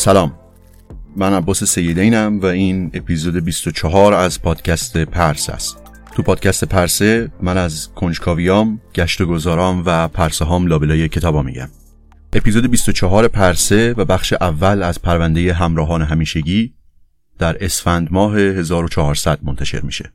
سلام. 0.00 0.32
من 1.16 1.32
عباس 1.32 1.64
سیدینم 1.64 2.40
و 2.40 2.46
این 2.46 2.90
اپیزود 2.94 3.44
24 3.44 4.14
از 4.14 4.42
پادکست 4.42 4.98
پرس 4.98 5.50
است. 5.50 5.78
تو 6.14 6.22
پادکست 6.22 6.64
پرسه 6.64 7.32
من 7.42 7.58
از 7.58 7.88
کنجکاویام، 7.94 8.80
گشت 8.94 9.22
گذارام 9.22 9.82
و 9.86 10.08
پرسه 10.08 10.44
هام 10.44 10.66
لابلای 10.66 11.08
کتابا 11.08 11.42
میگم. 11.42 11.68
اپیزود 12.32 12.70
24 12.70 13.28
پرسه 13.28 13.94
و 13.96 14.04
بخش 14.04 14.32
اول 14.32 14.82
از 14.82 15.02
پرونده 15.02 15.52
همراهان 15.52 16.02
همیشگی 16.02 16.74
در 17.38 17.64
اسفند 17.64 18.08
ماه 18.10 18.38
1400 18.38 19.38
منتشر 19.42 19.80
میشه. 19.80 20.12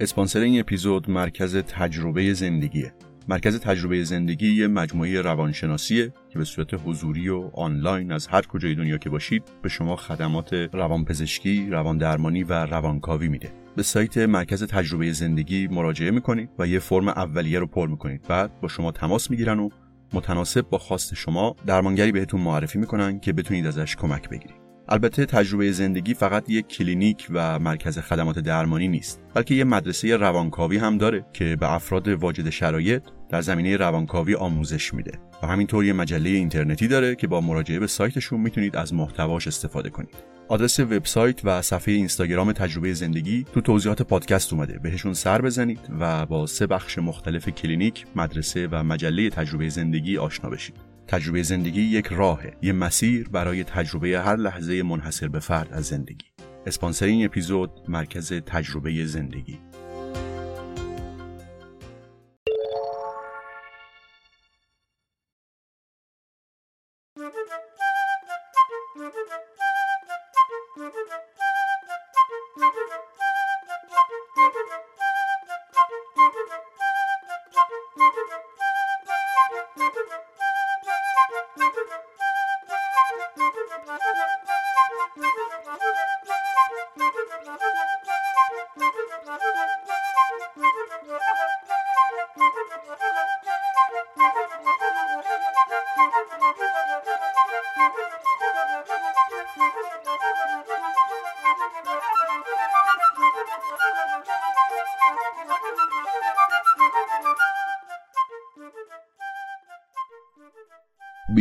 اسپانسر 0.00 0.40
این 0.40 0.60
اپیزود 0.60 1.10
مرکز 1.10 1.56
تجربه 1.56 2.32
زندگیه 2.32 2.92
مرکز 3.28 3.60
تجربه 3.60 4.04
زندگی 4.04 4.52
یه 4.52 4.66
مجموعه 4.66 5.20
روانشناسیه 5.20 6.12
که 6.30 6.38
به 6.38 6.44
صورت 6.44 6.74
حضوری 6.86 7.28
و 7.28 7.50
آنلاین 7.54 8.12
از 8.12 8.26
هر 8.26 8.42
کجای 8.42 8.74
دنیا 8.74 8.98
که 8.98 9.10
باشید 9.10 9.42
به 9.62 9.68
شما 9.68 9.96
خدمات 9.96 10.52
روانپزشکی، 10.52 11.70
روان 11.70 11.98
درمانی 11.98 12.44
و 12.44 12.52
روانکاوی 12.52 13.28
میده. 13.28 13.52
به 13.76 13.82
سایت 13.82 14.18
مرکز 14.18 14.64
تجربه 14.64 15.12
زندگی 15.12 15.68
مراجعه 15.68 16.10
می‌کنید 16.10 16.50
و 16.58 16.66
یه 16.66 16.78
فرم 16.78 17.08
اولیه 17.08 17.58
رو 17.58 17.66
پر 17.66 17.88
می‌کنید. 17.88 18.24
بعد 18.28 18.60
با 18.60 18.68
شما 18.68 18.92
تماس 18.92 19.30
می‌گیرن 19.30 19.58
و 19.58 19.68
متناسب 20.12 20.60
با 20.60 20.78
خواست 20.78 21.14
شما 21.14 21.56
درمانگری 21.66 22.12
بهتون 22.12 22.40
معرفی 22.40 22.78
می‌کنن 22.78 23.20
که 23.20 23.32
بتونید 23.32 23.66
ازش 23.66 23.96
کمک 23.96 24.28
بگیرید. 24.28 24.67
البته 24.88 25.26
تجربه 25.26 25.72
زندگی 25.72 26.14
فقط 26.14 26.50
یک 26.50 26.68
کلینیک 26.68 27.26
و 27.30 27.58
مرکز 27.58 27.98
خدمات 27.98 28.38
درمانی 28.38 28.88
نیست 28.88 29.22
بلکه 29.34 29.54
یه 29.54 29.64
مدرسه 29.64 30.16
روانکاوی 30.16 30.78
هم 30.78 30.98
داره 30.98 31.26
که 31.32 31.56
به 31.60 31.72
افراد 31.72 32.08
واجد 32.08 32.50
شرایط 32.50 33.02
در 33.30 33.40
زمینه 33.40 33.76
روانکاوی 33.76 34.34
آموزش 34.34 34.94
میده. 34.94 35.12
و 35.42 35.46
همینطور 35.46 35.84
یه 35.84 35.92
مجله 35.92 36.30
اینترنتی 36.30 36.88
داره 36.88 37.14
که 37.14 37.26
با 37.26 37.40
مراجعه 37.40 37.78
به 37.78 37.86
سایتشون 37.86 38.40
می‌تونید 38.40 38.76
از 38.76 38.94
محتواش 38.94 39.46
استفاده 39.46 39.90
کنید. 39.90 40.16
آدرس 40.48 40.80
وبسایت 40.80 41.44
و 41.44 41.62
صفحه 41.62 41.94
اینستاگرام 41.94 42.52
تجربه 42.52 42.92
زندگی 42.92 43.46
تو 43.54 43.60
توضیحات 43.60 44.02
پادکست 44.02 44.52
اومده. 44.52 44.78
بهشون 44.78 45.14
سر 45.14 45.42
بزنید 45.42 45.80
و 46.00 46.26
با 46.26 46.46
سه 46.46 46.66
بخش 46.66 46.98
مختلف 46.98 47.48
کلینیک، 47.48 48.06
مدرسه 48.16 48.68
و 48.70 48.82
مجله 48.82 49.30
تجربه 49.30 49.68
زندگی 49.68 50.18
آشنا 50.18 50.50
بشید. 50.50 50.87
تجربه 51.08 51.42
زندگی 51.42 51.80
یک 51.80 52.06
راهه. 52.06 52.56
یه 52.62 52.72
مسیر 52.72 53.28
برای 53.28 53.64
تجربه 53.64 54.20
هر 54.20 54.36
لحظه 54.36 54.82
منحصر 54.82 55.28
به 55.28 55.40
فرد 55.40 55.72
از 55.72 55.84
زندگی. 55.84 56.26
اسپانسر 56.66 57.06
این 57.06 57.24
اپیزود 57.24 57.70
مرکز 57.88 58.32
تجربه 58.32 59.04
زندگی. 59.04 59.58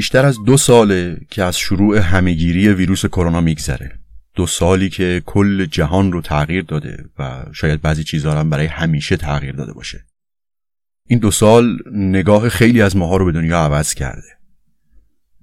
بیشتر 0.08 0.26
از 0.26 0.38
دو 0.46 0.58
ساله 0.58 1.18
که 1.30 1.44
از 1.44 1.58
شروع 1.58 1.98
همهگیری 1.98 2.70
ویروس 2.70 3.06
کرونا 3.06 3.42
میگذره. 3.42 4.00
دو 4.36 4.48
سالی 4.48 4.90
که 4.90 5.22
کل 5.26 5.66
جهان 5.66 6.12
رو 6.12 6.22
تغییر 6.22 6.64
داده 6.64 7.06
و 7.20 7.46
شاید 7.54 7.82
بعضی 7.82 8.04
چیزها 8.04 8.40
هم 8.40 8.50
برای 8.50 8.66
همیشه 8.66 9.18
تغییر 9.18 9.56
داده 9.56 9.74
باشه. 9.74 10.06
این 11.08 11.20
دو 11.20 11.32
سال 11.32 11.78
نگاه 11.92 12.50
خیلی 12.50 12.82
از 12.82 12.98
ماها 12.98 13.18
رو 13.18 13.26
به 13.26 13.32
دنیا 13.32 13.60
عوض 13.60 13.94
کرده. 13.94 14.28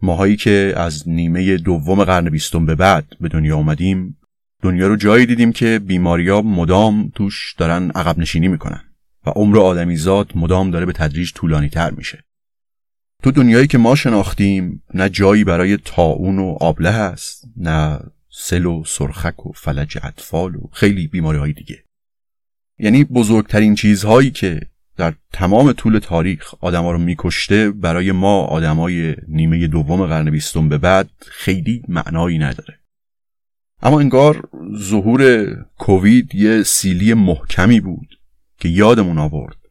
ماهایی 0.03 0.37
که 0.37 0.75
از 0.77 1.09
نیمه 1.09 1.57
دوم 1.57 2.05
قرن 2.05 2.31
بیستم 2.31 2.67
به 2.67 2.75
بعد 2.75 3.07
به 3.21 3.29
دنیا 3.29 3.57
آمدیم 3.57 4.17
دنیا 4.63 4.87
رو 4.87 4.97
جایی 4.97 5.27
دیدیم 5.27 5.53
که 5.53 5.79
بیماریا 5.79 6.43
مدام 6.43 7.13
توش 7.15 7.55
دارن 7.59 7.91
عقب 7.91 8.19
نشینی 8.19 8.49
می‌کنن 8.49 8.81
و 9.27 9.31
عمر 9.31 9.59
آدمیزاد 9.59 10.33
مدام 10.35 10.71
داره 10.71 10.87
به 10.87 10.93
تدریج 10.93 11.33
طولانی 11.33 11.69
تر 11.69 11.91
میشه. 11.91 12.25
تو 13.25 13.31
دنیایی 13.31 13.67
که 13.67 13.79
ما 13.79 13.95
شناختیم 13.95 14.83
نه 14.95 15.09
جایی 15.09 15.45
برای 15.45 15.77
تاون 15.77 16.39
و 16.39 16.57
آبله 16.61 16.91
هست 16.91 17.45
نه 17.57 18.01
سل 18.31 18.67
و 18.67 18.83
سرخک 18.87 19.47
و 19.47 19.53
فلج 19.53 19.99
اطفال 20.03 20.57
و 20.57 20.69
خیلی 20.73 21.07
بیماری 21.07 21.39
های 21.39 21.53
دیگه. 21.53 21.85
یعنی 22.79 23.05
بزرگترین 23.05 23.75
چیزهایی 23.75 24.31
که 24.31 24.61
در 24.97 25.15
تمام 25.33 25.73
طول 25.73 25.99
تاریخ 25.99 26.55
آدما 26.61 26.93
رو 26.93 26.99
میکشته 26.99 27.71
برای 27.71 28.13
ما 28.13 28.41
آدمای 28.41 29.17
نیمه 29.29 29.67
دوم 29.67 30.07
قرن 30.07 30.31
بیستم 30.31 30.69
به 30.69 30.79
بعد 30.79 31.11
خیلی 31.27 31.83
معنایی 31.89 32.39
نداره. 32.39 32.79
اما 33.83 34.01
انگار 34.01 34.49
ظهور 34.79 35.47
کووید 35.79 36.35
یه 36.35 36.63
سیلی 36.63 37.15
محکمی 37.15 37.81
بود 37.81 38.19
که 38.59 38.69
یادمون 38.69 39.19
آورد. 39.19 39.64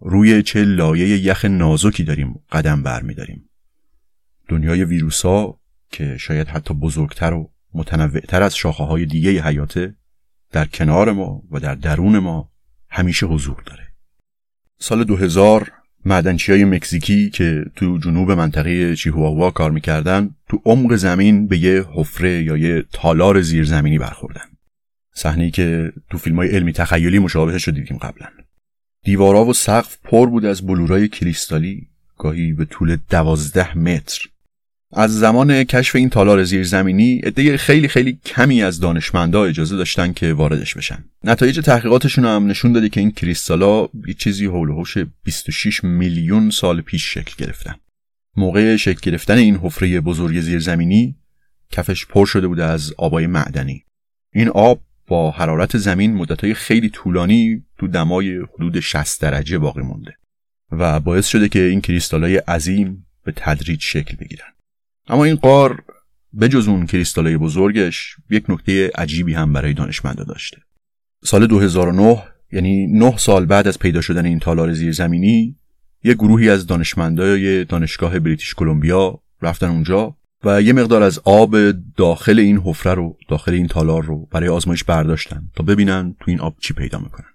روی 0.00 0.42
چه 0.42 0.64
لایه 0.64 1.08
یخ 1.08 1.44
نازکی 1.44 2.04
داریم 2.04 2.40
قدم 2.52 2.82
برمیداریم. 2.82 3.50
دنیای 4.48 4.84
ویروسا 4.84 5.58
که 5.90 6.16
شاید 6.16 6.48
حتی 6.48 6.74
بزرگتر 6.74 7.32
و 7.32 7.50
متنوعتر 7.74 8.42
از 8.42 8.56
شاخه 8.56 8.84
های 8.84 9.06
دیگه 9.06 9.42
حیاته 9.42 9.94
در 10.52 10.64
کنار 10.64 11.12
ما 11.12 11.42
و 11.50 11.60
در 11.60 11.74
درون 11.74 12.18
ما 12.18 12.50
همیشه 12.90 13.26
حضور 13.26 13.62
داره. 13.66 13.84
سال 14.78 15.04
2000 15.04 15.72
معدنچی 16.04 16.52
های 16.52 16.64
مکزیکی 16.64 17.30
که 17.30 17.64
تو 17.76 17.98
جنوب 17.98 18.32
منطقه 18.32 18.96
چیهواوا 18.96 19.50
کار 19.50 19.70
می‌کردن 19.70 20.34
تو 20.48 20.62
عمق 20.64 20.94
زمین 20.94 21.46
به 21.46 21.58
یه 21.58 21.84
حفره 21.94 22.42
یا 22.42 22.56
یه 22.56 22.84
تالار 22.92 23.40
زیرزمینی 23.40 23.98
برخوردن. 23.98 24.46
صحنه‌ای 25.14 25.50
که 25.50 25.92
تو 26.10 26.18
فیلم 26.18 26.36
های 26.36 26.48
علمی 26.48 26.72
تخیلی 26.72 27.18
مشابهش 27.18 27.64
رو 27.64 27.74
دیدیم 27.74 27.96
قبلا. 27.96 28.26
دیوارا 29.04 29.44
و 29.44 29.52
سقف 29.52 29.98
پر 30.04 30.26
بود 30.26 30.44
از 30.44 30.66
بلورای 30.66 31.08
کریستالی 31.08 31.88
گاهی 32.18 32.52
به 32.52 32.64
طول 32.64 32.96
دوازده 33.10 33.78
متر. 33.78 34.28
از 34.92 35.18
زمان 35.18 35.64
کشف 35.64 35.96
این 35.96 36.10
تالار 36.10 36.44
زیرزمینی 36.44 37.18
عده 37.18 37.56
خیلی 37.56 37.88
خیلی 37.88 38.18
کمی 38.26 38.62
از 38.62 38.80
دانشمندا 38.80 39.44
اجازه 39.44 39.76
داشتن 39.76 40.12
که 40.12 40.32
واردش 40.32 40.74
بشن. 40.74 41.04
نتایج 41.24 41.60
تحقیقاتشون 41.60 42.24
هم 42.24 42.46
نشون 42.46 42.72
داده 42.72 42.88
که 42.88 43.00
این 43.00 43.10
کریستالا 43.10 43.88
یه 44.08 44.14
چیزی 44.14 44.46
حول 44.46 44.68
و 44.68 44.84
26 45.24 45.84
میلیون 45.84 46.50
سال 46.50 46.80
پیش 46.80 47.14
شکل 47.14 47.44
گرفتن. 47.44 47.74
موقع 48.36 48.76
شکل 48.76 49.10
گرفتن 49.10 49.38
این 49.38 49.56
حفره 49.56 50.00
بزرگ 50.00 50.40
زیرزمینی 50.40 51.16
کفش 51.70 52.06
پر 52.06 52.26
شده 52.26 52.48
بوده 52.48 52.64
از 52.64 52.94
آبای 52.98 53.26
معدنی. 53.26 53.84
این 54.32 54.48
آب 54.48 54.80
با 55.06 55.30
حرارت 55.30 55.78
زمین 55.78 56.14
مدتهای 56.14 56.54
خیلی 56.54 56.90
طولانی 56.90 57.64
تو 57.78 57.88
دمای 57.88 58.36
حدود 58.54 58.80
60 58.80 59.22
درجه 59.22 59.58
باقی 59.58 59.82
مونده 59.82 60.16
و 60.72 61.00
باعث 61.00 61.26
شده 61.26 61.48
که 61.48 61.58
این 61.58 61.80
کریستالای 61.80 62.36
عظیم 62.36 63.06
به 63.24 63.32
تدریج 63.36 63.80
شکل 63.80 64.16
بگیرن. 64.16 64.46
اما 65.08 65.24
این 65.24 65.36
قار 65.36 65.84
به 66.32 66.48
جز 66.48 66.68
اون 66.68 66.86
کریستالای 66.86 67.36
بزرگش 67.36 68.16
یک 68.30 68.44
نکته 68.48 68.90
عجیبی 68.94 69.34
هم 69.34 69.52
برای 69.52 69.72
دانشمندا 69.74 70.24
داشته. 70.24 70.58
سال 71.24 71.46
2009 71.46 72.22
یعنی 72.52 72.86
9 72.86 73.16
سال 73.16 73.46
بعد 73.46 73.68
از 73.68 73.78
پیدا 73.78 74.00
شدن 74.00 74.26
این 74.26 74.38
تالار 74.38 74.72
زیرزمینی 74.72 75.56
یک 76.04 76.16
گروهی 76.16 76.50
از 76.50 76.66
دانشمندای 76.66 77.64
دانشگاه 77.64 78.18
بریتیش 78.18 78.54
کلمبیا 78.54 79.20
رفتن 79.42 79.68
اونجا 79.68 80.16
و 80.44 80.62
یه 80.62 80.72
مقدار 80.72 81.02
از 81.02 81.20
آب 81.24 81.56
داخل 81.96 82.38
این 82.38 82.58
حفره 82.58 82.94
رو 82.94 83.16
داخل 83.28 83.52
این 83.52 83.66
تالار 83.66 84.04
رو 84.04 84.28
برای 84.30 84.48
آزمایش 84.48 84.84
برداشتن 84.84 85.50
تا 85.56 85.64
ببینن 85.64 86.16
تو 86.20 86.30
این 86.30 86.40
آب 86.40 86.56
چی 86.60 86.74
پیدا 86.74 86.98
می‌کنن. 86.98 87.28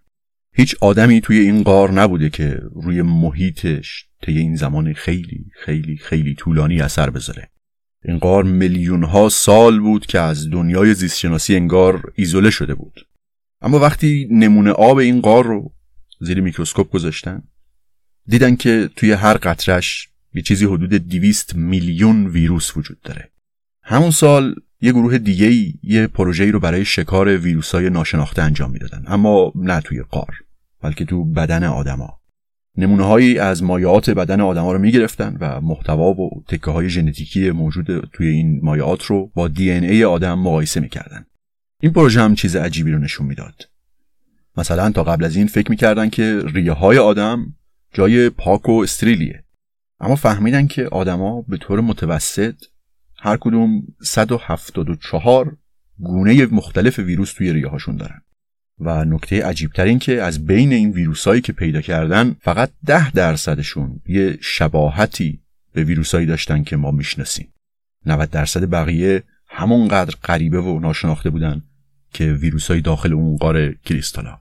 هیچ 0.54 0.76
آدمی 0.82 1.22
توی 1.22 1.40
این 1.40 1.64
غار 1.64 1.92
نبوده 1.92 2.30
که 2.30 2.62
روی 2.74 3.02
محیطش 3.02 4.06
طی 4.22 4.38
این 4.38 4.56
زمان 4.56 4.94
خیلی 4.94 5.46
خیلی 5.54 5.98
خیلی 5.98 6.36
طولانی 6.36 6.82
اثر 6.82 7.10
بذاره. 7.10 7.50
این 8.06 8.20
غار 8.20 8.44
میلیون 8.44 9.04
ها 9.04 9.30
سال 9.30 9.80
بود 9.80 10.06
که 10.06 10.20
از 10.20 10.50
دنیای 10.50 10.94
زیستشناسی 10.94 11.56
انگار 11.56 12.12
ایزوله 12.16 12.50
شده 12.50 12.76
بود. 12.76 13.08
اما 13.62 13.80
وقتی 13.80 14.28
نمونه 14.32 14.72
آب 14.72 14.98
این 14.98 15.22
غار 15.22 15.46
رو 15.46 15.74
زیر 16.20 16.42
میکروسکوپ 16.42 16.92
گذاشتن 16.92 17.44
دیدن 18.28 18.56
که 18.56 18.90
توی 18.96 19.12
هر 19.12 19.34
قطرش 19.34 20.09
یه 20.34 20.42
چیزی 20.42 20.66
حدود 20.66 20.94
200 20.94 21.56
میلیون 21.56 22.28
ویروس 22.28 22.78
وجود 22.78 23.02
داره. 23.02 23.30
همون 23.84 24.12
سال 24.12 24.56
یه 24.82 24.92
گروه 24.92 25.18
دیگه 25.18 25.74
یه 25.84 26.08
پروژه‌ای 26.08 26.52
رو 26.52 26.60
برای 26.60 26.86
شکار 26.86 27.38
ویروسای 27.38 27.90
ناشناخته 27.90 28.42
انجام 28.42 28.72
می‌دادن 28.72 29.04
اما 29.08 29.52
نه 29.56 29.82
توی 29.82 30.02
قار 30.02 30.36
بلکه 30.82 31.06
تو 31.06 31.26
بدن 31.26 31.64
آدما. 31.64 32.20
نمونه 32.78 33.04
هایی 33.04 33.40
از 33.40 33.64
مایعات 33.64 34.10
بدن 34.10 34.42
آدما 34.42 34.74
رو 34.74 34.80
می‌گرفتن 34.80 35.38
و 35.40 35.62
محتوا 35.62 36.14
و 36.14 36.44
تکه 36.48 36.72
های 36.72 36.90
ژنتیکی 36.90 37.52
موجود 37.52 38.10
توی 38.14 38.28
این 38.28 38.60
مایعات 38.64 39.04
رو 39.04 39.32
با 39.36 39.48
دی 39.48 39.72
ای 39.72 40.04
آدم 40.04 40.40
مقایسه 40.40 40.80
می‌کردن. 40.80 41.26
این 41.82 41.94
پروژه 41.94 42.22
هم 42.22 42.36
چیز 42.36 42.56
عجیبی 42.56 42.92
رو 42.92 43.00
نشون 43.00 43.28
می‌داد. 43.28 43.70
مثلا 44.58 44.92
تا 44.92 45.04
قبل 45.04 45.26
از 45.26 45.36
این 45.36 45.48
فکر 45.48 45.70
می‌کردن 45.70 46.10
که 46.10 46.42
ریه 46.54 46.72
های 46.72 46.98
آدم 46.98 47.56
جای 47.94 48.30
پاک 48.30 48.70
و 48.70 48.72
استریلیه. 48.72 49.44
اما 50.00 50.16
فهمیدن 50.16 50.68
که 50.68 50.88
آدما 50.88 51.42
به 51.42 51.58
طور 51.58 51.82
متوسط 51.82 52.56
هر 53.18 53.38
کدوم 53.38 53.84
174 54.02 55.58
گونه 56.00 56.46
مختلف 56.46 57.00
ویروس 57.00 57.34
توی 57.34 57.54
ریه 57.54 57.68
هاشون 57.68 57.98
دارن. 57.98 58.22
و 58.80 59.06
نکته 59.06 59.46
عجیبتر 59.46 59.86
این 59.86 60.00
که 60.00 60.22
از 60.22 60.46
بین 60.46 60.74
این 60.74 60.92
ویروسایی 60.92 61.42
که 61.42 61.54
پیدا 61.54 61.82
کردن 61.82 62.36
فقط 62.42 62.72
ده 62.86 63.12
درصدشون 63.12 64.02
یه 64.06 64.38
شباهتی 64.42 65.40
به 65.74 65.84
ویروسایی 65.84 66.26
داشتن 66.26 66.64
که 66.64 66.78
ما 66.78 66.92
می‌شناسیم. 66.92 67.54
90 68.06 68.30
درصد 68.30 68.70
بقیه 68.70 69.24
همونقدر 69.48 70.16
غریبه 70.24 70.62
و 70.62 70.80
ناشناخته 70.80 71.30
بودن 71.30 71.62
که 72.14 72.34
ویروسای 72.34 72.82
داخل 72.82 73.14
اون 73.14 73.38
قار 73.38 73.72
کریستالا. 73.74 74.40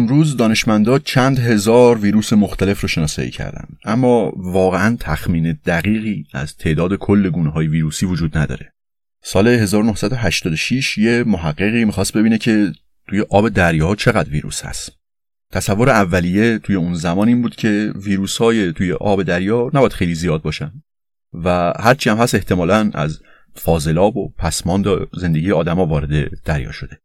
امروز 0.00 0.36
دانشمندا 0.36 0.98
چند 0.98 1.38
هزار 1.38 1.98
ویروس 1.98 2.32
مختلف 2.32 2.80
رو 2.80 2.88
شناسایی 2.88 3.30
کردن. 3.30 3.64
اما 3.84 4.32
واقعا 4.36 4.96
تخمین 5.00 5.58
دقیقی 5.66 6.26
از 6.32 6.56
تعداد 6.56 6.94
کل 6.94 7.30
گونه 7.30 7.50
های 7.50 7.66
ویروسی 7.66 8.06
وجود 8.06 8.38
نداره. 8.38 8.72
سال 9.22 9.48
1986 9.48 10.98
یه 10.98 11.24
محققی 11.24 11.84
می‌خواست 11.84 12.12
ببینه 12.12 12.38
که 12.38 12.72
توی 13.08 13.20
آب 13.20 13.48
دریاها 13.48 13.94
چقدر 13.94 14.30
ویروس 14.30 14.64
هست. 14.64 14.92
تصور 15.52 15.90
اولیه 15.90 16.58
توی 16.58 16.74
اون 16.76 16.94
زمان 16.94 17.28
این 17.28 17.42
بود 17.42 17.56
که 17.56 17.92
ویروس 17.96 18.36
های 18.36 18.72
توی 18.72 18.92
آب 18.92 19.22
دریا 19.22 19.70
نباید 19.74 19.92
خیلی 19.92 20.14
زیاد 20.14 20.42
باشن. 20.42 20.72
و 21.44 21.72
هرچی 21.80 22.10
هم 22.10 22.16
هست 22.16 22.34
احتمالا 22.34 22.90
از 22.94 23.20
فاضلاب 23.54 24.16
و 24.16 24.32
پسماند 24.38 24.86
زندگی 25.12 25.52
آدما 25.52 25.86
وارد 25.86 26.42
دریا 26.44 26.72
شده. 26.72 26.98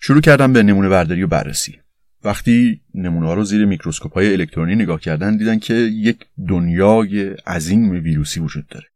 شروع 0.00 0.20
کردم 0.20 0.52
به 0.52 0.62
نمونه 0.62 0.88
برداری 0.88 1.22
و 1.22 1.26
بررسی. 1.26 1.80
وقتی 2.24 2.80
نمونه 2.94 3.34
رو 3.34 3.44
زیر 3.44 3.64
میکروسکوپ 3.64 4.14
های 4.14 4.32
الکترونی 4.32 4.74
نگاه 4.74 5.00
کردن 5.00 5.36
دیدن 5.36 5.58
که 5.58 5.74
یک 5.74 6.26
دنیای 6.48 7.30
عظیم 7.30 7.90
ویروسی 7.90 8.40
وجود 8.40 8.66
داره. 8.66 8.86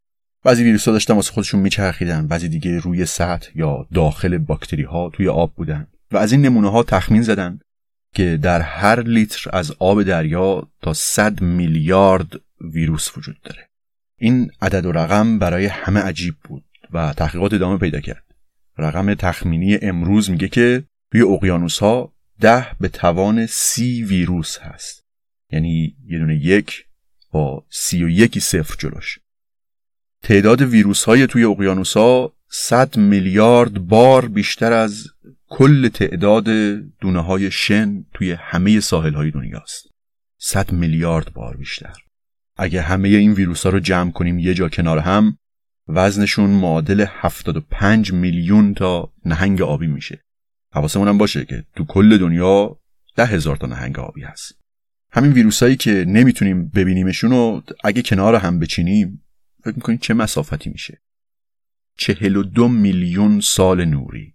بعضی 0.44 0.64
ویروس 0.64 0.84
ها 0.88 0.92
داشتن 0.92 1.14
واسه 1.14 1.32
خودشون 1.32 1.60
میچرخیدن 1.60 2.26
بعضی 2.26 2.48
دیگه 2.48 2.78
روی 2.78 3.06
سطح 3.06 3.50
یا 3.54 3.86
داخل 3.94 4.38
باکتری 4.38 4.82
ها 4.82 5.10
توی 5.10 5.28
آب 5.28 5.54
بودن. 5.54 5.86
و 6.12 6.16
از 6.16 6.32
این 6.32 6.42
نمونه 6.42 6.70
ها 6.70 6.82
تخمین 6.82 7.22
زدن 7.22 7.60
که 8.14 8.38
در 8.42 8.60
هر 8.60 9.00
لیتر 9.00 9.50
از 9.52 9.72
آب 9.78 10.02
دریا 10.02 10.68
تا 10.82 10.92
100 10.92 11.42
میلیارد 11.42 12.32
ویروس 12.60 13.18
وجود 13.18 13.36
داره. 13.44 13.68
این 14.18 14.50
عدد 14.62 14.86
و 14.86 14.92
رقم 14.92 15.38
برای 15.38 15.66
همه 15.66 16.00
عجیب 16.00 16.34
بود 16.44 16.64
و 16.92 17.12
تحقیقات 17.12 17.54
ادامه 17.54 17.78
پیدا 17.78 18.00
کرد. 18.00 18.24
رقم 18.78 19.14
تخمینی 19.14 19.78
امروز 19.82 20.30
میگه 20.30 20.48
که 20.48 20.84
توی 21.12 21.22
اقیانوس 21.22 21.78
ها 21.78 22.13
ده 22.40 22.66
به 22.80 22.88
توان 22.88 23.46
سی 23.46 24.02
ویروس 24.02 24.58
هست. 24.58 25.04
یعنی 25.50 25.96
یه 26.06 26.18
دونه 26.18 26.36
یک 26.36 26.84
با 27.32 27.66
سی 27.70 28.04
و 28.04 28.08
یکی 28.08 28.40
صفر 28.40 28.74
جلوش. 28.78 29.18
تعداد 30.22 30.60
ویروس 30.60 31.04
های 31.04 31.26
توی 31.26 31.44
اقیانوس 31.44 31.96
ها 31.96 32.32
100 32.50 32.96
میلیارد 32.96 33.72
بار 33.86 34.28
بیشتر 34.28 34.72
از 34.72 35.06
کل 35.48 35.88
تعداد 35.88 36.48
دونه 37.00 37.20
های 37.24 37.50
شن 37.50 38.04
توی 38.14 38.32
همه 38.32 38.80
ساحل 38.80 39.14
های 39.14 39.30
دنیاست 39.30 39.86
100 40.38 40.72
میلیارد 40.72 41.32
بار 41.32 41.56
بیشتر. 41.56 41.92
اگه 42.56 42.82
همه 42.82 43.08
این 43.08 43.32
ویروس 43.32 43.62
ها 43.62 43.70
رو 43.70 43.80
جمع 43.80 44.10
کنیم 44.10 44.38
یه 44.38 44.54
جا 44.54 44.68
کنار 44.68 44.98
هم 44.98 45.38
وزنشون 45.88 46.50
معادل 46.50 47.04
75 47.08 48.12
میلیون 48.12 48.74
تا 48.74 49.12
نهنگ 49.24 49.62
آبی 49.62 49.86
میشه. 49.86 50.24
حواسمون 50.74 51.08
هم 51.08 51.18
باشه 51.18 51.44
که 51.44 51.64
تو 51.76 51.84
کل 51.84 52.18
دنیا 52.18 52.80
ده 53.16 53.26
هزار 53.26 53.56
تا 53.56 53.66
نهنگ 53.66 53.98
آبی 53.98 54.22
هست. 54.22 54.52
همین 55.12 55.32
ویروسایی 55.32 55.76
که 55.76 56.04
نمی‌تونیم 56.08 56.68
ببینیمشون 56.68 57.32
و 57.32 57.60
اگه 57.84 58.02
کنار 58.02 58.34
هم 58.34 58.58
بچینیم 58.58 59.24
فکر 59.64 59.74
می‌کنید 59.76 60.00
چه 60.00 60.14
مسافتی 60.14 60.70
میشه؟ 60.70 61.00
چهل 61.98 62.36
و 62.36 62.42
دو 62.42 62.68
میلیون 62.68 63.40
سال 63.40 63.84
نوری. 63.84 64.34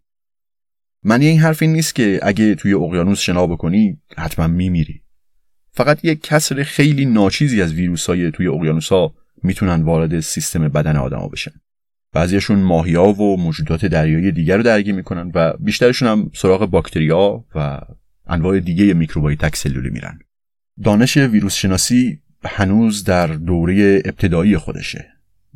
معنی 1.03 1.25
این 1.25 1.39
حرف 1.39 1.61
این 1.61 1.73
نیست 1.73 1.95
که 1.95 2.19
اگه 2.23 2.55
توی 2.55 2.73
اقیانوس 2.73 3.19
شنا 3.19 3.47
بکنی 3.47 4.01
حتما 4.17 4.47
میمیری. 4.47 5.03
فقط 5.71 6.05
یک 6.05 6.23
کسر 6.23 6.63
خیلی 6.63 7.05
ناچیزی 7.05 7.61
از 7.61 7.73
ویروسای 7.73 8.31
توی 8.31 8.47
اقیانوس 8.47 8.89
ها 8.89 9.13
می‌تونن 9.43 9.83
وارد 9.83 10.19
سیستم 10.19 10.67
بدن 10.67 10.95
آدما 10.95 11.27
بشن. 11.27 11.51
بعضیشون 12.13 12.59
ماهیا 12.59 13.05
و 13.05 13.37
موجودات 13.37 13.85
دریایی 13.85 14.31
دیگر 14.31 14.57
رو 14.57 14.63
درگیر 14.63 14.95
می‌کنن 14.95 15.31
و 15.35 15.53
بیشترشون 15.59 16.07
هم 16.07 16.31
سراغ 16.35 16.65
باکتریا 16.65 17.45
و 17.55 17.81
انواع 18.27 18.59
دیگه 18.59 18.93
میکروبای 18.93 19.35
تک 19.35 19.55
سلولی 19.55 19.89
میرن. 19.89 20.19
دانش 20.83 21.17
ویروس 21.17 21.55
شناسی 21.55 22.21
هنوز 22.45 23.03
در 23.03 23.27
دوره 23.27 24.01
ابتدایی 24.05 24.57
خودشه. 24.57 25.05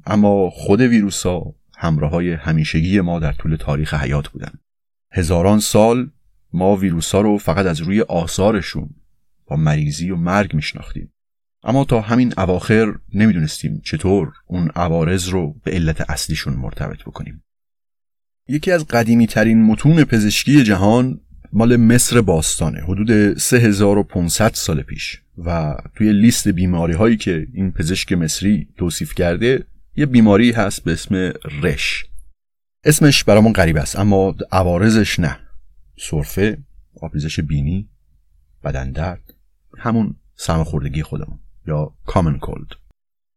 اما 0.06 0.50
خود 0.50 0.82
ویروس 0.82 1.26
ها 1.26 1.56
همراه 1.78 2.12
های 2.12 2.32
همیشگی 2.32 3.02
ما 3.02 3.20
در 3.20 3.32
طول 3.32 3.56
تاریخ 3.56 3.94
حیات 3.94 4.28
بودن. 4.30 4.52
هزاران 5.12 5.60
سال 5.60 6.10
ما 6.54 6.76
ویروس 6.76 7.16
ها 7.16 7.22
رو 7.22 7.38
فقط 7.38 7.66
از 7.66 7.82
روی 7.82 8.02
آثارشون 8.02 8.90
با 9.46 9.56
مریضی 9.56 10.12
و 10.12 10.16
مرگ 10.16 10.54
میشناختیم. 10.54 11.14
اما 11.64 11.86
تا 11.86 12.02
همین 12.02 12.34
اواخر 12.38 12.96
نمی‌دونستیم 13.14 13.82
چطور 13.84 14.34
اون 14.48 14.70
عوارض 14.76 15.30
رو 15.30 15.56
به 15.64 15.72
علت 15.72 16.10
اصلیشون 16.10 16.54
مرتبط 16.54 17.02
بکنیم. 17.02 17.44
یکی 18.48 18.72
از 18.72 18.86
قدیمی 18.86 19.28
ترین 19.28 19.66
متون 19.66 20.04
پزشکی 20.04 20.64
جهان 20.64 21.20
مال 21.54 21.76
مصر 21.76 22.22
باستانه 22.22 22.80
حدود 22.80 23.38
3500 23.38 24.54
سال 24.54 24.82
پیش. 24.82 25.22
و 25.38 25.78
توی 25.96 26.14
لیست 26.14 26.48
بیماری 26.48 26.94
هایی 26.94 27.18
که 27.18 27.48
این 27.54 27.72
پزشک 27.72 28.14
مصری 28.14 28.68
توصیف 28.78 29.14
کرده 29.14 29.66
یه 29.96 30.06
بیماری 30.06 30.52
هست 30.52 30.84
به 30.84 30.92
اسم 30.92 31.34
رش. 31.62 32.06
اسمش 32.84 33.24
برامون 33.24 33.54
غریب 33.54 33.78
است 33.78 34.00
اما 34.00 34.36
عوارضش 34.52 35.20
نه. 35.20 35.40
سرفه 36.00 36.58
آبریزش 37.02 37.40
بینی 37.40 37.90
بدن 38.64 38.92
درد 38.92 39.34
همون 39.78 40.16
سرماخوردگی 40.36 41.04
خودمون. 41.04 41.40
یا 41.68 41.94
کامن 42.06 42.40
کولد 42.40 42.68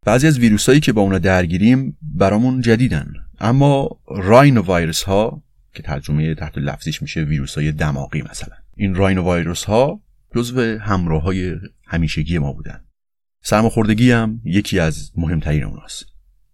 بعضی 0.06 0.26
از 0.26 0.38
ویروسایی 0.38 0.80
که 0.80 0.92
با 0.92 1.02
اونا 1.02 1.18
درگیریم 1.18 1.98
برامون 2.02 2.60
جدیدن. 2.60 3.12
اما 3.40 4.00
راینو 4.08 4.74
ویروس 4.74 5.02
ها 5.02 5.42
که 5.74 5.82
ترجمه 5.82 6.34
تحت 6.34 6.58
لفظیش 6.58 7.02
میشه 7.02 7.20
ویروس 7.20 7.54
های 7.54 7.72
دماغی 7.72 8.22
مثلا. 8.22 8.56
این 8.76 8.94
راینو 8.94 9.34
ویروس 9.34 9.64
ها 9.64 10.00
جزو 10.36 10.78
همراه 10.78 11.22
های 11.22 11.56
همیشگی 11.86 12.38
ما 12.38 12.52
بودن. 12.52 12.84
سرماخوردگی 13.42 14.10
هم 14.10 14.40
یکی 14.44 14.78
از 14.80 15.12
مهمترین 15.16 15.64
اوناست. 15.64 16.06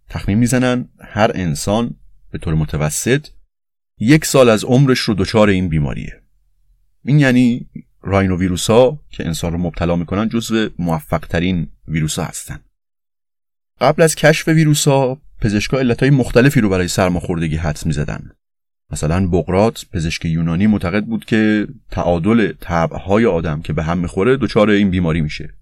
تخمین 0.09 0.37
می‌زنن 0.37 0.89
هر 0.99 1.31
انسان 1.35 1.95
به 2.31 2.37
طور 2.37 2.53
متوسط 2.53 3.27
یک 3.99 4.25
سال 4.25 4.49
از 4.49 4.63
عمرش 4.63 4.99
رو 4.99 5.13
دچار 5.13 5.49
این 5.49 5.69
بیماریه. 5.69 6.21
این 7.05 7.19
یعنی 7.19 7.69
راینو 8.03 8.37
ویروس 8.37 8.69
ها 8.69 8.99
که 9.09 9.25
انسان 9.25 9.51
رو 9.51 9.57
مبتلا 9.57 9.95
می‌کنن 9.95 10.29
جزو 10.29 10.69
موفق 10.79 11.19
ترین 11.19 11.67
ویروس 11.87 12.19
ها 12.19 12.25
هستن. 12.25 12.59
قبل 13.81 14.01
از 14.01 14.15
کشف 14.15 14.47
ویروس 14.47 14.87
ها 14.87 15.21
پزشکا 15.41 15.79
علت 15.79 16.03
مختلفی 16.03 16.61
رو 16.61 16.69
برای 16.69 16.87
سرماخوردگی 16.87 17.55
حدس 17.55 17.85
می‌زدن. 17.85 18.31
مثلا 18.91 19.27
بقرات 19.27 19.85
پزشک 19.93 20.25
یونانی 20.25 20.67
معتقد 20.67 21.05
بود 21.05 21.25
که 21.25 21.67
تعادل 21.91 22.53
طبعهای 22.59 23.25
آدم 23.25 23.61
که 23.61 23.73
به 23.73 23.83
هم 23.83 23.97
می‌خوره 23.97 24.37
دچار 24.37 24.69
این 24.69 24.91
بیماری 24.91 25.21
میشه. 25.21 25.53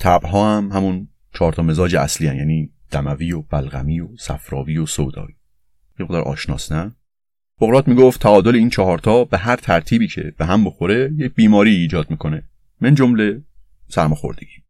طبعها 0.00 0.56
هم 0.56 0.72
همون 0.72 1.08
چهار 1.34 1.52
تا 1.52 1.62
مزاج 1.62 1.96
اصلی 1.96 2.26
هن. 2.26 2.36
یعنی 2.36 2.70
دموی 2.90 3.32
و 3.32 3.42
بلغمی 3.42 4.00
و 4.00 4.08
صفراوی 4.18 4.78
و 4.78 4.86
سودایی 4.86 5.36
یه 6.00 6.06
قدر 6.06 6.20
آشناس 6.20 6.72
نه؟ 6.72 6.94
بقرات 7.60 7.88
می‌گفت 7.88 8.20
تعادل 8.20 8.54
این 8.54 8.70
چهارتا 8.70 9.24
به 9.24 9.38
هر 9.38 9.56
ترتیبی 9.56 10.08
که 10.08 10.34
به 10.38 10.46
هم 10.46 10.64
بخوره 10.64 11.12
یک 11.18 11.34
بیماری 11.34 11.74
ایجاد 11.74 12.10
می‌کنه 12.10 12.42
من 12.80 12.94
جمله 12.94 13.42
سرماخوردگی 13.88 14.64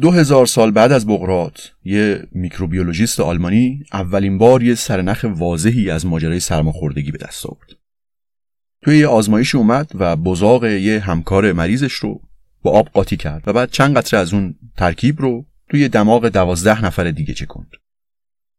دو 0.00 0.10
هزار 0.10 0.46
سال 0.46 0.70
بعد 0.70 0.92
از 0.92 1.06
بقرات 1.06 1.72
یه 1.84 2.28
میکروبیولوژیست 2.32 3.20
آلمانی 3.20 3.84
اولین 3.92 4.38
بار 4.38 4.62
یه 4.62 4.74
سرنخ 4.74 5.26
واضحی 5.28 5.90
از 5.90 6.06
ماجرای 6.06 6.40
سرماخوردگی 6.40 7.12
به 7.12 7.18
دست 7.18 7.46
آورد. 7.46 7.70
توی 8.82 8.98
یه 8.98 9.06
آزمایش 9.06 9.54
اومد 9.54 9.90
و 9.94 10.16
بزاق 10.16 10.64
یه 10.64 11.00
همکار 11.00 11.52
مریضش 11.52 11.92
رو 11.92 12.20
با 12.62 12.70
آب 12.70 12.88
قاطی 12.88 13.16
کرد 13.16 13.42
و 13.46 13.52
بعد 13.52 13.70
چند 13.70 13.96
قطره 13.96 14.20
از 14.20 14.34
اون 14.34 14.54
ترکیب 14.76 15.20
رو 15.20 15.46
توی 15.70 15.88
دماغ 15.88 16.28
دوازده 16.28 16.84
نفر 16.84 17.10
دیگه 17.10 17.34
چکند. 17.34 17.70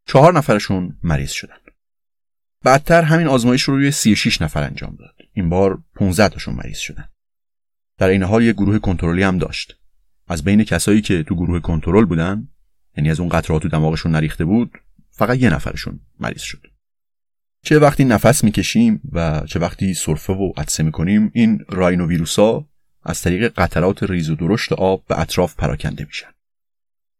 چهار 0.07 0.33
نفرشون 0.33 0.97
مریض 1.03 1.31
شدن. 1.31 1.55
بعدتر 2.63 3.01
همین 3.01 3.27
آزمایش 3.27 3.63
رو 3.63 3.75
روی 3.75 3.91
36 3.91 4.41
نفر 4.41 4.63
انجام 4.63 4.95
داد. 4.99 5.15
این 5.33 5.49
بار 5.49 5.83
15 5.95 6.29
تاشون 6.29 6.55
مریض 6.55 6.77
شدن. 6.77 7.09
در 7.97 8.09
این 8.09 8.23
حال 8.23 8.43
یه 8.43 8.53
گروه 8.53 8.79
کنترلی 8.79 9.23
هم 9.23 9.37
داشت. 9.37 9.79
از 10.27 10.43
بین 10.43 10.63
کسایی 10.63 11.01
که 11.01 11.23
تو 11.23 11.35
گروه 11.35 11.59
کنترل 11.59 12.05
بودن 12.05 12.47
یعنی 12.97 13.11
از 13.11 13.19
اون 13.19 13.29
قطرات 13.29 13.61
تو 13.61 13.69
دماغشون 13.69 14.11
نریخته 14.11 14.45
بود 14.45 14.71
فقط 15.09 15.37
یه 15.37 15.49
نفرشون 15.49 15.99
مریض 16.19 16.41
شد 16.41 16.67
چه 17.63 17.79
وقتی 17.79 18.05
نفس 18.05 18.43
می‌کشیم 18.43 19.01
و 19.11 19.41
چه 19.45 19.59
وقتی 19.59 19.93
سرفه 19.93 20.33
و 20.33 20.53
عطسه 20.57 20.83
می‌کنیم 20.83 21.31
این 21.33 21.65
راینو 21.69 22.07
ویروسا 22.07 22.67
از 23.03 23.21
طریق 23.21 23.53
قطرات 23.57 24.03
ریز 24.03 24.29
و 24.29 24.35
درشت 24.35 24.73
آب 24.73 25.05
به 25.07 25.19
اطراف 25.19 25.55
پراکنده 25.55 26.05
میشن 26.05 26.29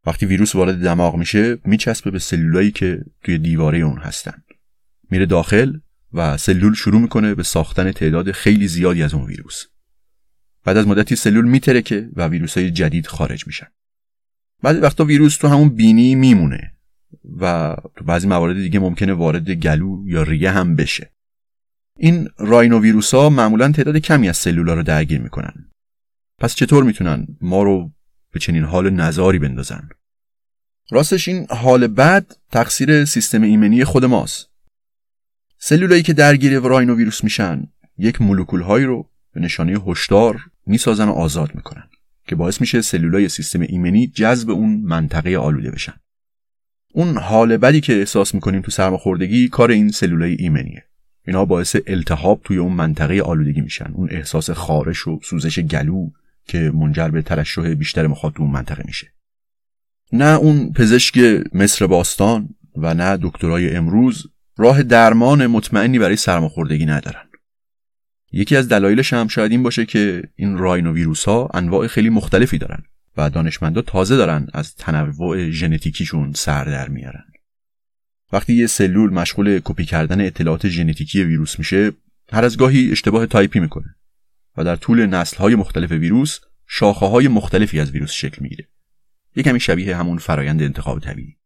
وقتی 0.05 0.25
ویروس 0.25 0.55
وارد 0.55 0.83
دماغ 0.83 1.15
میشه 1.15 1.57
میچسبه 1.65 2.11
به 2.11 2.19
سلولایی 2.19 2.71
که 2.71 3.05
توی 3.23 3.37
دیواره 3.37 3.77
اون 3.77 3.97
هستن 3.97 4.43
میره 5.11 5.25
داخل 5.25 5.73
و 6.13 6.37
سلول 6.37 6.73
شروع 6.73 7.01
می‌کنه 7.01 7.35
به 7.35 7.43
ساختن 7.43 7.91
تعداد 7.91 8.31
خیلی 8.31 8.67
زیادی 8.67 9.03
از 9.03 9.13
اون 9.13 9.25
ویروس. 9.25 9.65
بعد 10.63 10.77
از 10.77 10.87
مدتی 10.87 11.15
سلول 11.15 11.45
میترکه 11.45 12.09
و 12.15 12.27
ویروس 12.27 12.57
های 12.57 12.71
جدید 12.71 13.07
خارج 13.07 13.47
میشن. 13.47 13.67
بعضی 14.63 14.79
وقتا 14.79 15.05
ویروس 15.05 15.37
تو 15.37 15.47
همون 15.47 15.69
بینی 15.69 16.15
میمونه 16.15 16.73
و 17.39 17.75
تو 17.95 18.05
بعضی 18.05 18.27
موارد 18.27 18.55
دیگه 18.55 18.79
ممکنه 18.79 19.13
وارد 19.13 19.51
گلو 19.51 20.03
یا 20.07 20.23
ریه 20.23 20.51
هم 20.51 20.75
بشه. 20.75 21.13
این 21.97 22.29
راینو 22.37 22.79
ویروس 22.79 23.13
ها 23.13 23.29
معمولا 23.29 23.71
تعداد 23.71 23.97
کمی 23.97 24.29
از 24.29 24.37
سلولا 24.37 24.73
رو 24.73 24.83
درگیر 24.83 25.21
می‌کنن. 25.21 25.71
پس 26.37 26.55
چطور 26.55 26.83
می‌تونن 26.83 27.27
ما 27.41 27.63
رو 27.63 27.91
به 28.33 28.39
چنین 28.39 28.63
حال 28.63 28.89
نزاری 28.89 29.39
بندازن؟ 29.39 29.89
راستش 30.91 31.27
این 31.27 31.47
حال 31.49 31.87
بد 31.87 32.31
تقصیر 32.51 33.05
سیستم 33.05 33.41
ایمنی 33.41 33.83
خود 33.83 34.05
ماست. 34.05 34.48
سلولایی 35.61 36.03
که 36.03 36.13
درگیر 36.13 36.59
راینو 36.59 36.95
ویروس 36.95 37.23
میشن 37.23 37.67
یک 37.97 38.21
مولکول 38.21 38.61
هایی 38.61 38.85
رو 38.85 39.09
به 39.33 39.41
نشانه 39.41 39.79
هشدار 39.87 40.39
می‌سازن 40.65 41.07
و 41.07 41.11
آزاد 41.11 41.55
می‌کنن 41.55 41.83
که 42.27 42.35
باعث 42.35 42.61
میشه 42.61 42.81
سلولای 42.81 43.29
سیستم 43.29 43.61
ایمنی 43.61 44.07
جذب 44.07 44.49
اون 44.49 44.81
منطقه 44.83 45.37
آلوده 45.37 45.71
بشن. 45.71 45.93
اون 46.93 47.17
حال 47.17 47.57
بدی 47.57 47.81
که 47.81 47.99
احساس 47.99 48.33
می‌کنیم 48.33 48.61
تو 48.61 48.71
سرماخوردگی 48.71 49.47
کار 49.47 49.71
این 49.71 49.91
سلولای 49.91 50.33
ایمنیه. 50.33 50.83
اینا 51.27 51.45
باعث 51.45 51.75
التهاب 51.87 52.41
توی 52.43 52.57
اون 52.57 52.73
منطقه 52.73 53.21
آلودگی 53.21 53.61
میشن. 53.61 53.91
اون 53.93 54.07
احساس 54.11 54.49
خارش 54.49 55.07
و 55.07 55.19
سوزش 55.23 55.59
گلو 55.59 56.09
که 56.45 56.71
منجر 56.75 57.07
به 57.07 57.21
ترشح 57.21 57.73
بیشتر 57.73 58.07
مخاط 58.07 58.39
اون 58.39 58.51
منطقه 58.51 58.83
میشه. 58.85 59.07
نه 60.13 60.37
اون 60.37 60.73
پزشک 60.73 61.17
مصر 61.53 61.87
باستان 61.87 62.49
و 62.75 62.93
نه 62.93 63.17
دکترای 63.21 63.75
امروز 63.75 64.27
راه 64.59 64.83
درمان 64.83 65.47
مطمئنی 65.47 65.99
برای 65.99 66.15
سرماخوردگی 66.15 66.85
ندارن. 66.85 67.29
یکی 68.31 68.55
از 68.55 68.69
دلایلش 68.69 69.13
هم 69.13 69.27
شاید 69.27 69.51
این 69.51 69.63
باشه 69.63 69.85
که 69.85 70.23
این 70.35 70.57
راینو 70.57 70.93
ویروس 70.93 71.25
ها 71.25 71.49
انواع 71.53 71.87
خیلی 71.87 72.09
مختلفی 72.09 72.57
دارن 72.57 72.83
و 73.17 73.29
دانشمندا 73.29 73.81
تازه 73.81 74.17
دارن 74.17 74.47
از 74.53 74.75
تنوع 74.75 75.49
ژنتیکیشون 75.49 76.33
سر 76.33 76.63
در 76.63 76.89
میارن. 76.89 77.23
وقتی 78.31 78.53
یه 78.53 78.67
سلول 78.67 79.13
مشغول 79.13 79.59
کپی 79.63 79.85
کردن 79.85 80.21
اطلاعات 80.21 80.67
ژنتیکی 80.67 81.23
ویروس 81.23 81.59
میشه 81.59 81.91
هر 82.31 82.45
از 82.45 82.57
گاهی 82.57 82.91
اشتباه 82.91 83.25
تایپی 83.25 83.59
می‌کنه 83.59 83.95
و 84.57 84.63
در 84.63 84.75
طول 84.75 85.05
نسل 85.05 85.37
های 85.37 85.55
مختلف 85.55 85.91
ویروس 85.91 86.39
شاخه 86.67 87.05
های 87.05 87.27
مختلفی 87.27 87.79
از 87.79 87.91
ویروس 87.91 88.11
شکل 88.11 88.37
می‌گیره. 88.41 88.67
یه 89.35 89.43
کمی 89.43 89.59
شبیه 89.59 89.97
همون 89.97 90.17
فرایند 90.17 90.61
انتخاب 90.61 90.99
طبیعی. 90.99 91.37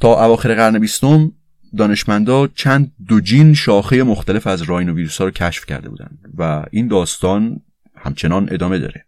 تا 0.00 0.24
اواخر 0.24 0.54
قرن 0.54 0.78
بیستم 0.78 1.32
دانشمندا 1.76 2.46
چند 2.46 2.92
دو 3.06 3.20
جین 3.20 3.54
شاخه 3.54 4.02
مختلف 4.02 4.46
از 4.46 4.62
راینو 4.62 4.94
ویروس 4.94 5.18
ها 5.18 5.24
رو 5.24 5.30
کشف 5.30 5.66
کرده 5.66 5.88
بودند 5.88 6.18
و 6.38 6.64
این 6.70 6.88
داستان 6.88 7.60
همچنان 7.96 8.48
ادامه 8.52 8.78
داره. 8.78 9.06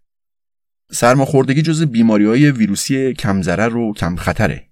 سرماخوردگی 0.90 1.62
جز 1.62 1.82
بیماری 1.82 2.24
های 2.24 2.50
ویروسی 2.50 3.14
کم 3.14 3.42
ضرر 3.42 3.76
و 3.76 3.94
کم 3.94 4.16
خطره. 4.16 4.68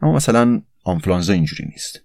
اما 0.00 0.12
مثلا 0.12 0.62
آنفلانزا 0.84 1.32
اینجوری 1.32 1.64
نیست. 1.64 2.00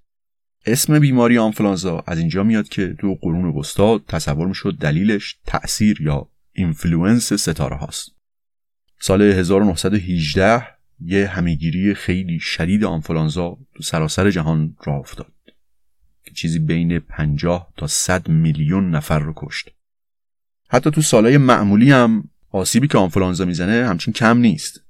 اسم 0.66 1.00
بیماری 1.00 1.38
آنفلانزا 1.38 2.04
از 2.08 2.20
اینجا 2.20 2.44
میاد 2.44 2.70
که 2.70 2.96
تو 3.00 3.18
قرون 3.22 3.46
وسطا 3.46 4.00
تصور 4.08 4.48
می‌شد 4.48 4.78
دلیلش 4.80 5.38
تأثیر 5.46 6.02
یا 6.02 6.30
influence 6.54 7.34
ستاره 7.34 7.76
هاست. 7.76 8.12
سال 9.02 9.22
1918 9.22 10.79
یه 11.02 11.28
همه 11.28 11.56
گیری 11.56 11.94
خیلی 11.94 12.40
شدید 12.40 12.84
آنفلانزا 12.84 13.58
تو 13.76 13.84
سراسر 13.84 14.32
جهان 14.32 14.76
راه 14.86 15.00
افتاد 15.00 15.34
که 16.26 16.32
چیزی 16.34 16.60
بین 16.60 17.00
50 17.00 17.74
تا 17.78 17.88
100 17.88 18.28
میلیون 18.28 18.92
نفر 18.96 19.20
رو 19.20 19.34
کشت. 19.36 19.70
حتی 20.70 20.92
تو 20.92 21.02
سالهای 21.02 21.38
معمولی 21.38 21.92
هم 21.92 22.24
آسیبی 22.52 22.88
که 22.88 22.98
آنفلانزا 22.98 23.46
می‌زنه 23.46 23.88
همچین 23.88 24.14
کم 24.14 24.38
نیست. 24.38 24.82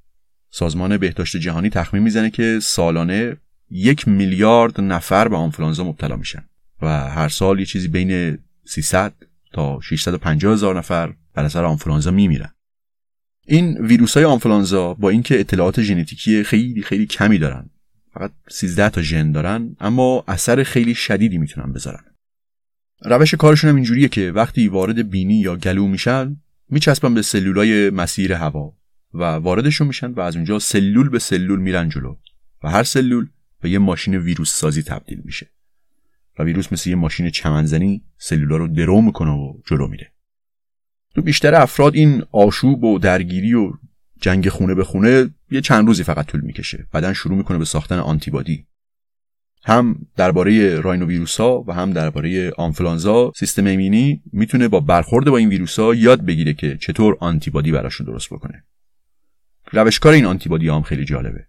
سازمان 0.49 0.97
بهداشت 0.97 1.37
جهانی 1.37 1.69
تخمین 1.69 2.03
می‌زنه 2.03 2.29
که 2.29 2.59
سالانه 2.61 3.37
یک 3.71 4.07
میلیارد 4.07 4.81
نفر 4.81 5.27
به 5.27 5.35
آنفلانزا 5.35 5.83
مبتلا 5.83 6.15
میشن 6.15 6.45
و 6.81 7.09
هر 7.09 7.29
سال 7.29 7.59
یه 7.59 7.65
چیزی 7.65 7.87
بین 7.87 8.37
300 8.65 9.13
تا 9.53 9.79
650 9.81 10.53
هزار 10.53 10.77
نفر 10.77 11.13
بر 11.33 11.43
اثر 11.43 11.65
آنفلانزا 11.65 12.11
میمیرن. 12.11 12.53
این 13.51 13.77
ویروس 13.77 14.18
های 14.18 14.25
آنفلانزا 14.25 14.94
با 14.94 15.10
اینکه 15.10 15.39
اطلاعات 15.39 15.82
ژنتیکی 15.82 16.44
خیلی 16.44 16.82
خیلی 16.82 17.06
کمی 17.06 17.38
دارن 17.38 17.70
فقط 18.13 18.32
13 18.50 18.89
تا 18.89 19.01
ژن 19.01 19.32
دارن 19.32 19.75
اما 19.79 20.24
اثر 20.27 20.63
خیلی 20.63 20.96
شدیدی 20.96 21.38
می‌تونن 21.38 21.74
بذارن. 21.74 22.03
روش 23.01 23.34
کارشون 23.34 23.70
هم 23.70 23.75
اینجوریه 23.75 24.08
که 24.08 24.32
وقتی 24.32 24.68
وارد 24.68 25.10
بینی 25.10 25.39
یا 25.39 25.56
گلو 25.56 25.88
میشن 25.88 26.38
میچسبن 26.70 27.13
به 27.13 27.22
سلولای 27.22 27.89
مسیر 27.89 28.34
هوا 28.34 28.74
و 29.13 29.24
واردشون 29.24 29.88
میشن 29.88 30.12
و 30.12 30.20
از 30.20 30.36
اونجا 30.36 30.60
سلول 30.60 31.10
به 31.10 31.20
سلول 31.20 31.60
میرن 31.60 31.89
جلو 31.89 32.15
و 32.63 32.70
هر 32.70 32.84
سلول 32.84 33.27
به 33.62 33.70
یه 33.70 33.79
ماشین 33.79 34.15
ویروس 34.15 34.53
سازی 34.53 34.84
تبدیل 34.84 35.22
میشه. 35.25 35.51
و 36.39 36.44
ویروس 36.44 36.74
مثل 36.74 36.89
یه 36.89 36.96
ماشین 36.96 37.29
چمنزنی 37.29 38.03
سلولا 38.18 38.58
رو 38.58 38.68
درو 38.68 39.01
می‌کنه 39.01 39.32
و 39.32 39.53
جلو 39.65 39.88
میره. 39.88 40.12
تو 41.19 41.23
بیشتر 41.23 41.55
افراد 41.55 41.95
این 41.95 42.23
آشوب 42.31 42.83
و 42.83 42.99
درگیری 42.99 43.53
و 43.53 43.71
جنگ 44.21 44.49
خونه 44.49 44.75
به 44.75 44.83
خونه 44.83 45.29
یه 45.51 45.61
چند 45.61 45.88
روزی 45.88 46.03
فقط 46.03 46.25
طول 46.25 46.41
می‌کشه. 46.41 46.88
بعدا 46.91 47.13
شروع 47.13 47.38
می‌کنه 47.38 47.57
به 47.57 47.65
ساختن 47.65 47.99
آنتیبادی. 47.99 48.65
هم 49.63 50.05
درباره 50.15 50.79
راینو 50.79 51.05
ویروس 51.05 51.39
ها 51.39 51.63
و 51.67 51.73
هم 51.73 51.93
درباره 51.93 52.51
آنفلانزا 52.51 53.31
سیستم 53.35 53.65
ایمنی 53.65 54.21
می‌تونه 54.33 54.67
با 54.67 54.79
برخورد 54.79 55.25
با 55.25 55.38
این 55.38 55.49
ویروس 55.49 55.79
ها 55.79 55.95
یاد 55.95 56.25
بگیره 56.25 56.53
که 56.53 56.77
چطور 56.77 57.17
آنتیبادی 57.19 57.71
براشون 57.71 58.07
درست 58.07 58.29
بکنه. 58.29 58.63
روشکار 59.71 60.13
این 60.13 60.25
آنتیبادی 60.25 60.69
هم 60.69 60.81
خیلی 60.81 61.05
جالبه. 61.05 61.45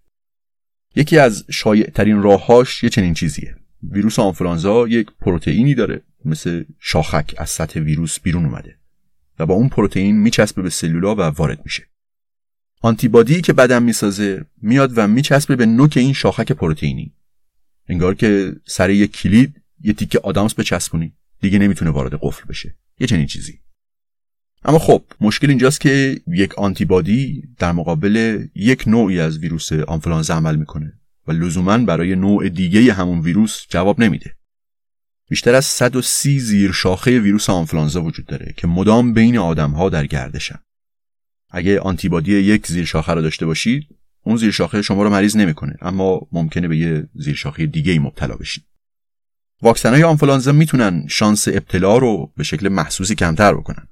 یکی 0.97 1.19
از 1.19 1.45
شایع 1.51 1.91
ترین 1.91 2.23
راههاش 2.23 2.83
یه 2.85 2.91
چنین 2.91 3.15
چیزیه. 3.15 3.57
ویروس 3.91 4.19
آنفلانزا 4.19 4.89
یک 4.89 5.07
پروتئینی 5.21 5.75
داره. 5.75 6.03
مثل 6.25 6.65
شاخک 6.81 7.35
از 7.39 7.51
سطح 7.51 7.81
ویروس 7.81 8.21
بیرون 8.21 8.45
اومده. 8.45 8.80
و 9.41 9.47
با 9.47 9.55
اون 9.55 9.69
پروتئین 9.69 10.17
میچسبه 10.17 10.63
به 10.63 10.71
سلولا 10.71 11.15
و 11.15 11.21
وارد 11.21 11.61
میشه. 11.65 11.87
آنتیبادی 12.81 13.41
که 13.41 13.53
بدن 13.53 13.83
می‌سازه 13.83 14.45
میاد 14.63 14.93
و 14.97 15.07
میچسبه 15.07 15.57
به 15.57 15.67
نوک 15.67 15.97
این 15.97 16.13
شاخک 16.13 16.53
پروتئینی. 16.53 17.13
انگار 17.89 18.15
که 18.15 18.53
سر 18.67 18.91
یک 18.91 19.13
کلید 19.13 19.63
یه 19.81 19.93
تیکه 19.93 20.19
آدامس 20.19 20.55
بچسبونی 20.55 21.13
دیگه 21.41 21.59
نمی‌تونه 21.59 21.91
وارد 21.91 22.19
قفل 22.23 22.49
بشه. 22.49 22.75
یه 22.99 23.07
چنین 23.07 23.27
چیزی. 23.27 23.61
اما 24.65 24.79
خب 24.79 25.03
مشکل 25.21 25.49
اینجاست 25.49 25.81
که 25.81 26.21
یک 26.27 26.59
آنتیبادی 26.59 27.43
در 27.59 27.73
مقابل 27.73 28.47
یک 28.55 28.85
نوعی 28.87 29.21
از 29.21 29.39
ویروس 29.39 29.73
آنفلانزا 29.73 30.35
عمل 30.35 30.57
می‌کنه 30.57 30.93
و 31.27 31.33
لزوما 31.33 31.79
برای 31.79 32.17
نوع 32.17 32.49
دیگه 32.49 32.93
همون 32.93 33.21
ویروس 33.21 33.67
جواب 33.69 34.01
نمیده. 34.01 34.37
بیشتر 35.31 35.55
از 35.55 35.65
130 35.65 36.41
زیر 36.41 36.73
شاخه 36.73 37.19
ویروس 37.19 37.51
آنفلانزا 37.51 38.03
وجود 38.03 38.27
داره 38.27 38.55
که 38.57 38.67
مدام 38.67 39.15
بین 39.15 39.39
آدم 39.39 39.71
ها 39.71 39.89
در 39.89 40.07
گردشن. 40.07 40.59
اگه 41.51 41.81
آنتیبادی 41.81 42.33
یک 42.33 42.67
زیر 42.67 42.85
شاخه 42.85 43.13
رو 43.13 43.23
داشته 43.23 43.47
باشید 43.47 43.89
اون 44.23 44.37
زیر 44.37 44.51
شاخه 44.51 44.83
شما 44.83 45.03
رو 45.03 45.11
مریض 45.11 45.37
نمی‌کنه 45.37 45.77
اما 45.81 46.29
ممکنه 46.33 46.69
به 46.69 46.77
یه 46.77 47.09
زیر 47.15 47.35
شاخه 47.35 47.67
دیگه 47.67 47.93
ای 47.93 47.99
مبتلا 47.99 48.37
بشید. 48.37 48.65
واکسن 49.63 49.91
های 49.91 50.03
آنفلانزا 50.03 50.53
می‌تونن 50.53 51.07
شانس 51.09 51.49
ابتلا 51.49 51.99
رو 51.99 52.33
به 52.37 52.45
شکل 52.45 52.69
محسوسی 52.69 53.15
کمتر 53.15 53.55
بکنن. 53.55 53.89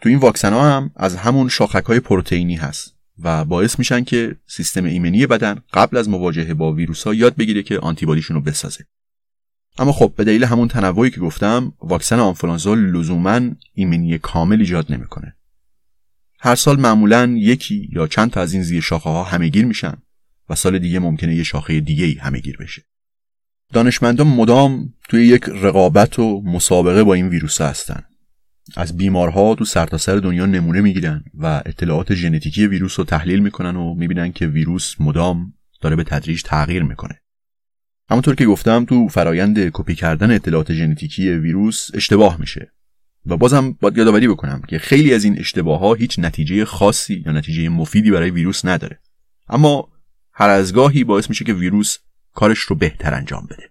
تو 0.00 0.08
این 0.08 0.18
واکسن 0.18 0.52
ها 0.52 0.76
هم 0.76 0.90
از 0.96 1.16
همون 1.16 1.48
شاخک 1.48 1.84
های 1.84 2.00
پروتئینی 2.00 2.56
هست 2.56 2.94
و 3.18 3.44
باعث 3.44 3.78
میشن 3.78 4.04
که 4.04 4.36
سیستم 4.46 4.84
ایمنی 4.84 5.26
بدن 5.26 5.62
قبل 5.72 5.96
از 5.96 6.08
مواجهه 6.08 6.54
با 6.54 6.72
ویروس 6.72 7.04
ها 7.04 7.14
یاد 7.14 7.36
بگیره 7.36 7.62
که 7.62 7.78
آنتیبادیشون 7.78 8.36
رو 8.36 8.42
بسازه. 8.42 8.84
اما 9.78 9.92
خب 9.92 10.12
به 10.16 10.24
دلیل 10.24 10.44
همون 10.44 10.68
تنوعی 10.68 11.10
که 11.10 11.20
گفتم 11.20 11.72
واکسن 11.80 12.18
آنفلانزا 12.18 12.74
لزوما 12.74 13.40
ایمنی 13.74 14.18
کامل 14.18 14.60
ایجاد 14.60 14.92
نمی‌کنه. 14.92 15.36
هر 16.40 16.54
سال 16.54 16.80
معمولا 16.80 17.34
یکی 17.36 17.88
یا 17.92 18.06
چند 18.06 18.30
تا 18.30 18.40
از 18.40 18.52
این 18.52 18.62
زیر 18.62 18.80
شاخه 18.80 19.10
ها 19.10 19.24
همهگیر 19.24 19.64
میشن 19.64 19.94
و 20.48 20.54
سال 20.54 20.78
دیگه 20.78 20.98
ممکنه 20.98 21.34
یه 21.34 21.42
شاخه 21.42 21.80
دیگه 21.80 22.04
ای 22.04 22.14
همهگیر 22.14 22.56
بشه. 22.56 22.82
دانشمندان 23.72 24.26
مدام 24.26 24.94
توی 25.08 25.26
یک 25.26 25.42
رقابت 25.48 26.18
و 26.18 26.42
مسابقه 26.44 27.04
با 27.04 27.14
این 27.14 27.28
ویروس 27.28 27.60
هستن. 27.60 28.02
از 28.76 28.96
بیمارها 28.96 29.54
تو 29.54 29.64
سرتاسر 29.64 30.12
سر 30.12 30.18
دنیا 30.20 30.46
نمونه 30.46 30.80
می‌گیرن 30.80 31.24
و 31.34 31.62
اطلاعات 31.66 32.14
ژنتیکی 32.14 32.66
ویروس 32.66 32.98
رو 32.98 33.04
تحلیل 33.04 33.40
می‌کنن 33.40 33.76
و 33.76 33.94
می‌بینن 33.94 34.32
که 34.32 34.46
ویروس 34.46 34.94
مدام 35.00 35.54
داره 35.80 35.96
به 35.96 36.04
تدریج 36.04 36.42
تغییر 36.42 36.82
می‌کنه. 36.82 37.20
همونطور 38.10 38.34
که 38.34 38.46
گفتم 38.46 38.84
تو 38.84 39.08
فرایند 39.08 39.58
کپی 39.72 39.94
کردن 39.94 40.30
اطلاعات 40.30 40.72
ژنتیکی 40.72 41.30
ویروس 41.30 41.88
اشتباه 41.94 42.40
میشه. 42.40 42.72
و 43.26 43.36
بازم 43.36 43.72
باید 43.72 43.98
یادآوری 43.98 44.28
بکنم 44.28 44.62
که 44.68 44.78
خیلی 44.78 45.14
از 45.14 45.24
این 45.24 45.38
اشتباه 45.38 45.80
ها 45.80 45.94
هیچ 45.94 46.18
نتیجه 46.18 46.64
خاصی 46.64 47.22
یا 47.26 47.32
نتیجه 47.32 47.68
مفیدی 47.68 48.10
برای 48.10 48.30
ویروس 48.30 48.64
نداره. 48.64 48.98
اما 49.48 49.88
هر 50.32 50.48
از 50.48 50.72
گاهی 50.72 51.04
باعث 51.04 51.28
میشه 51.28 51.44
که 51.44 51.54
ویروس 51.54 51.98
کارش 52.34 52.58
رو 52.58 52.76
بهتر 52.76 53.14
انجام 53.14 53.46
بده. 53.46 53.70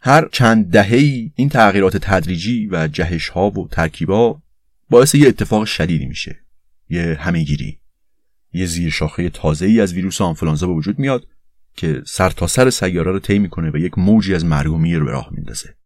هر 0.00 0.28
چند 0.32 0.70
دهه 0.70 1.30
این 1.36 1.48
تغییرات 1.48 1.96
تدریجی 1.96 2.68
و 2.72 2.88
جهش 2.88 3.28
ها 3.28 3.50
و 3.50 3.68
ترکیبا 3.68 4.42
باعث 4.90 5.14
یه 5.14 5.28
اتفاق 5.28 5.64
شدیدی 5.64 6.06
میشه. 6.06 6.40
یه 6.88 7.18
همهگیری. 7.20 7.78
یه 8.52 8.66
زیر 8.66 8.90
شاخه 8.90 9.30
تازه 9.30 9.66
ای 9.66 9.80
از 9.80 9.92
ویروس 9.92 10.20
آنفلانزا 10.20 10.66
به 10.66 10.72
وجود 10.72 10.98
میاد 10.98 11.26
که 11.76 12.02
سرتاسر 12.06 12.70
سر 12.70 12.86
سیاره 12.86 13.12
رو 13.12 13.18
طی 13.18 13.38
می‌کنه 13.38 13.70
و 13.70 13.76
یک 13.76 13.98
موجی 13.98 14.34
از 14.34 14.44
مرگ 14.44 14.72
و 14.72 14.78
میر 14.78 15.04
به 15.04 15.10
راه 15.10 15.28
میندازه. 15.32 15.76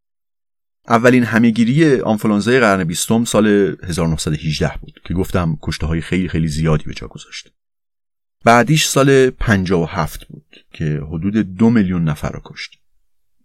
اولین 0.88 1.24
همهگیری 1.24 2.00
آنفلانزای 2.00 2.60
قرن 2.60 2.84
بیستم 2.84 3.24
سال 3.24 3.46
1918 3.82 4.72
بود 4.80 5.00
که 5.04 5.14
گفتم 5.14 5.58
کشته 5.62 5.86
های 5.86 6.00
خیلی 6.00 6.28
خیلی 6.28 6.48
زیادی 6.48 6.84
به 6.84 6.94
جا 6.94 7.06
گذاشت. 7.06 7.52
بعدیش 8.44 8.86
سال 8.86 9.30
57 9.30 10.24
بود 10.24 10.56
که 10.72 11.00
حدود 11.08 11.36
دو 11.36 11.70
میلیون 11.70 12.04
نفر 12.04 12.30
رو 12.30 12.40
کشت. 12.44 12.80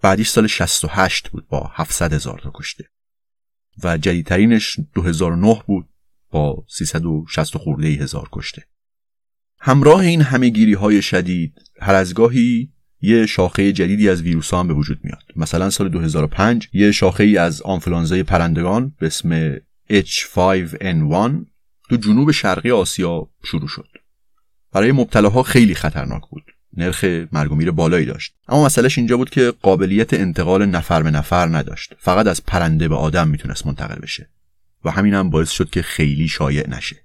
بعدیش 0.02 0.30
سال 0.30 0.48
68 0.48 1.30
بود 1.30 1.48
با 1.48 1.72
700 1.74 2.14
هزار 2.14 2.40
تا 2.44 2.52
کشته. 2.54 2.90
و 3.84 3.98
جدیدترینش 3.98 4.80
2009 4.94 5.64
بود 5.68 5.90
با 6.30 6.66
360 6.68 7.58
خورده 7.58 7.88
هزار 7.88 8.30
کشته. 8.32 8.64
همراه 9.67 9.99
این 9.99 10.21
همهگیری 10.21 10.73
های 10.73 11.01
شدید 11.01 11.62
هر 11.82 11.95
از 11.95 12.13
گاهی 12.13 12.69
یه 13.01 13.25
شاخه 13.25 13.73
جدیدی 13.73 14.10
از 14.10 14.21
ویروس 14.21 14.54
هم 14.54 14.67
به 14.67 14.73
وجود 14.73 14.99
میاد. 15.04 15.23
مثلا 15.36 15.69
سال 15.69 15.89
2005 15.89 16.69
یه 16.73 16.91
شاخه 16.91 17.23
ای 17.23 17.38
از 17.38 17.62
آنفلانزای 17.62 18.23
پرندگان 18.23 18.93
به 18.99 19.08
اسم 19.08 19.56
H5N1 19.89 21.45
تو 21.89 21.95
جنوب 21.95 22.32
شرقی 22.32 22.71
آسیا 22.71 23.28
شروع 23.43 23.67
شد. 23.67 23.88
برای 24.73 24.91
مبتلاها 24.91 25.43
خیلی 25.43 25.75
خطرناک 25.75 26.21
بود. 26.30 26.43
نرخ 26.78 27.04
مرگ 27.32 27.51
و 27.51 27.71
بالایی 27.71 28.06
داشت. 28.06 28.34
اما 28.47 28.65
مسئلهش 28.65 28.97
اینجا 28.97 29.17
بود 29.17 29.30
که 29.30 29.54
قابلیت 29.62 30.13
انتقال 30.13 30.65
نفر 30.65 31.04
به 31.04 31.12
نفر 31.12 31.58
نداشت. 31.58 31.93
فقط 31.99 32.28
از 32.28 32.45
پرنده 32.45 32.88
به 32.88 32.95
آدم 32.95 33.28
می‌تونست 33.28 33.67
منتقل 33.67 33.99
بشه. 33.99 34.30
و 34.86 34.91
همین 34.91 35.13
هم 35.13 35.30
باعث 35.30 35.49
شد 35.49 35.69
که 35.69 35.82
خیلی 35.82 36.28
شایع 36.28 36.69
نشه. 36.69 37.05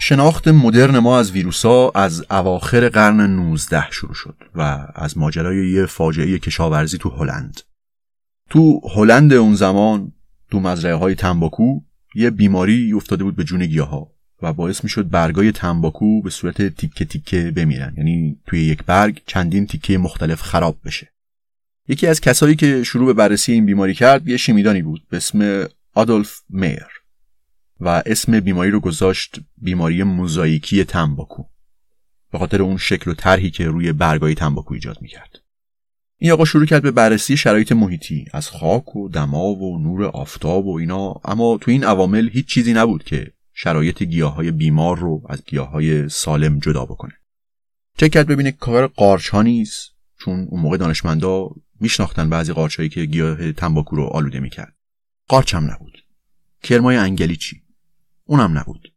شناخت 0.00 0.48
مدرن 0.48 0.98
ما 0.98 1.18
از 1.18 1.30
ویروس 1.32 1.64
ها 1.64 1.92
از 1.94 2.24
اواخر 2.30 2.88
قرن 2.88 3.20
19 3.20 3.90
شروع 3.90 4.14
شد 4.14 4.36
و 4.54 4.86
از 4.94 5.18
ماجرای 5.18 5.70
یه 5.70 5.86
فاجعه 5.86 6.38
کشاورزی 6.38 6.98
تو 6.98 7.10
هلند. 7.10 7.60
تو 8.50 8.80
هلند 8.94 9.32
اون 9.32 9.54
زمان 9.54 10.12
تو 10.50 10.60
مزرعه 10.60 10.94
های 10.94 11.14
تنباکو 11.14 11.80
یه 12.14 12.30
بیماری 12.30 12.92
افتاده 12.92 13.24
بود 13.24 13.36
به 13.36 13.44
جون 13.44 13.66
گیاه 13.66 13.88
ها 13.88 14.17
و 14.42 14.52
باعث 14.52 14.84
می 14.84 14.90
شد 14.90 15.08
برگای 15.08 15.52
تنباکو 15.52 16.22
به 16.22 16.30
صورت 16.30 16.62
تیکه 16.62 17.04
تیکه 17.04 17.52
بمیرن. 17.56 17.94
یعنی 17.96 18.40
توی 18.46 18.60
یک 18.60 18.84
برگ 18.84 19.22
چندین 19.26 19.66
تیکه 19.66 19.98
مختلف 19.98 20.42
خراب 20.42 20.78
بشه. 20.84 21.12
یکی 21.88 22.06
از 22.06 22.20
کسایی 22.20 22.56
که 22.56 22.82
شروع 22.84 23.06
به 23.06 23.12
بررسی 23.12 23.52
این 23.52 23.66
بیماری 23.66 23.94
کرد 23.94 24.28
یه 24.28 24.36
شیمیدانی 24.36 24.82
بود 24.82 25.06
به 25.10 25.16
اسم 25.16 25.68
آدولف 25.94 26.40
میر 26.48 26.86
و 27.80 28.02
اسم 28.06 28.40
بیماری 28.40 28.70
رو 28.70 28.80
گذاشت 28.80 29.40
بیماری 29.58 30.02
موزاییکی 30.02 30.84
تنباکو. 30.84 31.44
به 32.32 32.38
خاطر 32.38 32.62
اون 32.62 32.76
شکل 32.76 33.10
و 33.10 33.14
طرحی 33.14 33.50
که 33.50 33.66
روی 33.66 33.92
برگای 33.92 34.34
تنباکو 34.34 34.74
ایجاد 34.74 34.98
می‌کرد. 35.00 35.38
این 36.20 36.30
آقا 36.30 36.44
شروع 36.44 36.66
کرد 36.66 36.82
به 36.82 36.90
بررسی 36.90 37.36
شرایط 37.36 37.72
محیطی 37.72 38.24
از 38.32 38.48
خاک 38.50 38.96
و 38.96 39.08
دما 39.08 39.54
و 39.54 39.78
نور 39.78 40.04
آفتاب 40.04 40.66
و 40.66 40.78
اینا 40.78 41.12
اما 41.24 41.58
تو 41.60 41.70
این 41.70 41.84
عوامل 41.84 42.28
هیچ 42.28 42.46
چیزی 42.46 42.72
نبود 42.72 43.04
که 43.04 43.32
شرایط 43.60 44.02
گیاهای 44.02 44.50
بیمار 44.50 44.98
رو 44.98 45.22
از 45.28 45.44
گیاهای 45.44 46.08
سالم 46.08 46.58
جدا 46.58 46.84
بکنه. 46.84 47.12
چک 47.96 48.10
کرد 48.10 48.26
ببینه 48.26 48.52
کار 48.52 48.86
قارچ 48.86 49.28
ها 49.28 49.42
نیست 49.42 49.90
چون 50.18 50.46
اون 50.50 50.60
موقع 50.60 50.76
دانشمندا 50.76 51.50
میشناختن 51.80 52.30
بعضی 52.30 52.52
قارچهایی 52.52 52.88
که 52.88 53.04
گیاه 53.04 53.52
تنباکو 53.52 53.96
رو 53.96 54.04
آلوده 54.04 54.40
می‌کرد. 54.40 54.76
قارچ 55.28 55.54
هم 55.54 55.70
نبود. 55.70 55.98
کرمای 56.62 56.96
انگلی 56.96 57.36
چی؟ 57.36 57.62
اونم 58.24 58.58
نبود. 58.58 58.92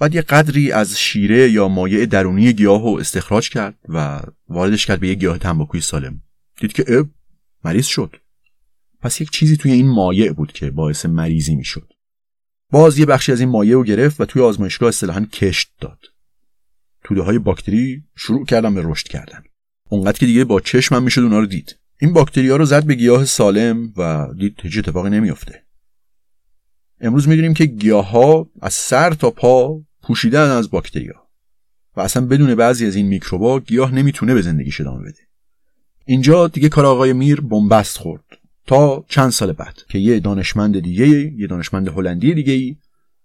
بعد 0.00 0.14
یه 0.14 0.22
قدری 0.22 0.72
از 0.72 0.98
شیره 0.98 1.50
یا 1.50 1.68
مایع 1.68 2.06
درونی 2.06 2.52
گیاه 2.52 2.82
رو 2.82 2.98
استخراج 3.00 3.48
کرد 3.50 3.78
و 3.88 4.22
واردش 4.48 4.86
کرد 4.86 5.00
به 5.00 5.08
یه 5.08 5.14
گیاه 5.14 5.38
تنباکوی 5.38 5.80
سالم. 5.80 6.22
دید 6.60 6.72
که 6.72 6.84
اب 6.88 7.06
مریض 7.64 7.86
شد. 7.86 8.16
پس 9.00 9.20
یک 9.20 9.30
چیزی 9.30 9.56
توی 9.56 9.72
این 9.72 9.88
مایع 9.88 10.32
بود 10.32 10.52
که 10.52 10.70
باعث 10.70 11.06
مریضی 11.06 11.56
می‌شد. 11.56 11.95
باز 12.70 12.98
یه 12.98 13.06
بخشی 13.06 13.32
از 13.32 13.40
این 13.40 13.48
مایع 13.48 13.74
رو 13.74 13.84
گرفت 13.84 14.20
و 14.20 14.24
توی 14.24 14.42
آزمایشگاه 14.42 14.88
اصطلاحا 14.88 15.20
کشت 15.32 15.72
داد. 15.80 15.98
توده 17.04 17.22
های 17.22 17.38
باکتری 17.38 18.04
شروع 18.16 18.44
کردن 18.44 18.74
به 18.74 18.82
رشد 18.84 19.08
کردن. 19.08 19.42
اونقدر 19.88 20.18
که 20.18 20.26
دیگه 20.26 20.44
با 20.44 20.60
چشمم 20.60 21.02
می‌شد 21.02 21.20
اونا 21.20 21.38
رو 21.38 21.46
دید. 21.46 21.78
این 22.00 22.12
باکتری 22.12 22.50
ها 22.50 22.56
رو 22.56 22.64
زد 22.64 22.84
به 22.84 22.94
گیاه 22.94 23.24
سالم 23.24 23.92
و 23.96 24.26
دید 24.38 24.56
هیچ 24.62 24.78
اتفاقی 24.78 25.10
نمیافته. 25.10 25.62
امروز 27.00 27.28
می‌دونیم 27.28 27.54
که 27.54 27.64
گیاه 27.64 28.10
ها 28.10 28.50
از 28.62 28.74
سر 28.74 29.14
تا 29.14 29.30
پا 29.30 29.80
پوشیدن 30.02 30.50
از 30.50 30.70
باکتریا. 30.70 31.28
و 31.96 32.00
اصلا 32.00 32.26
بدون 32.26 32.54
بعضی 32.54 32.86
از 32.86 32.96
این 32.96 33.06
میکروبا 33.06 33.60
گیاه 33.60 33.94
نمی‌تونه 33.94 34.34
به 34.34 34.42
زندگیش 34.42 34.80
ادامه 34.80 35.02
بده. 35.02 35.20
اینجا 36.04 36.48
دیگه 36.48 36.68
کار 36.68 36.86
آقای 36.86 37.12
میر 37.12 37.40
بنبست 37.40 37.98
خورد. 37.98 38.24
تا 38.66 39.04
چند 39.08 39.30
سال 39.30 39.52
بعد 39.52 39.74
که 39.88 39.98
یه 39.98 40.20
دانشمند 40.20 40.80
دیگه 40.80 41.08
یه 41.08 41.46
دانشمند 41.46 41.88
هلندی 41.88 42.34
دیگه 42.34 42.76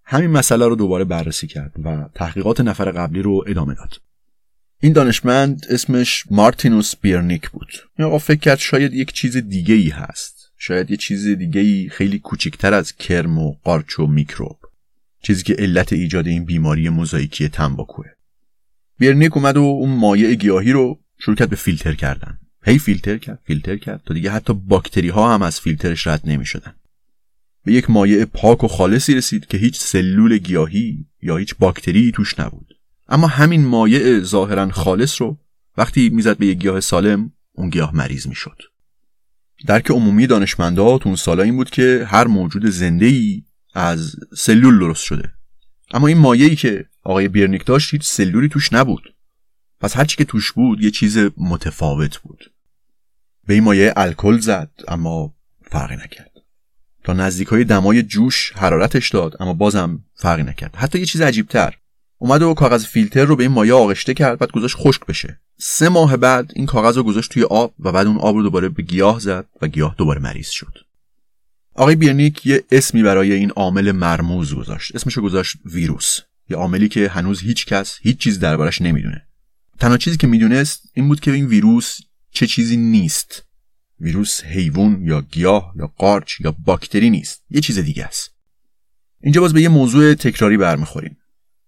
همین 0.04 0.30
مسئله 0.30 0.68
رو 0.68 0.76
دوباره 0.76 1.04
بررسی 1.04 1.48
کرد 1.48 1.72
و 1.84 2.10
تحقیقات 2.16 2.62
نفر 2.62 2.92
قبلی 2.92 3.22
رو 3.22 3.44
ادامه 3.48 3.74
داد. 3.74 4.02
این 4.80 4.94
دانشمند 4.94 5.66
اسمش 5.70 6.24
مارتینوس 6.32 6.96
بیرنیک 6.96 7.50
بود. 7.50 7.72
این 7.98 8.08
آقا 8.08 8.18
فکر 8.18 8.40
کرد 8.40 8.58
شاید 8.60 8.94
یک 8.94 9.14
چیز 9.14 9.38
دیگه 9.38 9.76
ای 9.76 9.90
هست. 9.90 10.52
شاید 10.58 10.92
یه 10.92 10.98
چیز 10.98 11.28
دیگه 11.28 11.62
ای 11.62 11.90
خیلی 11.92 12.20
کوچکتر 12.20 12.74
از 12.74 12.96
کرم 12.96 13.38
و 13.38 13.56
قارچ 13.64 14.00
و 14.00 14.08
میکروب. 14.08 14.58
چیزی 15.24 15.44
که 15.44 15.54
علت 15.54 15.94
ایجاد 15.94 16.28
این 16.28 16.46
بیماری 16.46 16.90
موزاییکی 16.90 17.50
تنباکوه. 17.50 18.06
بیرنیک 19.00 19.38
اومد 19.38 19.58
و 19.58 19.62
اون 19.62 19.90
مایع 19.90 20.34
گیاهی 20.34 20.72
رو 20.72 21.00
شروع 21.20 21.36
کرد 21.36 21.50
به 21.50 21.56
فیلتر 21.56 21.94
کردن. 21.94 22.38
هی 22.64 22.80
فیلتر 22.80 23.18
کرد 23.18 23.40
فیلتر 23.46 23.78
کرد 23.78 24.02
تا 24.06 24.14
دیگه 24.14 24.32
حتی 24.32 24.54
باکتری 24.54 25.10
ها 25.10 25.34
هم 25.34 25.42
از 25.42 25.60
فیلترش 25.60 26.08
رد 26.08 26.22
نمی 26.26 26.46
شدن. 26.46 26.74
به 27.66 27.74
یک 27.74 27.90
مایع 27.90 28.26
پاک 28.26 28.64
و 28.64 28.68
خالصی 28.68 29.16
رسید 29.16 29.46
که 29.46 29.58
هیچ 29.58 29.80
سلول 29.80 30.38
گیاهی 30.38 31.06
یا 31.22 31.38
هیچ 31.38 31.56
باکتری 31.60 32.12
توش 32.12 32.40
نبود. 32.40 32.74
اما 33.08 33.28
همین 33.28 33.66
مایع 33.66 34.20
ظاهرا 34.20 34.72
خالص 34.72 35.22
رو 35.22 35.38
وقتی 35.78 36.10
می‌زد 36.10 36.38
به 36.38 36.46
یک 36.46 36.58
گیاه 36.58 36.80
سالم 36.80 37.32
اون 37.52 37.70
گیاه 37.70 37.96
مریض 37.96 38.28
می‌شد. 38.28 38.62
درک 39.68 39.92
عمومی 39.92 40.28
دانشمندا 40.28 40.98
تو 40.98 41.10
اون 41.10 41.16
سالا 41.16 41.44
این 41.44 41.56
بود 41.56 41.70
که 41.70 42.08
هر 42.08 42.28
موجود 42.28 42.66
زنده 42.66 43.06
ای 43.06 43.44
از 43.74 44.16
سلول 44.38 44.80
درست 44.80 45.04
شده. 45.04 45.34
اما 45.92 46.08
این 46.08 46.18
مایعی 46.18 46.56
که 46.56 46.86
آقای 47.04 47.28
بیرنیک 47.28 47.66
داشت 47.66 47.94
هیچ 47.94 48.04
سلولی 48.04 48.50
توش 48.50 48.74
نبود. 48.74 49.14
پس 49.80 49.98
هرچی 49.98 50.18
که 50.18 50.26
توش 50.26 50.52
بود 50.52 50.82
یه 50.82 50.92
چیز 50.92 51.18
متفاوت 51.38 52.18
بود. 52.18 52.51
به 53.48 53.54
این 53.54 53.64
مایع 53.64 53.94
الکل 53.96 54.40
زد 54.40 54.72
اما 54.88 55.34
فرقی 55.72 55.96
نکرد. 55.96 56.32
تا 57.04 57.14
نزدیک 57.14 57.48
های 57.48 57.64
دمای 57.64 58.04
جوش 58.04 58.52
حرارتش 58.56 59.10
داد 59.10 59.38
اما 59.40 59.54
بازم 59.54 60.00
فرقی 60.16 60.44
نکرد. 60.44 60.76
حتی 60.76 61.00
یه 61.00 61.06
چیز 61.06 61.22
عجیبتر 61.22 61.78
اومد 62.18 62.42
و 62.42 62.54
کاغذ 62.54 62.86
فیلتر 62.86 63.26
رو 63.26 63.36
به 63.36 63.44
این 63.44 63.52
مایع 63.52 63.74
آغشته 63.74 64.14
کرد 64.14 64.40
بعد 64.40 64.52
گذاشت 64.52 64.76
خشک 64.78 65.06
بشه. 65.06 65.40
سه 65.58 65.90
ماه 65.90 66.18
بعد 66.18 66.52
این 66.56 66.66
کاغذ 66.66 66.98
رو 66.98 67.04
گذاشت 67.04 67.32
توی 67.32 67.44
آب 67.44 67.74
و 67.80 67.92
بعد 67.92 68.08
اون 68.08 68.18
آب 68.18 68.36
رو 68.36 68.44
دوباره 68.44 68.70
به 68.70 68.84
گیاه 68.84 69.20
زد 69.20 69.46
و 69.62 69.68
گیاه 69.68 69.96
دوباره 69.98 70.22
مریض 70.22 70.50
شد. 70.50 70.74
آقای 71.76 71.96
بیرنیک 71.96 72.46
یه 72.46 72.64
اسمی 72.72 73.04
برای 73.04 73.34
این 73.34 73.50
عامل 73.50 73.92
مرموز 73.92 74.54
گذاشت. 74.56 74.96
اسمش 74.96 75.14
رو 75.14 75.24
گذاشت 75.24 75.58
ویروس. 75.66 76.20
یه 76.50 76.58
عاملی 76.58 76.90
که 76.90 77.08
هنوز 77.08 77.42
هیچ 77.42 77.66
کس 77.66 77.98
هیچ 78.02 78.18
چیز 78.18 78.40
دربارش 78.40 78.82
نمی‌دونه. 78.82 79.28
تنها 79.80 79.98
چیزی 79.98 80.18
که 80.18 80.28
می‌دونست 80.28 80.82
این 80.94 81.08
بود 81.08 81.20
که 81.20 81.32
این 81.32 81.46
ویروس 81.46 82.00
چه 82.32 82.48
چیزی 82.48 82.78
نیست. 82.78 83.46
ویروس 84.00 84.44
حیوان 84.44 85.02
یا 85.04 85.22
گیاه 85.22 85.74
یا 85.76 85.94
قارچ 85.98 86.42
یا 86.42 86.52
باکتری 86.52 87.10
نیست. 87.10 87.44
یه 87.50 87.62
چیز 87.62 87.80
دیگه 87.80 88.06
است. 88.06 88.32
اینجا 89.22 89.42
باز 89.42 89.54
به 89.54 89.62
یه 89.62 89.70
موضوع 89.70 90.14
تکراری 90.14 90.58
برمیخوریم. 90.58 91.18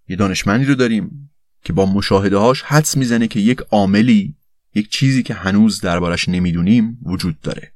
یه 0.07 0.15
دانشمندی 0.15 0.65
رو 0.65 0.75
داریم 0.75 1.31
که 1.63 1.73
با 1.73 1.85
مشاهده 1.85 2.37
هاش 2.37 2.61
حدس 2.61 2.97
می‌زنه 2.97 3.27
که 3.27 3.39
یک 3.39 3.59
عاملی 3.59 4.35
یک 4.75 4.89
چیزی 4.89 5.23
که 5.23 5.33
هنوز 5.33 5.81
دربارش 5.81 6.29
نمی‌دونیم 6.29 6.97
وجود 7.03 7.39
داره. 7.39 7.73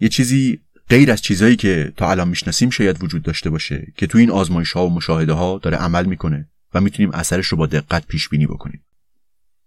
یه 0.00 0.08
چیزی 0.08 0.60
غیر 0.88 1.12
از 1.12 1.22
چیزهایی 1.22 1.56
که 1.56 1.92
تا 1.96 2.10
الان 2.10 2.28
می‌شناسیم 2.28 2.70
شاید 2.70 3.04
وجود 3.04 3.22
داشته 3.22 3.50
باشه 3.50 3.92
که 3.96 4.06
تو 4.06 4.18
این 4.18 4.30
آزمایش 4.30 4.72
ها 4.72 4.86
و 4.86 4.94
مشاهده 4.94 5.32
ها 5.32 5.60
داره 5.62 5.76
عمل 5.76 6.06
می‌کنه 6.06 6.48
و 6.74 6.80
می‌تونیم 6.80 7.10
اثرش 7.10 7.46
رو 7.46 7.58
با 7.58 7.66
دقت 7.66 8.06
پیش 8.06 8.28
بینی 8.28 8.46
بکنیم. 8.46 8.84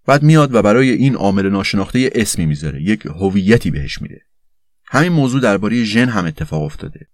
بعد 0.09 0.23
میاد 0.23 0.55
و 0.55 0.61
برای 0.61 0.89
این 0.89 1.15
عامل 1.15 1.49
ناشناخته 1.49 2.09
اسمی 2.15 2.45
می‌ذاره 2.45 2.81
یک 2.81 3.05
هویتی 3.05 3.71
بهش 3.71 4.01
میده. 4.01 4.21
همین 4.85 5.11
موضوع 5.11 5.41
درباره 5.41 5.83
ژن 5.83 6.09
هم 6.09 6.25
اتفاق 6.25 6.63
افتاده. 6.63 7.07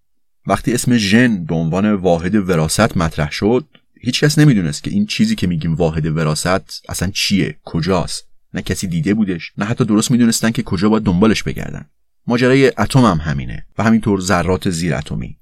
وقتی 0.47 0.73
اسم 0.73 0.97
ژن 0.97 1.45
به 1.45 1.55
عنوان 1.55 1.93
واحد 1.93 2.35
وراثت 2.35 2.97
مطرح 2.97 3.31
شد 3.31 3.65
هیچکس 4.01 4.39
نمی‌دونست 4.39 4.83
که 4.83 4.91
این 4.91 5.05
چیزی 5.05 5.35
که 5.35 5.47
میگیم 5.47 5.75
واحد 5.75 6.05
وراست 6.05 6.81
اصلا 6.89 7.11
چیه 7.13 7.55
کجاست. 7.63 8.27
نه 8.53 8.61
کسی 8.61 8.87
دیده 8.87 9.13
بودش 9.13 9.51
نه 9.57 9.65
حتی 9.65 9.85
درست 9.85 10.11
می‌دونستن 10.11 10.51
که 10.51 10.63
کجا 10.63 10.89
باید 10.89 11.03
دنبالش 11.03 11.43
بگردن. 11.43 11.85
ماجرای 12.27 12.67
اتم 12.77 13.05
هم 13.05 13.17
همینه 13.17 13.65
و 13.77 13.83
همینطور 13.83 14.19
ذرات 14.19 14.69
زیر 14.69 14.95
اتمی. 14.95 15.37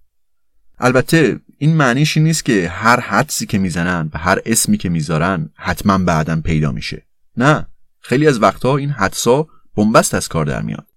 البته 0.79 1.39
این 1.57 1.75
معنیش 1.75 2.17
این 2.17 2.25
نیست 2.25 2.45
که 2.45 2.69
هر 2.69 2.99
حدسی 2.99 3.45
که 3.45 3.57
می‌زنن 3.57 4.09
و 4.13 4.17
هر 4.17 4.39
اسمی 4.45 4.77
که 4.77 4.89
می‌ذارن 4.89 5.49
حتما 5.55 5.97
بعدا 5.97 6.41
پیدا 6.41 6.71
میشه. 6.71 7.03
نه 7.37 7.67
خیلی 7.99 8.27
از 8.27 8.41
وقتها 8.41 8.77
این 8.77 8.89
حدسا 8.89 9.47
بنبست 9.75 10.13
از 10.13 10.27
کار 10.27 10.45
در 10.45 10.61
میاد. 10.61 10.87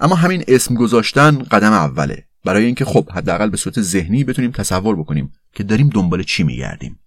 اما 0.00 0.14
همین 0.14 0.44
اسم 0.48 0.74
گذاشتن 0.74 1.38
قدم 1.38 1.72
اوله. 1.72 2.24
برای 2.44 2.64
اینکه 2.64 2.84
خب 2.84 3.10
حداقل 3.10 3.50
به 3.50 3.56
صورت 3.56 3.80
ذهنی 3.80 4.24
بتونیم 4.24 4.50
تصور 4.50 4.96
بکنیم 4.96 5.32
که 5.54 5.62
داریم 5.62 5.88
دنبال 5.88 6.22
چی 6.22 6.42
میگردیم. 6.42 6.98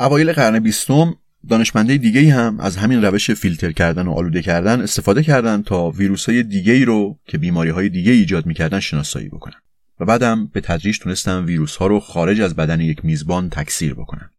اوایل 0.00 0.32
قرن 0.32 0.58
بیستم 0.58 1.14
دانشمنده 1.48 1.96
دیگه 1.96 2.34
هم 2.34 2.60
از 2.60 2.76
همین 2.76 3.04
روش 3.04 3.30
فیلتر 3.30 3.72
کردن 3.72 4.06
و 4.06 4.12
آلوده 4.12 4.42
کردن 4.42 4.80
استفاده 4.80 5.22
کردن 5.22 5.62
تا 5.62 5.90
ویروس 5.90 6.28
های 6.28 6.42
دیگه 6.42 6.84
رو 6.84 7.18
که 7.26 7.38
بیماری 7.38 7.70
های 7.70 7.88
دیگه 7.88 8.12
ایجاد 8.12 8.46
می‌کردن 8.46 8.80
شناسایی 8.80 9.28
بکنن. 9.28 9.60
و 10.00 10.04
بعدم 10.04 10.46
به 10.46 10.60
تدریج 10.60 10.98
تونستن 10.98 11.44
ویروس 11.44 11.76
ها 11.76 11.86
رو 11.86 12.00
خارج 12.00 12.40
از 12.40 12.56
بدن 12.56 12.80
یک 12.80 13.04
میزبان 13.04 13.50
تکثیر 13.50 13.94
بکنن. 13.94 14.30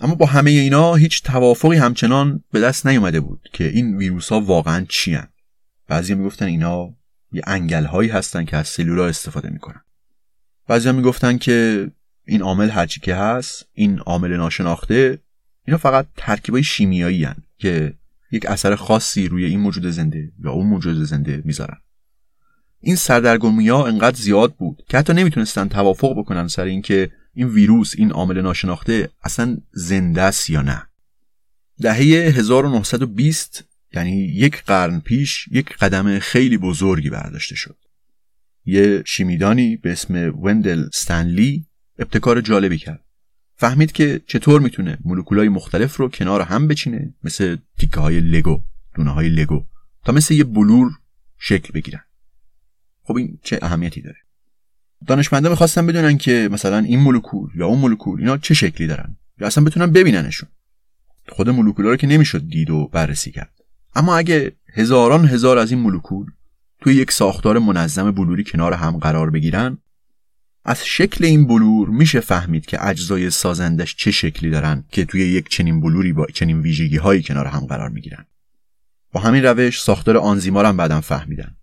اما 0.00 0.14
با 0.14 0.26
همه 0.26 0.50
اینا 0.50 0.94
هیچ 0.94 1.22
توافقی 1.22 1.76
همچنان 1.76 2.44
به 2.52 2.60
دست 2.60 2.86
نیومده 2.86 3.20
بود 3.20 3.48
که 3.52 3.68
این 3.68 3.96
ویروس 3.96 4.28
ها 4.28 4.40
واقعا 4.40 4.86
چی 4.88 5.14
هن. 5.14 5.28
بعضی 5.88 6.14
می‌گفتن 6.14 6.46
اینا 6.46 6.94
یه 7.32 7.42
انگل 7.46 7.84
هایی 7.84 8.10
هستن 8.10 8.44
که 8.44 8.56
از 8.56 8.68
سلولا 8.68 9.06
استفاده 9.06 9.50
می‌کنن 9.50 9.80
بعضی 10.68 10.92
می‌گفتن 10.92 11.38
که 11.38 11.88
این 12.24 12.42
عامل 12.42 12.70
هرچی 12.70 13.00
که 13.00 13.14
هست 13.14 13.66
این 13.72 13.98
عامل 13.98 14.36
ناشناخته 14.36 15.18
اینا 15.66 15.78
فقط 15.78 16.06
ترکیبای 16.16 16.62
شیمیایی 16.62 17.24
هن 17.24 17.36
که 17.58 17.94
یک 18.32 18.46
اثر 18.46 18.74
خاصی 18.74 19.28
روی 19.28 19.44
این 19.44 19.60
موجود 19.60 19.86
زنده 19.86 20.32
یا 20.44 20.50
اون 20.50 20.66
موجود 20.66 21.04
زنده 21.04 21.42
می‌ذارن 21.44 21.76
این 22.80 22.96
سردرگمی 22.96 23.68
ها 23.68 23.86
انقدر 23.86 24.16
زیاد 24.16 24.54
بود 24.54 24.84
که 24.88 24.98
حتی 24.98 25.12
نمی‌تونستن 25.12 25.68
توافق 25.68 26.18
بکنن 26.18 26.48
سر 26.48 26.64
اینکه 26.64 27.10
این 27.34 27.48
ویروس 27.48 27.94
این 27.96 28.12
عامل 28.12 28.40
ناشناخته 28.40 29.10
اصلا 29.22 29.56
زنده 29.72 30.22
است 30.22 30.50
یا 30.50 30.62
نه؟ 30.62 30.82
دهه 31.80 31.96
1920 32.38 33.64
یعنی 33.94 34.16
یک 34.16 34.62
قرن 34.62 35.00
پیش 35.00 35.48
یک 35.50 35.76
قدم 35.76 36.18
خیلی 36.18 36.58
بزرگی 36.58 37.10
برداشته 37.10 37.54
شد. 37.54 37.76
یه 38.64 39.02
شیمیدانی 39.06 39.76
به 39.76 39.92
اسم 39.92 40.34
وندل 40.42 40.88
ستنلی 40.92 41.66
ابتکار 41.98 42.40
جالبی 42.40 42.78
کرد. 42.78 43.04
فهمید 43.56 43.92
که 43.92 44.20
چطور 44.26 44.60
می‌تونه 44.60 44.98
مولکولای 45.04 45.48
مختلف 45.48 45.96
رو 45.96 46.08
کنار 46.08 46.40
هم 46.40 46.68
بچینه 46.68 47.14
مثل 47.24 47.56
تیکه 47.78 48.00
های 48.00 48.20
لگو 48.20 48.62
دونه 48.94 49.10
های 49.10 49.28
لگو 49.28 49.66
تا 50.04 50.12
مثل 50.12 50.34
یه 50.34 50.44
بلور 50.44 50.92
شکل 51.38 51.72
بگیرن. 51.72 52.04
خب 53.02 53.16
این 53.16 53.38
چه 53.42 53.58
اهمیتی 53.62 54.02
داره؟ 54.02 54.23
دانشمندا 55.06 55.50
می‌خواستن 55.50 55.86
بدونن 55.86 56.18
که 56.18 56.48
مثلا 56.52 56.78
این 56.78 57.00
مولکول 57.00 57.50
یا 57.54 57.66
اون 57.66 57.78
مولکول 57.78 58.20
اینا 58.20 58.36
چه 58.36 58.54
شکلی 58.54 58.86
دارن 58.86 59.16
یا 59.40 59.46
اصلا 59.46 59.64
بتونن 59.64 59.92
ببیننشون. 59.92 60.48
خود 61.28 61.50
مولکولا 61.50 61.90
رو 61.90 61.96
که 61.96 62.06
نمی‌شد 62.06 62.48
دید 62.48 62.70
و 62.70 62.88
بررسی 62.92 63.30
کرد. 63.30 63.54
اما 63.94 64.16
اگه 64.16 64.52
هزاران 64.74 65.28
هزار 65.28 65.58
از 65.58 65.70
این 65.70 65.80
مولکول 65.80 66.26
توی 66.80 66.94
یک 66.94 67.12
ساختار 67.12 67.58
منظم 67.58 68.10
بلوری 68.10 68.44
کنار 68.44 68.72
هم 68.72 68.98
قرار 68.98 69.30
بگیرن 69.30 69.78
از 70.64 70.84
شکل 70.84 71.24
این 71.24 71.46
بلور 71.46 71.88
میشه 71.88 72.20
فهمید 72.20 72.66
که 72.66 72.86
اجزای 72.86 73.30
سازندش 73.30 73.96
چه 73.96 74.10
شکلی 74.10 74.50
دارن 74.50 74.84
که 74.90 75.04
توی 75.04 75.20
یک 75.20 75.48
چنین 75.48 75.80
بلوری 75.80 76.12
با 76.12 76.26
چنین 76.26 76.60
ویژگی 76.60 76.96
هایی 76.96 77.22
کنار 77.22 77.46
هم 77.46 77.66
قرار 77.66 77.88
می‌گیرن. 77.88 78.24
با 79.12 79.20
همین 79.20 79.44
روش 79.44 79.82
ساختار 79.82 80.16
آنزیما 80.16 80.62
رو 80.62 80.68
هم 80.68 80.76
بعدم 80.76 81.00
فهمیدن. 81.00 81.56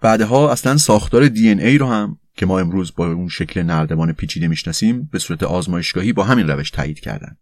بعدها 0.00 0.52
اصلا 0.52 0.76
ساختار 0.76 1.28
دی 1.28 1.48
ای 1.48 1.78
رو 1.78 1.86
هم 1.86 2.18
که 2.36 2.46
ما 2.46 2.58
امروز 2.58 2.92
با 2.96 3.06
اون 3.12 3.28
شکل 3.28 3.62
نردبان 3.62 4.12
پیچیده 4.12 4.48
می‌شناسیم 4.48 5.08
به 5.12 5.18
صورت 5.18 5.42
آزمایشگاهی 5.42 6.12
با 6.12 6.24
همین 6.24 6.48
روش 6.48 6.70
تایید 6.70 7.00
کردن. 7.00 7.36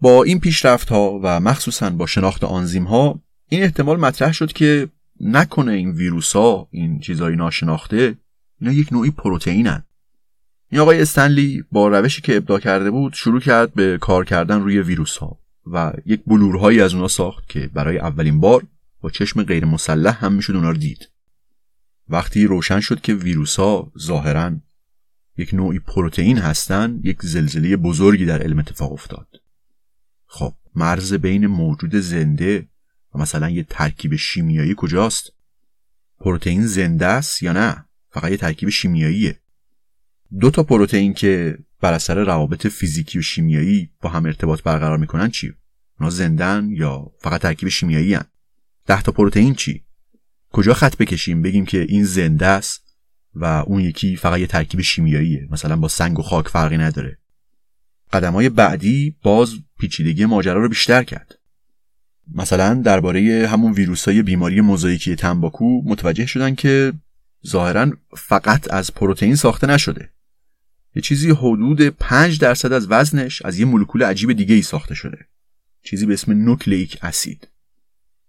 با 0.00 0.22
این 0.22 0.40
پیشرفت 0.40 0.88
ها 0.88 1.20
و 1.22 1.40
مخصوصا 1.40 1.90
با 1.90 2.06
شناخت 2.06 2.44
آنزیم 2.44 2.84
ها 2.84 3.22
این 3.48 3.62
احتمال 3.62 4.00
مطرح 4.00 4.32
شد 4.32 4.52
که 4.52 4.88
نکنه 5.20 5.72
این 5.72 5.90
ویروس 5.90 6.32
ها 6.32 6.68
این 6.70 7.00
چیزهای 7.00 7.36
ناشناخته 7.36 8.14
اینا 8.60 8.72
یک 8.72 8.92
نوعی 8.92 9.10
پروتئینن. 9.10 9.84
این 10.70 10.80
آقای 10.80 11.02
استنلی 11.02 11.64
با 11.72 11.88
روشی 11.88 12.22
که 12.22 12.36
ابداع 12.36 12.58
کرده 12.58 12.90
بود 12.90 13.12
شروع 13.12 13.40
کرد 13.40 13.74
به 13.74 13.98
کار 13.98 14.24
کردن 14.24 14.60
روی 14.60 14.78
ویروس 14.78 15.16
ها 15.16 15.38
و 15.72 15.92
یک 16.06 16.20
بلورهایی 16.26 16.80
از 16.80 16.94
اونا 16.94 17.08
ساخت 17.08 17.48
که 17.48 17.70
برای 17.74 17.98
اولین 17.98 18.40
بار 18.40 18.66
با 19.00 19.10
چشم 19.10 19.42
غیر 19.42 19.64
مسلح 19.64 20.24
هم 20.24 20.32
می‌شد 20.32 20.54
اونا 20.54 20.70
رو 20.70 20.76
دید. 20.76 21.11
وقتی 22.08 22.46
روشن 22.46 22.80
شد 22.80 23.00
که 23.00 23.14
ویروس 23.14 23.56
ها 23.56 23.92
ظاهرا 23.98 24.56
یک 25.36 25.54
نوعی 25.54 25.78
پروتئین 25.78 26.38
هستند 26.38 27.06
یک 27.06 27.22
زلزله 27.22 27.76
بزرگی 27.76 28.24
در 28.24 28.42
علم 28.42 28.58
اتفاق 28.58 28.92
افتاد. 28.92 29.28
خب 30.26 30.54
مرز 30.74 31.14
بین 31.14 31.46
موجود 31.46 31.94
زنده 31.94 32.68
و 33.14 33.18
مثلا 33.18 33.50
یه 33.50 33.62
ترکیب 33.62 34.16
شیمیایی 34.16 34.74
کجاست؟ 34.76 35.32
پروتئین 36.20 36.66
زنده 36.66 37.06
است 37.06 37.42
یا 37.42 37.52
نه؟ 37.52 37.84
فقط 38.10 38.30
یه 38.30 38.36
ترکیب 38.36 38.68
شیمیاییه. 38.68 39.40
دو 40.40 40.50
تا 40.50 40.62
پروتئین 40.62 41.14
که 41.14 41.58
بر 41.80 41.92
اثر 41.92 42.24
روابط 42.24 42.66
فیزیکی 42.66 43.18
و 43.18 43.22
شیمیایی 43.22 43.90
با 44.00 44.10
هم 44.10 44.26
ارتباط 44.26 44.62
برقرار 44.62 44.98
می‌کنن 44.98 45.30
چی؟ 45.30 45.54
اونا 46.00 46.10
زندن 46.10 46.68
یا 46.70 47.12
فقط 47.20 47.40
ترکیب 47.40 47.68
شیمیایی 47.68 48.14
هن؟ 48.14 48.24
ده 48.86 49.02
تا 49.02 49.12
پروتئین 49.12 49.54
چی؟ 49.54 49.84
کجا 50.52 50.74
خط 50.74 50.96
بکشیم؟ 50.96 51.42
بگیم 51.42 51.66
که 51.66 51.86
این 51.88 52.04
زنده 52.04 52.46
است 52.46 52.82
و 53.34 53.44
اون 53.44 53.80
یکی 53.80 54.16
فقط 54.16 54.38
یه 54.38 54.46
ترکیب 54.46 54.80
شیمیاییه. 54.80 55.48
مثلا 55.50 55.76
با 55.76 55.88
سنگ 55.88 56.18
و 56.18 56.22
خاک 56.22 56.48
فرقی 56.48 56.78
نداره. 56.78 57.18
قدم 58.12 58.48
بعدی 58.48 59.16
باز 59.22 59.54
پیچیدگی 59.78 60.24
ماجرا 60.24 60.62
رو 60.62 60.68
بیشتر 60.68 61.02
کرد. 61.02 61.38
مثلا 62.34 62.74
درباره 62.74 63.48
همون 63.48 63.72
ویروس 63.72 64.08
های 64.08 64.22
بیماری 64.22 64.60
موزاییکی 64.60 65.16
تنباکو 65.16 65.82
متوجه 65.84 66.26
شدن 66.26 66.54
که 66.54 66.92
ظاهرا 67.46 67.92
فقط 68.16 68.72
از 68.72 68.94
پروتئین 68.94 69.34
ساخته 69.34 69.66
نشده. 69.66 70.10
یه 70.94 71.02
چیزی 71.02 71.30
حدود 71.30 71.82
5 71.82 72.38
درصد 72.38 72.72
از 72.72 72.86
وزنش 72.90 73.42
از 73.42 73.58
یه 73.58 73.64
مولکول 73.64 74.02
عجیب 74.02 74.32
دیگه 74.32 74.54
ای 74.54 74.62
ساخته 74.62 74.94
شده. 74.94 75.18
چیزی 75.82 76.06
به 76.06 76.14
اسم 76.14 76.32
نوکلیک 76.32 76.98
اسید. 77.02 77.48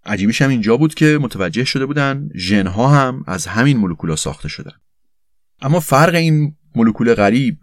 عجیبش 0.05 0.41
هم 0.41 0.49
اینجا 0.49 0.77
بود 0.77 0.93
که 0.93 1.19
متوجه 1.21 1.63
شده 1.63 1.85
بودن 1.85 2.29
ژنها 2.35 2.87
هم 2.87 3.23
از 3.27 3.47
همین 3.47 3.77
مولکولا 3.77 4.15
ساخته 4.15 4.49
شدن. 4.49 4.71
اما 5.61 5.79
فرق 5.79 6.15
این 6.15 6.55
مولکول 6.75 7.13
غریب 7.13 7.57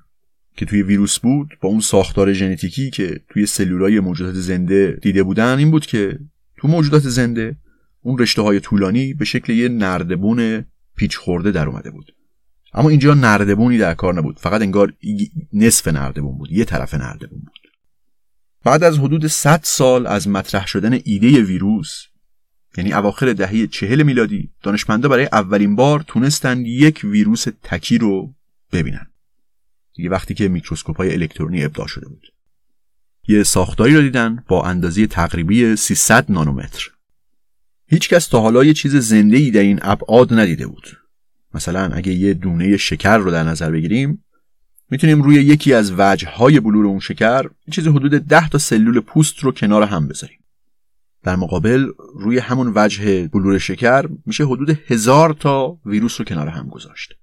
که 0.56 0.66
توی 0.66 0.82
ویروس 0.82 1.18
بود 1.18 1.48
با 1.60 1.68
اون 1.68 1.80
ساختار 1.80 2.32
ژنتیکی 2.32 2.90
که 2.90 3.20
توی 3.28 3.46
سلولای 3.46 4.00
موجودات 4.00 4.34
زنده 4.34 4.98
دیده 5.02 5.22
بودن 5.22 5.58
این 5.58 5.70
بود 5.70 5.86
که 5.86 6.18
تو 6.56 6.68
موجودات 6.68 7.02
زنده 7.02 7.56
اون 8.02 8.18
رشته 8.18 8.42
های 8.42 8.60
طولانی 8.60 9.14
به 9.14 9.24
شکل 9.24 9.52
یه 9.52 9.68
نردبون 9.68 10.64
پیچ 10.96 11.16
خورده 11.16 11.50
در 11.50 11.68
اومده 11.68 11.90
بود. 11.90 12.14
اما 12.74 12.88
اینجا 12.88 13.14
نردبونی 13.14 13.78
در 13.78 13.94
کار 13.94 14.14
نبود. 14.14 14.38
فقط 14.38 14.62
انگار 14.62 14.92
نصف 15.52 15.88
نردبون 15.88 16.38
بود. 16.38 16.52
یه 16.52 16.64
طرف 16.64 16.94
نردبون 16.94 17.38
بود. 17.38 17.60
بعد 18.64 18.84
از 18.84 18.98
حدود 18.98 19.26
100 19.26 19.60
سال 19.62 20.06
از 20.06 20.28
مطرح 20.28 20.66
شدن 20.66 20.98
ایده 21.04 21.42
ویروس 21.42 22.06
یعنی 22.76 22.92
اواخر 22.92 23.32
دهه 23.32 23.66
چهل 23.66 24.02
میلادی 24.02 24.50
دانشمندا 24.62 25.08
برای 25.08 25.28
اولین 25.32 25.76
بار 25.76 26.04
تونستن 26.06 26.64
یک 26.66 27.00
ویروس 27.04 27.46
تکی 27.62 27.98
رو 27.98 28.34
ببینن. 28.72 29.06
دیگه 29.94 30.10
وقتی 30.10 30.34
که 30.34 30.48
میکروسکوپ 30.48 30.96
های 30.96 31.12
الکترونی 31.12 31.64
ابداع 31.64 31.86
شده 31.86 32.08
بود. 32.08 32.32
یه 33.28 33.42
ساختاری 33.42 33.94
رو 33.94 34.02
دیدن 34.02 34.44
با 34.48 34.64
اندازه 34.64 35.06
تقریبی 35.06 35.76
300 35.76 36.32
نانومتر. 36.32 36.90
هیچکس 37.86 38.26
تا 38.26 38.40
حالا 38.40 38.64
یه 38.64 38.74
چیز 38.74 38.96
زنده 38.96 39.36
ای 39.36 39.50
در 39.50 39.60
این 39.60 39.78
ابعاد 39.82 40.34
ندیده 40.34 40.66
بود. 40.66 40.98
مثلا 41.54 41.90
اگه 41.94 42.12
یه 42.12 42.34
دونه 42.34 42.76
شکر 42.76 43.18
رو 43.18 43.30
در 43.30 43.42
نظر 43.42 43.70
بگیریم 43.70 44.24
می‌تونیم 44.90 45.22
روی 45.22 45.34
یکی 45.34 45.74
از 45.74 45.92
وجه 45.98 46.28
های 46.28 46.60
بلور 46.60 46.86
اون 46.86 47.00
شکر 47.00 47.44
چیز 47.70 47.86
حدود 47.86 48.14
10 48.14 48.48
تا 48.48 48.58
سلول 48.58 49.00
پوست 49.00 49.38
رو 49.38 49.52
کنار 49.52 49.82
هم 49.82 50.08
بذاریم. 50.08 50.39
در 51.22 51.36
مقابل 51.36 51.86
روی 52.14 52.38
همون 52.38 52.72
وجه 52.74 53.28
بلور 53.28 53.58
شکر 53.58 54.08
میشه 54.26 54.44
حدود 54.44 54.70
هزار 54.86 55.32
تا 55.32 55.78
ویروس 55.86 56.20
رو 56.20 56.24
کنار 56.24 56.48
هم 56.48 56.68
گذاشت. 56.68 57.14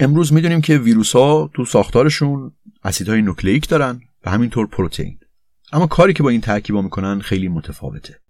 امروز 0.00 0.32
می‌دونیم 0.32 0.60
که 0.60 0.78
ویروس 0.78 1.12
ها 1.12 1.50
تو 1.54 1.64
ساختارشون 1.64 2.52
اسیدهای 2.84 3.22
نوکلیک 3.22 3.68
دارن 3.68 4.00
و 4.24 4.30
همینطور 4.30 4.66
پروتئین. 4.66 5.18
اما 5.72 5.86
کاری 5.86 6.12
که 6.12 6.22
با 6.22 6.28
این 6.28 6.40
ترکیبا 6.40 6.82
می‌کنن 6.82 7.20
خیلی 7.20 7.48
متفاوته. 7.48 8.20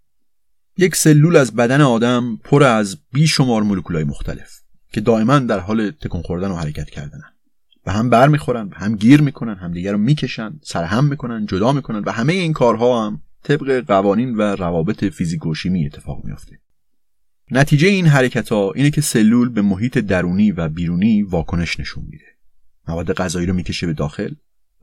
یک 0.77 0.97
سلول 0.97 1.37
از 1.37 1.57
بدن 1.57 1.81
آدم 1.81 2.37
پر 2.45 2.63
از 2.63 2.99
بیشمار 3.13 3.63
مولکولهای 3.63 4.05
مختلف 4.05 4.61
که 4.93 5.01
دائما 5.01 5.39
در 5.39 5.59
حال 5.59 5.91
تکون 5.91 6.23
خوردن 6.23 6.51
و 6.51 6.57
حرکت 6.57 6.91
کردنن. 6.91 7.33
و 7.87 7.93
هم 7.93 8.11
بر 8.11 8.29
می‌خورن 8.29 8.69
و 8.69 8.75
هم 8.75 8.97
گیر 8.97 9.21
می‌کنن 9.21 9.55
همدیگه 9.55 9.93
رو 9.93 9.99
می‌کشن 9.99 10.61
سرهم 10.63 11.05
می‌کنن 11.05 11.47
جدا 11.47 11.73
می‌کنن 11.73 12.03
و 12.07 12.13
همه 12.13 12.33
این 12.33 12.53
کارها 12.53 13.07
هم 13.07 13.23
طبق 13.49 13.85
قوانین 13.87 14.35
و 14.35 14.43
روابط 14.43 15.05
فیزیک 15.05 15.47
و 15.47 15.55
شیمی 15.55 15.87
اتفاق 15.87 16.25
میافته. 16.25 16.61
نتیجه 17.51 17.89
این 17.89 18.07
حرکت 18.07 18.49
ها 18.49 18.73
اینه 18.73 18.91
که 18.91 19.01
سلول 19.01 19.49
به 19.49 19.63
محیط 19.63 19.99
درونی 19.99 20.53
و 20.53 20.69
بیرونی 20.69 21.23
واکنش 21.23 21.81
نشون 21.81 22.05
میده. 22.09 22.25
مواد 22.89 23.13
غذایی 23.13 23.47
رو 23.47 23.55
می‌کشه 23.55 23.87
به 23.87 23.93
داخل 23.93 24.35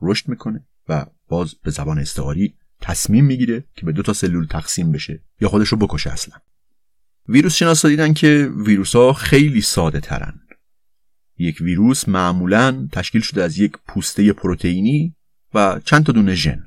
رشد 0.02 0.28
می‌کنه 0.28 0.66
و 0.88 1.06
باز 1.28 1.54
به 1.62 1.70
زبان 1.70 1.98
استعاری 1.98 2.54
تصمیم 2.80 3.24
می‌گیره 3.24 3.64
که 3.74 3.86
به 3.86 3.92
دو 3.92 4.02
تا 4.02 4.12
سلول 4.12 4.46
تقسیم 4.46 4.92
بشه 4.92 5.22
یا 5.40 5.48
خودش 5.48 5.68
رو 5.68 5.78
بکشه 5.78 6.10
اصلا. 6.10 6.36
ویروس 7.28 7.54
شناسا 7.54 7.88
دیدن 7.88 8.14
که 8.14 8.50
ویروس 8.66 8.96
ها 8.96 9.12
خیلی 9.12 9.60
ساده 9.60 10.00
ترن. 10.00 10.40
یک 11.38 11.60
ویروس 11.60 12.08
معمولا 12.08 12.88
تشکیل 12.92 13.20
شده 13.20 13.42
از 13.42 13.58
یک 13.58 13.72
پوسته 13.88 14.32
پروتئینی 14.32 15.14
و 15.54 15.80
چند 15.84 16.06
تا 16.06 16.12
دونه 16.12 16.34
ژن. 16.34 16.64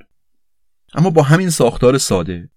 اما 0.93 1.09
با 1.09 1.23
همین 1.23 1.49
ساختار 1.49 1.97
ساده 1.97 2.49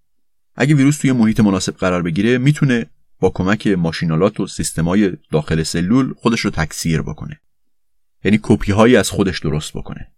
اگه 0.55 0.75
ویروس 0.75 0.99
توی 0.99 1.13
محیط 1.13 1.41
مناسب 1.41 1.77
قرار 1.77 2.03
بگیره 2.03 2.39
می‌تونه 2.39 2.87
با 3.21 3.31
کمک 3.31 3.67
ماشینالات 3.67 4.41
و 4.41 4.47
سیستمای 4.47 5.13
داخل 5.31 5.63
سلول 5.63 6.15
خودش 6.15 6.41
رو 6.41 6.51
تکثیر 6.51 7.03
بکنه. 7.03 7.41
یعنی 8.25 8.39
کپی 8.43 8.73
هایی 8.73 8.97
از 8.97 9.11
خودش 9.11 9.39
درست 9.39 9.73
بکنه. 9.73 10.13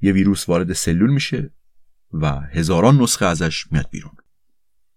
یه 0.00 0.12
ویروس 0.12 0.48
وارد 0.48 0.72
سلول 0.72 1.10
میشه 1.10 1.50
و 2.12 2.40
هزاران 2.40 3.00
نسخه 3.00 3.26
ازش 3.26 3.72
میاد 3.72 3.88
بیرون. 3.90 4.12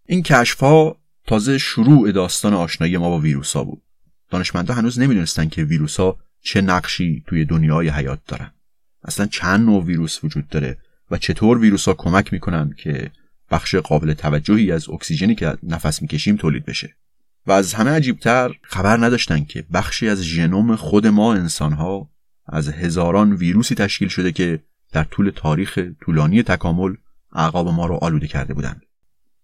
این 0.06 0.24
کشف 0.24 0.60
ها 0.60 0.98
تازه 1.28 1.58
شروع 1.58 2.12
داستان 2.12 2.54
آشنایی 2.54 2.98
ما 2.98 3.10
با 3.10 3.20
ویروس 3.20 3.54
ها 3.54 3.64
بود. 3.64 3.82
دانشمندا 4.30 4.74
هنوز 4.74 5.00
نمی‌دونستن 5.00 5.50
که 5.50 5.64
ویروس 5.64 6.00
ها 6.00 6.20
چه 6.42 6.62
نقشی 6.62 7.24
توی 7.28 7.46
دنیای 7.46 7.90
حیات 7.90 8.20
دارن. 8.28 8.52
اصلا 9.04 9.26
چند 9.26 9.66
نوع 9.66 9.84
ویروس 9.84 10.24
وجود 10.24 10.48
داره؟ 10.48 10.78
و 11.12 11.18
چطور 11.18 11.58
ویروس 11.58 11.88
ها 11.88 11.94
کمک 11.94 12.34
می‌کنن 12.34 12.74
که 12.78 13.12
بخش 13.52 13.76
قابل 13.76 14.14
توجهی 14.14 14.72
از 14.72 14.90
اکسیژنی 14.90 15.36
که 15.36 15.58
نفس 15.64 16.02
می‌کشیم 16.02 16.36
تولید 16.36 16.66
بشه. 16.66 16.96
و 17.48 17.52
از 17.52 17.74
همه 17.74 17.92
عجیبتر 17.92 18.52
خبر 18.64 18.98
نداشتن 18.98 19.44
که 19.44 19.66
بخشی 19.74 20.10
از 20.10 20.22
ژنوم 20.22 20.76
خود 20.76 21.08
ما 21.08 21.34
انسان 21.34 21.74
ها 21.74 22.10
از 22.46 22.70
هزاران 22.70 23.34
ویروسی 23.34 23.76
تشکیل 23.76 24.08
شده 24.08 24.32
که 24.32 24.60
در 24.92 25.04
طول 25.04 25.32
تاریخ 25.36 25.80
طولانی 26.02 26.44
تکامل 26.44 26.96
اعقاب 27.34 27.68
ما 27.68 27.86
رو 27.86 27.96
آلوده 27.96 28.28
کرده 28.28 28.54
بودند. 28.54 28.82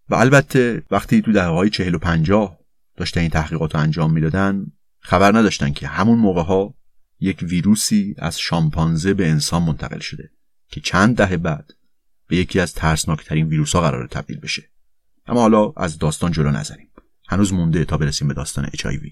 و 0.10 0.16
البته 0.16 0.84
وقتی 0.92 1.22
تو 1.22 1.32
دهه 1.32 1.46
های 1.46 1.70
چهل 1.70 1.96
و 1.96 2.00
پنجاه 2.00 2.60
داشتن 2.98 3.22
این 3.22 3.30
تحقیقات 3.30 3.76
رو 3.76 3.82
انجام 3.82 4.14
می‌دادن 4.14 4.66
خبر 5.00 5.38
نداشتن 5.38 5.72
که 5.72 5.88
همون 5.88 6.20
موقع 6.20 6.44
ها 6.44 6.74
یک 7.20 7.38
ویروسی 7.42 8.16
از 8.18 8.40
شامپانزه 8.40 9.14
به 9.14 9.30
انسان 9.30 9.64
منتقل 9.64 10.00
شده. 10.00 10.30
که 10.70 10.82
چند 10.82 11.18
دهه 11.18 11.38
بعد 11.38 11.74
به 12.28 12.36
یکی 12.36 12.60
از 12.60 12.74
ترسناکترین 12.74 13.48
ویروس 13.48 13.76
ها 13.76 13.82
قرار 13.82 14.08
تبدیل 14.08 14.40
بشه. 14.40 14.70
اما 15.28 15.42
حالا 15.42 15.74
از 15.78 15.98
داستان 15.98 16.32
جلو 16.32 16.52
نزنیم. 16.52 16.88
هنوز 17.28 17.54
مونده 17.54 17.86
تا 17.86 17.98
برسیم 17.98 18.28
به 18.28 18.34
داستان 18.34 18.66
HIV 18.66 19.12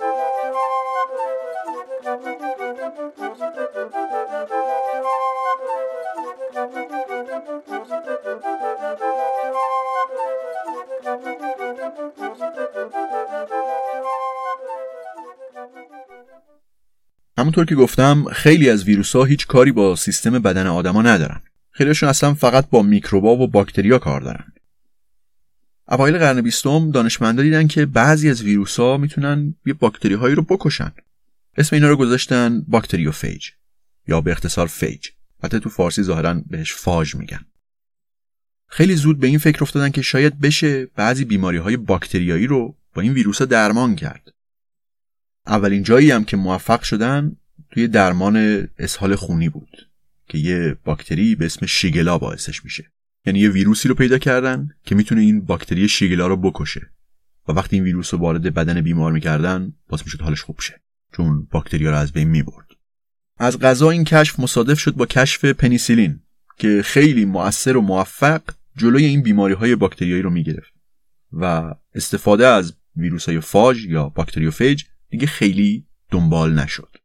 همونطور 17.41 17.65
که 17.65 17.75
گفتم 17.75 18.23
خیلی 18.23 18.69
از 18.69 18.83
ویروس 18.83 19.15
ها 19.15 19.23
هیچ 19.23 19.47
کاری 19.47 19.71
با 19.71 19.95
سیستم 19.95 20.39
بدن 20.39 20.67
آدما 20.67 21.01
ندارن. 21.01 21.41
خیلیشون 21.71 22.09
اصلا 22.09 22.33
فقط 22.33 22.69
با 22.69 22.81
میکروبا 22.81 23.37
و 23.37 23.47
باکتریا 23.47 23.99
کار 23.99 24.21
دارن. 24.21 24.53
اوایل 25.87 26.17
قرن 26.17 26.41
بیستم 26.41 26.91
دانشمندا 26.91 27.43
دیدن 27.43 27.67
که 27.67 27.85
بعضی 27.85 28.29
از 28.29 28.41
ویروس 28.41 28.79
ها 28.79 28.97
می‌تونن 28.97 29.55
یه 29.65 29.73
باکتری 29.73 30.13
هایی 30.13 30.35
رو 30.35 30.43
بکشن. 30.43 30.91
اسم 31.57 31.75
اینا 31.75 31.89
رو 31.89 31.95
گذاشتن 31.95 32.61
bacteriophage 32.67 33.49
یا 34.07 34.21
به 34.21 34.31
اختصار 34.31 34.67
phage. 34.67 35.07
حتی 35.43 35.59
تو 35.59 35.69
فارسی 35.69 36.03
ظاهرا 36.03 36.41
بهش 36.47 36.73
فاج 36.73 37.15
میگن. 37.15 37.45
خیلی 38.67 38.95
زود 38.95 39.19
به 39.19 39.27
این 39.27 39.39
فکر 39.39 39.63
افتادن 39.63 39.89
که 39.89 40.01
شاید 40.01 40.39
بشه 40.39 40.85
بعضی 40.85 41.25
بیماری 41.25 41.57
های 41.57 41.77
باکتریایی 41.77 42.47
رو 42.47 42.77
با 42.93 43.01
این 43.01 43.13
ویروس 43.13 43.39
ها 43.39 43.45
درمان 43.45 43.95
کرد. 43.95 44.33
اولین 45.51 45.83
جایی 45.83 46.11
هم 46.11 46.23
که 46.23 46.37
موفق 46.37 46.81
شدن 46.81 47.35
توی 47.71 47.87
درمان 47.87 48.67
اسهال 48.77 49.15
خونی 49.15 49.49
بود 49.49 49.89
که 50.27 50.37
یه 50.37 50.77
باکتری 50.83 51.35
به 51.35 51.45
اسم 51.45 51.65
شیگلا 51.65 52.17
باعثش 52.17 52.63
میشه. 52.63 52.91
یعنی 53.25 53.39
یه 53.39 53.49
ویروسی 53.49 53.87
رو 53.87 53.95
پیدا 53.95 54.17
کردن 54.17 54.69
که 54.83 54.95
می‌تونه 54.95 55.21
این 55.21 55.45
باکتری 55.45 55.87
شیگلا 55.87 56.27
رو 56.27 56.37
بکشه. 56.37 56.91
و 57.47 57.51
وقتی 57.51 57.75
این 57.75 57.83
ویروس 57.83 58.13
رو 58.13 58.19
وارد 58.19 58.53
بدن 58.53 58.81
بیمار 58.81 59.11
می‌کردن 59.11 59.73
باز 59.89 60.01
می‌شد 60.05 60.21
حالش 60.21 60.41
خوب 60.41 60.59
شه. 60.59 60.81
چون 61.13 61.47
باکتریا 61.51 61.91
رو 61.91 61.97
از 61.97 62.11
بین 62.11 62.27
می‌برد. 62.27 62.67
از 63.37 63.59
غذا 63.59 63.89
این 63.89 64.03
کشف 64.03 64.39
مصادف 64.39 64.79
شد 64.79 64.95
با 64.95 65.05
کشف 65.05 65.45
پنیسیلین 65.45 66.19
که 66.57 66.81
خیلی 66.85 67.25
مؤثر 67.25 67.77
و 67.77 67.81
موفق 67.81 68.41
جلوی 68.77 69.05
این 69.05 69.21
بیماری 69.21 69.53
های 69.53 69.75
باکتریایی 69.75 70.21
رو 70.21 70.29
می‌گرفت. 70.29 70.73
و 71.33 71.73
استفاده 71.95 72.47
از 72.47 72.73
ویروس 72.95 73.29
های 73.29 73.39
فاج 73.39 73.85
یا 73.85 74.09
bacteriophage 74.09 74.83
دیگه 75.11 75.27
خیلی 75.27 75.85
دنبال 76.11 76.59
نشد. 76.59 76.95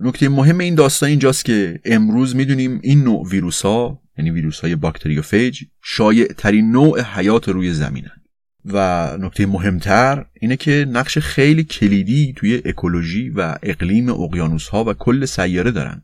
نکته 0.00 0.28
مهم 0.28 0.58
این 0.58 0.74
داستان 0.74 1.08
اینجاست 1.08 1.44
که 1.44 1.80
امروز 1.84 2.36
می‌دونیم 2.36 2.80
این 2.82 3.04
نوع 3.04 3.28
ویروس 3.28 3.62
ها 3.62 4.02
یعنی 4.18 4.30
ویروس 4.30 4.60
های 4.60 4.76
bacteriophage 4.76 5.62
شایع 5.82 6.26
ترین 6.26 6.70
نوع 6.70 7.00
حیات 7.00 7.48
روی 7.48 7.72
زمینن. 7.72 8.22
و 8.64 9.08
نکته 9.20 9.46
مهمتر 9.46 10.26
اینه 10.40 10.56
که 10.56 10.86
نقش 10.88 11.18
خیلی 11.18 11.64
کلیدی 11.64 12.32
توی 12.36 12.62
اکولوژی 12.64 13.30
و 13.30 13.58
اقلیم 13.62 14.08
اقیانوس 14.08 14.68
ها 14.68 14.84
و 14.84 14.94
کل 14.94 15.24
سیاره 15.24 15.70
دارن. 15.70 16.02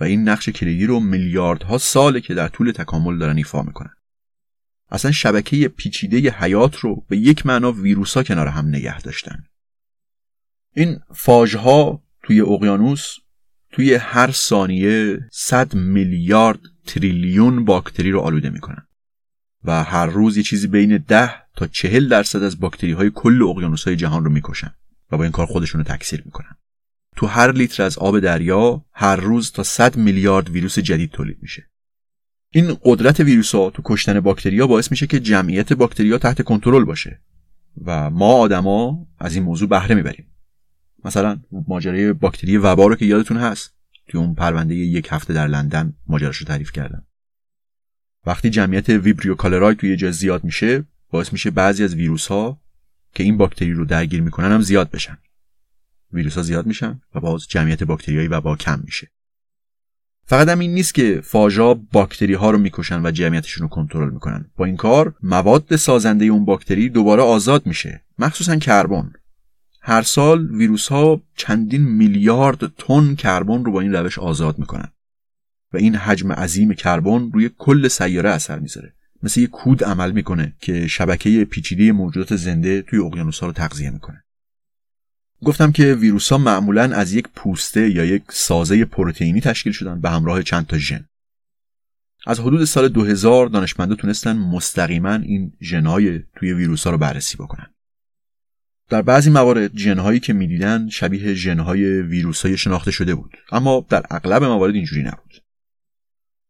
و 0.00 0.04
این 0.04 0.28
نقش 0.28 0.48
کلیدی 0.48 0.86
رو 0.86 1.00
میلیاردها 1.00 1.78
ساله 1.78 2.20
که 2.20 2.34
در 2.34 2.48
طول 2.48 2.70
تکامل 2.70 3.18
دارن 3.18 3.36
ایفا 3.36 3.62
می‌کنن. 3.62 3.94
اصلا 4.90 5.10
شبکه 5.10 5.68
پیچیده 5.68 6.30
حیات 6.30 6.76
رو 6.76 7.04
به 7.08 7.16
یک 7.16 7.46
معنا 7.46 7.72
ویروس 7.72 8.16
ها 8.16 8.22
کنار 8.22 8.46
هم 8.46 8.68
نگه 8.68 9.00
داشتن. 9.00 9.44
این 10.76 11.00
فاژها 11.14 12.02
توی 12.22 12.40
اقیانوس 12.40 13.16
توی 13.72 13.94
هر 13.94 14.30
ثانیه 14.30 15.18
100 15.32 15.74
میلیارد 15.74 16.60
تریلیون 16.86 17.64
باکتری 17.64 18.10
رو 18.10 18.20
آلوده 18.20 18.50
می‌کنن. 18.50 18.86
و 19.64 19.84
هر 19.84 20.06
روز 20.06 20.36
یه 20.36 20.42
چیزی 20.42 20.66
بین 20.66 20.96
10 20.96 21.30
تا 21.56 21.66
40 21.66 22.08
درصد 22.08 22.42
از 22.42 22.60
باکتری 22.60 22.92
های 22.92 23.10
کل 23.14 23.42
اقیانوس 23.42 23.84
های 23.84 23.96
جهان 23.96 24.24
رو 24.24 24.30
می‌کشن 24.30 24.74
و 25.10 25.16
با 25.16 25.22
این 25.22 25.32
کار 25.32 25.46
خودشون 25.46 25.84
رو 25.84 25.96
تکثیر 25.96 26.22
می‌کنن. 26.24 26.56
تو 27.16 27.26
هر 27.26 27.52
لیتر 27.52 27.82
از 27.82 27.98
آب 27.98 28.20
دریا 28.20 28.84
هر 28.92 29.16
روز 29.16 29.52
تا 29.52 29.62
100 29.62 29.96
میلیارد 29.96 30.50
ویروس 30.50 30.78
جدید 30.78 31.10
تولید 31.10 31.38
میشه. 31.42 31.70
این 32.50 32.76
قدرت 32.82 33.20
ویروس 33.20 33.54
ها 33.54 33.70
تو 33.70 33.82
کشتن 33.84 34.20
باکتریا 34.20 34.66
باعث 34.66 34.90
میشه 34.90 35.06
که 35.06 35.20
جمعیت 35.20 35.72
باکتریا 35.72 36.18
تحت 36.18 36.42
کنترل 36.42 36.84
باشه. 36.84 37.20
و 37.84 38.10
ما 38.10 38.32
آدما 38.32 39.06
از 39.18 39.34
این 39.34 39.44
موضوع 39.44 39.68
بهره 39.68 39.94
می‌بریم. 39.94 40.33
مثلا 41.04 41.40
ماجرای 41.68 42.12
باکتری 42.12 42.58
وبا 42.58 42.86
رو 42.86 42.96
که 42.96 43.04
یادتون 43.04 43.36
هست؟ 43.36 43.74
توی 44.08 44.20
اون 44.20 44.34
پرونده 44.34 44.74
یک 44.74 45.08
هفته 45.10 45.34
در 45.34 45.46
لندن 45.46 45.92
ماجراش 46.06 46.36
رو 46.36 46.46
تعریف 46.46 46.72
کردم. 46.72 47.06
وقتی 48.26 48.50
جمعیت 48.50 48.88
ویبریو 48.88 49.34
کالرای 49.34 49.74
توی 49.74 49.96
جا 49.96 50.10
زیاد 50.10 50.44
میشه 50.44 50.84
باعث 51.10 51.32
میشه 51.32 51.50
بعضی 51.50 51.84
از 51.84 51.94
ویروس 51.94 52.26
ها 52.26 52.60
که 53.14 53.22
این 53.22 53.36
باکتری 53.36 53.72
رو 53.72 53.84
درگیر 53.84 54.22
می‌کنن 54.22 54.52
هم 54.52 54.60
زیاد 54.60 54.90
بشن. 54.90 55.18
ویروس 56.12 56.36
ها 56.36 56.42
زیاد 56.42 56.66
میشن 56.66 57.00
و 57.14 57.20
باز 57.20 57.48
جمعیت 57.48 57.84
باکتریایی 57.84 58.28
وبا 58.28 58.56
کم 58.56 58.80
میشه. 58.84 59.10
فقط 60.26 60.48
هم 60.48 60.58
این 60.58 60.74
نیست 60.74 60.94
که 60.94 61.20
فاژا 61.24 61.74
باکتری 61.74 62.34
ها 62.34 62.50
رو 62.50 62.58
می‌کشن 62.58 63.06
و 63.06 63.10
جمعیتشون 63.10 63.62
رو 63.62 63.68
کنترل 63.68 64.10
می‌کنن. 64.10 64.50
با 64.56 64.64
این 64.64 64.76
کار 64.76 65.14
مواد 65.22 65.76
سازنده 65.76 66.24
اون 66.24 66.44
باکتری 66.44 66.88
دوباره 66.88 67.22
آزاد 67.22 67.66
میشه. 67.66 68.04
مخصوصا 68.18 68.56
کربن. 68.56 69.12
هر 69.86 70.02
سال 70.02 70.50
ویروس 70.50 70.88
ها 70.88 71.22
چندین 71.36 71.82
میلیارد 71.82 72.66
تن 72.66 73.14
کربن 73.14 73.64
رو 73.64 73.72
با 73.72 73.80
این 73.80 73.92
روش 73.92 74.18
آزاد 74.18 74.58
می‌کنن. 74.58 74.88
و 75.72 75.76
این 75.76 75.96
حجم 75.96 76.32
عظیم 76.32 76.74
کربن 76.74 77.30
روی 77.32 77.50
کل 77.58 77.88
سیاره 77.88 78.30
اثر 78.30 78.58
می‌ذاره. 78.58 78.94
مثل 79.22 79.40
یه 79.40 79.46
کود 79.46 79.84
عمل 79.84 80.12
می‌کنه 80.12 80.52
که 80.60 80.86
شبکه 80.86 81.44
پیچیده 81.44 81.92
موجودات 81.92 82.36
زنده 82.36 82.82
توی 82.82 82.98
اقیانوس 82.98 83.38
ها 83.38 83.46
رو 83.46 83.52
تغذیه 83.52 83.90
می‌کنه. 83.90 84.24
گفتم 85.42 85.72
که 85.72 85.94
ویروس 85.94 86.32
ها 86.32 86.38
معمولا 86.38 86.82
از 86.82 87.12
یک 87.12 87.28
پوسته 87.34 87.90
یا 87.90 88.04
یک 88.04 88.22
سازه 88.28 88.84
پروتئینی 88.84 89.40
تشکیل 89.40 89.72
شدن 89.72 90.00
به 90.00 90.10
همراه 90.10 90.42
چند 90.42 90.66
تا 90.66 90.78
ژن. 90.78 91.04
از 92.26 92.40
حدود 92.40 92.64
سال 92.64 92.88
2000 92.88 93.46
دانشمندا 93.46 93.94
تونستن 93.94 94.36
مستقیما 94.36 95.14
این 95.14 95.52
ژنهای 95.62 96.22
توی 96.36 96.52
ویروس 96.52 96.84
ها 96.84 96.90
رو 96.90 96.98
بررسی 96.98 97.36
بکنن. 97.36 97.73
در 98.88 99.02
بعضی 99.02 99.30
موارد 99.30 99.78
ژنهایی 99.78 100.20
که 100.20 100.32
می‌دیدن 100.32 100.88
شبیه 100.88 101.34
ژنهای 101.34 102.02
ویروسهای 102.02 102.56
شناخته 102.56 102.90
شده 102.90 103.14
بود. 103.14 103.36
اما 103.52 103.86
در 103.88 104.02
اغلب 104.10 104.44
موارد 104.44 104.74
اینجوری 104.74 105.02
نبود. 105.02 105.42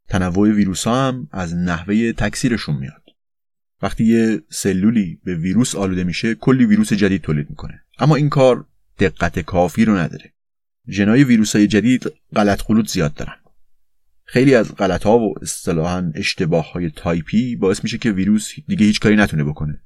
تنوع 0.09 0.51
ویروس 0.51 0.85
ها 0.87 1.09
هم 1.09 1.29
از 1.33 1.55
نحوه 1.55 2.13
تکثیرشون 2.13 2.77
میاد. 2.77 3.03
وقتی 3.83 4.05
یه 4.05 4.43
سلولی 4.49 5.21
به 5.25 5.35
ویروس 5.35 5.75
آلوده 5.75 6.05
میشه 6.05 6.35
کلی 6.35 6.65
ویروس 6.65 6.93
جدید 6.93 7.23
تولید 7.23 7.51
می‌کنه. 7.51 7.81
اما 7.99 8.17
این 8.17 8.29
کار 8.29 8.67
دقت 8.99 9.41
کافی 9.41 9.85
رو 9.85 9.97
نداره. 9.97 10.33
ژنهای 10.89 11.25
ویروس 11.25 11.57
های 11.57 11.67
جدید 11.67 12.13
غلط 12.37 12.61
غلوط 12.61 12.89
زیاد 12.89 13.15
دارن. 13.15 13.37
خیلی 14.25 14.55
از 14.55 14.75
غلط 14.75 15.03
ها 15.03 15.19
و 15.19 15.35
اصطلاحا 15.43 16.13
اشتباه 16.15 16.73
های 16.73 16.91
تایپی 16.91 17.57
باعث 17.57 17.85
میشه 17.85 17.99
که 17.99 18.13
ویروس 18.13 18.53
دیگه 18.69 18.87
هیچ 18.87 19.01
کاری 19.01 19.17
نتونه 19.17 19.45
بکنه. 19.45 19.81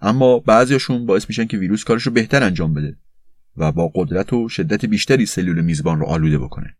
اما 0.00 0.38
بعضیاشون 0.38 1.06
باعث 1.06 1.28
میشن 1.28 1.44
که 1.44 1.58
ویروس 1.58 1.84
کارش 1.84 2.02
رو 2.02 2.12
بهتر 2.12 2.42
انجام 2.42 2.74
بده 2.74 2.96
و 3.56 3.72
با 3.72 3.92
قدرت 3.94 4.32
و 4.32 4.48
شدت 4.48 4.84
بیشتری 4.84 5.26
سلول 5.26 5.60
میزبان 5.60 6.00
رو 6.00 6.06
آلوده 6.06 6.38
بکنه. 6.38 6.76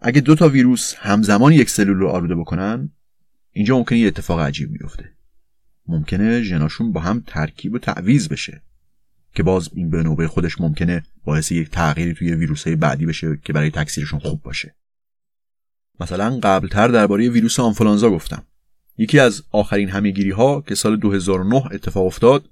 اگه 0.00 0.20
دو 0.20 0.34
تا 0.34 0.48
ویروس 0.48 0.94
همزمان 0.94 1.52
یک 1.52 1.70
سلول 1.70 1.96
رو 1.96 2.08
آلوده 2.08 2.34
بکنن 2.34 2.90
اینجا 3.52 3.78
ممکنه 3.78 3.98
یه 3.98 4.06
اتفاق 4.06 4.40
عجیب 4.40 4.72
بیفته 4.72 5.12
ممکنه 5.86 6.42
ژناشون 6.42 6.92
با 6.92 7.00
هم 7.00 7.22
ترکیب 7.26 7.74
و 7.74 7.78
تعویض 7.78 8.28
بشه 8.28 8.62
که 9.34 9.42
باز 9.42 9.70
این 9.74 9.90
به 9.90 10.02
نوبه 10.02 10.28
خودش 10.28 10.60
ممکنه 10.60 11.02
باعث 11.24 11.52
یک 11.52 11.70
تغییری 11.70 12.14
توی 12.14 12.34
ویروس 12.34 12.66
های 12.66 12.76
بعدی 12.76 13.06
بشه 13.06 13.38
که 13.44 13.52
برای 13.52 13.70
تکثیرشون 13.70 14.18
خوب 14.18 14.42
باشه. 14.42 14.74
مثلا 16.00 16.38
قبلتر 16.42 16.88
درباره 16.88 17.28
ویروس 17.28 17.60
آنفولانزا 17.60 18.10
گفتم. 18.10 18.46
یکی 18.98 19.18
از 19.18 19.42
آخرین 19.52 19.88
همهگیری 19.88 20.30
ها 20.30 20.60
که 20.60 20.74
سال 20.74 20.96
2009 20.96 21.66
اتفاق 21.72 22.06
افتاد 22.06 22.44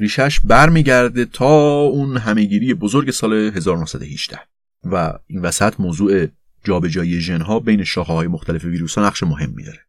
ریشش 0.00 0.40
برمیگرده 0.40 1.24
تا 1.24 1.80
اون 1.80 2.16
همهگیری 2.16 2.74
بزرگ 2.74 3.10
سال 3.10 3.32
1918 3.32 4.38
و 4.84 5.18
این 5.26 5.40
وسط 5.42 5.80
موضوع 5.80 6.26
جابجایی 6.64 7.20
ژنها 7.20 7.60
بین 7.60 7.84
شاخه 7.84 8.12
های 8.12 8.26
مختلف 8.26 8.64
ویروس 8.64 8.98
ها 8.98 9.06
نقش 9.06 9.22
مهم 9.22 9.54
داره 9.66 9.80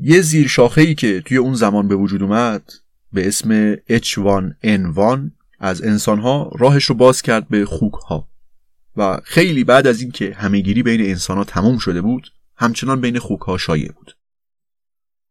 یه 0.00 0.20
زیر 0.20 0.48
شاخه 0.48 0.80
ای 0.80 0.94
که 0.94 1.20
توی 1.20 1.36
اون 1.36 1.54
زمان 1.54 1.88
به 1.88 1.96
وجود 1.96 2.22
اومد 2.22 2.72
به 3.12 3.28
اسم 3.28 3.76
H1N1 3.76 5.30
از 5.58 5.82
انسان 5.82 6.18
ها 6.18 6.50
راهش 6.58 6.84
رو 6.84 6.94
باز 6.94 7.22
کرد 7.22 7.48
به 7.48 7.64
خوک 7.64 7.92
ها 7.92 8.28
و 8.96 9.20
خیلی 9.24 9.64
بعد 9.64 9.86
از 9.86 10.00
اینکه 10.00 10.34
همهگیری 10.34 10.82
بین 10.82 11.00
انسان 11.00 11.36
ها 11.36 11.44
تموم 11.44 11.78
شده 11.78 12.00
بود 12.00 12.32
همچنان 12.56 13.00
بین 13.00 13.18
خوک 13.18 13.40
ها 13.40 13.58
شایع 13.58 13.92
بود. 13.92 14.16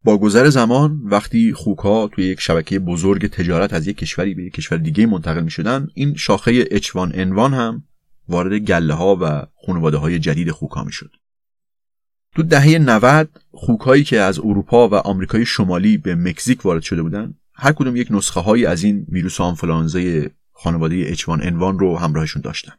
با 0.04 0.18
گذر 0.18 0.48
زمان 0.48 1.00
وقتی 1.04 1.52
خوک 1.52 1.78
ها 1.78 2.08
توی 2.08 2.24
یک 2.24 2.40
شبکه 2.40 2.78
بزرگ 2.78 3.26
تجارت 3.26 3.72
از 3.72 3.86
یک 3.86 3.96
کشوری 3.96 4.34
به 4.34 4.44
یک 4.44 4.52
کشور 4.52 4.78
دیگه 4.78 5.06
منتقل 5.06 5.42
می 5.42 5.50
شدن 5.50 5.88
این 5.94 6.14
شاخه 6.14 6.64
H1N1 6.64 7.38
هم 7.38 7.84
وارد 8.28 8.58
گله 8.58 8.94
ها 8.94 9.18
و 9.20 9.46
خانواده 9.66 9.96
های 9.96 10.18
جدید 10.18 10.50
خوک 10.50 10.70
ها 10.70 10.84
می 10.84 10.92
شد. 10.92 11.10
تو 12.34 12.42
دهه 12.42 12.78
90 12.78 13.40
خوک 13.50 13.80
هایی 13.80 14.04
که 14.04 14.20
از 14.20 14.38
اروپا 14.38 14.88
و 14.88 14.94
آمریکای 14.94 15.46
شمالی 15.46 15.96
به 15.96 16.14
مکزیک 16.14 16.66
وارد 16.66 16.82
شده 16.82 17.02
بودند 17.02 17.38
هر 17.54 17.72
کدوم 17.72 17.96
یک 17.96 18.08
نسخه 18.10 18.40
هایی 18.40 18.66
از 18.66 18.84
این 18.84 19.06
ویروس 19.08 19.40
آنفولانزای 19.40 20.30
خانواده 20.52 21.14
H1N1 21.14 21.80
رو 21.80 21.98
همراهشون 21.98 22.42
داشتن. 22.42 22.72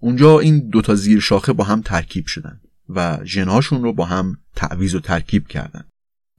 اونجا 0.00 0.38
این 0.38 0.68
دوتا 0.68 0.94
زیر 0.94 1.20
شاخه 1.20 1.52
با 1.52 1.64
هم 1.64 1.82
ترکیب 1.82 2.26
شدن 2.26 2.60
و 2.88 3.18
ژنهاشون 3.24 3.82
رو 3.82 3.92
با 3.92 4.04
هم 4.04 4.38
تعویز 4.56 4.94
و 4.94 5.00
ترکیب 5.00 5.48
کردن 5.48 5.84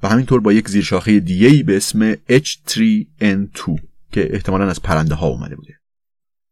و 0.03 0.09
همینطور 0.09 0.39
با 0.39 0.53
یک 0.53 0.69
زیر 0.69 0.83
شاخه 0.83 1.19
دیگه 1.19 1.63
به 1.63 1.77
اسم 1.77 2.13
H3N2 2.15 3.79
که 4.11 4.33
احتمالا 4.33 4.69
از 4.69 4.81
پرنده 4.81 5.15
ها 5.15 5.27
اومده 5.27 5.55
بوده. 5.55 5.73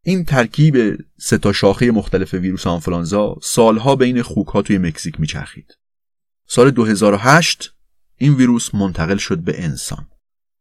این 0.04 0.26
ترکیب 0.26 0.98
سه 1.18 1.38
تا 1.38 1.54
شاخه 1.54 1.92
مختلف 1.92 2.34
ویروس 2.34 2.68
آنفولانزا 2.68 3.36
سالها 3.42 3.96
بین 3.96 4.22
خوک 4.22 4.48
ها 4.48 4.62
توی 4.62 4.78
مکزیک 4.78 5.20
میچرخید. 5.20 5.78
سال 6.48 6.72
2008 6.72 7.74
این 8.18 8.34
ویروس 8.34 8.76
منتقل 8.76 9.18
شد 9.18 9.40
به 9.40 9.64
انسان. 9.64 10.08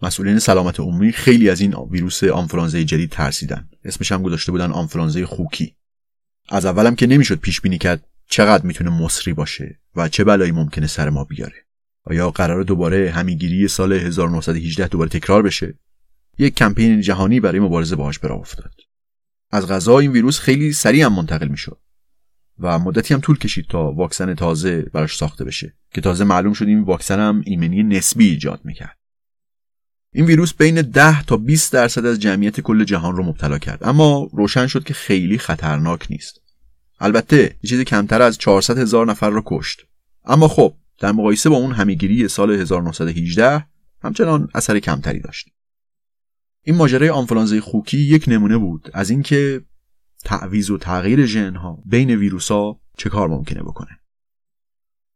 مسئولین 0.03 0.39
سلامت 0.39 0.81
عمومی 0.81 1.13
خیلی 1.13 1.51
از 1.51 1.61
این 1.61 1.75
ویروس 1.75 2.25
آنفولانزای 2.25 2.85
جدید 2.85 3.11
ترسیدن. 3.11 3.69
اسمش 3.85 4.13
هم 4.13 4.23
گذاشته 4.23 4.53
بودن 4.53 4.73
آنفولانزای 4.73 5.25
خوکی. 5.25 5.75
از 6.49 6.67
اولم 6.67 6.95
که 6.95 7.07
نمی‌شد 7.07 7.41
پیش 7.41 7.61
بینی 7.61 7.79
کرد 7.79 8.05
چقدر 8.31 8.67
می‌تونه 8.67 8.91
مصری 8.91 9.33
باشه 9.33 9.81
و 9.97 10.09
چه 10.09 10.25
بلایی 10.25 10.53
ممکنه 10.53 10.87
سر 10.87 11.11
ما 11.11 11.25
بیاره. 11.25 11.68
آیا 12.11 12.31
قرار 12.31 12.63
دوباره 12.63 13.11
همیگیری 13.11 13.69
سال 13.69 13.93
1918 13.93 14.89
دوباره 14.89 15.11
تکرار 15.11 15.43
بشه؟ 15.43 15.75
یک 16.39 16.55
کمپین 16.55 17.01
جهانی 17.01 17.41
برای 17.41 17.61
مبارزه 17.61 17.97
باهاش 17.97 18.19
برا 18.19 18.35
افتاد 18.35 18.75
از 19.51 19.67
غذا 19.67 19.99
این 19.99 20.13
ویروس 20.13 20.39
خیلی 20.39 20.73
سریع 20.73 21.05
هم 21.05 21.13
منتقل 21.13 21.49
می‌شد 21.49 21.79
و 22.59 22.79
مدتی 22.79 23.15
هم 23.15 23.21
طول 23.21 23.39
کشید 23.39 23.67
تا 23.67 23.93
واکسن 23.93 24.35
تازه 24.35 24.83
براش 24.83 25.17
ساخته 25.17 25.45
بشه 25.45 25.75
که 25.95 26.01
تازه 26.01 26.25
معلوم 26.25 26.53
شد 26.53 26.67
این 26.67 26.81
واکسن 26.81 27.21
هم 27.21 27.43
ایمنی 27.47 27.83
نسبی 27.83 28.29
ایجاد 28.29 28.61
می‌کرد. 28.65 28.99
این 30.13 30.25
ویروس 30.27 30.55
بین 30.55 30.83
10 30.83 31.23
تا 31.23 31.37
20 31.37 31.73
درصد 31.73 32.07
از 32.07 32.21
جمعیت 32.21 32.61
کل 32.61 32.85
جهان 32.85 33.17
رو 33.17 33.25
مبتلا 33.25 33.59
کرد 33.59 33.85
اما 33.85 34.31
روشن 34.33 34.67
شد 34.67 34.85
که 34.85 34.95
خیلی 34.95 35.39
خطرناک 35.39 36.07
نیست. 36.11 36.41
البته 37.01 37.57
یه 37.63 37.85
کمتر 37.85 38.23
از 38.23 38.39
400 38.39 38.79
هزار 38.79 39.07
نفر 39.07 39.31
رو 39.31 39.43
کشت. 39.47 39.81
اما 40.25 40.49
خب 40.49 40.75
در 40.99 41.13
مقایسه 41.13 41.51
با 41.51 41.57
اون 41.57 41.73
همیگیری 41.73 42.29
سال 42.29 42.51
1918 42.51 43.67
همچنان 44.03 44.49
اثر 44.55 44.79
کمتری 44.79 45.21
داشت 45.21 45.49
این 46.63 46.77
ماجرای 46.77 47.09
آنفولانزای 47.09 47.61
خوکی 47.61 47.99
یک 47.99 48.25
نمونه 48.29 48.59
بود 48.59 48.91
از 48.95 49.11
اینکه 49.11 49.63
تعویز 50.25 50.71
و 50.71 50.79
تغییر 50.79 51.27
ژنها 51.27 51.83
بین 51.87 52.11
ویروس 52.11 52.51
ها 52.51 52.81
چه 52.99 53.11
کار 53.11 53.29
ممکنه 53.29 53.63
بکنه. 53.63 54.01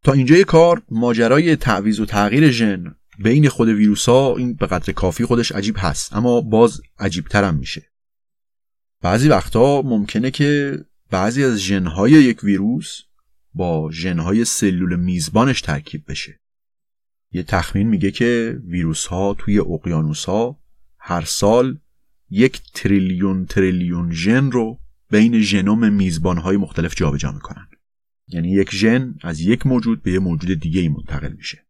تا 0.05 0.13
اینجای 0.13 0.45
کار 0.45 0.83
ماجرای 0.91 1.57
تعویز 1.57 2.01
و 2.01 2.07
تغییر 2.07 2.51
ژن 2.51 2.95
بین 3.19 3.49
خود 3.49 3.69
ویروس 3.69 4.09
ها 4.09 4.37
این 4.37 4.55
به 4.55 4.67
قدر 4.67 4.93
کافی 4.93 5.25
خودش 5.25 5.53
عجیب 5.53 5.77
هست 5.79 6.13
اما 6.13 6.41
باز 6.41 6.81
عجیب 6.99 7.25
ترم 7.25 7.55
میشه. 7.55 7.93
بعضی 9.03 9.29
وقتا 9.29 9.83
ممکنه 9.83 10.31
که 10.31 10.79
بعضی 11.11 11.45
از 11.45 11.59
ژنهای 11.59 12.11
یک 12.11 12.45
ویروس 12.45 13.01
با 13.55 13.91
ژنهای 13.93 14.45
سلول 14.45 14.97
میزبانش 14.97 15.61
ترکیب 15.61 16.05
بشه. 16.09 16.41
یه 17.33 17.43
تخمین 17.43 17.89
میگه 17.89 18.11
که 18.11 18.61
ویروس 18.65 19.07
ها 19.07 19.35
توی 19.39 19.59
اقیانوس 19.59 20.25
ها 20.25 20.59
هر 20.99 21.25
سال 21.25 21.79
یک 22.31 22.61
تریلیون 22.75 23.47
تریلیون 23.47 24.13
ژن 24.13 24.51
رو 24.51 24.79
بین 25.11 25.41
ژنوم 25.41 25.93
میزبان 25.93 26.39
های 26.39 26.57
مختلف 26.57 26.95
جابجا 26.97 27.33
می‌کنن. 27.33 27.67
یعنی 28.29 28.51
یک 28.51 28.75
ژن 28.75 29.15
از 29.23 29.41
یک 29.41 29.67
موجود 29.67 30.03
به 30.03 30.13
یه 30.13 30.19
موجود 30.19 30.61
دیگه 30.61 30.81
ای 30.81 30.89
منتقل 30.89 31.33
میشه. 31.33 31.67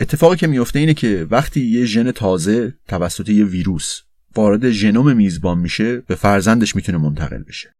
اتفاقی 0.00 0.36
که 0.36 0.46
میفته 0.46 0.78
اینه 0.78 0.94
که 0.94 1.26
وقتی 1.30 1.60
یه 1.60 1.84
ژن 1.84 2.10
تازه 2.10 2.74
توسط 2.88 3.28
یه 3.28 3.44
ویروس 3.44 4.00
وارد 4.34 4.70
ژنوم 4.70 5.16
میزبان 5.16 5.58
میشه 5.58 6.00
به 6.00 6.14
فرزندش 6.14 6.76
می‌تونه 6.76 6.98
منتقل 6.98 7.42
بشه. 7.42 7.75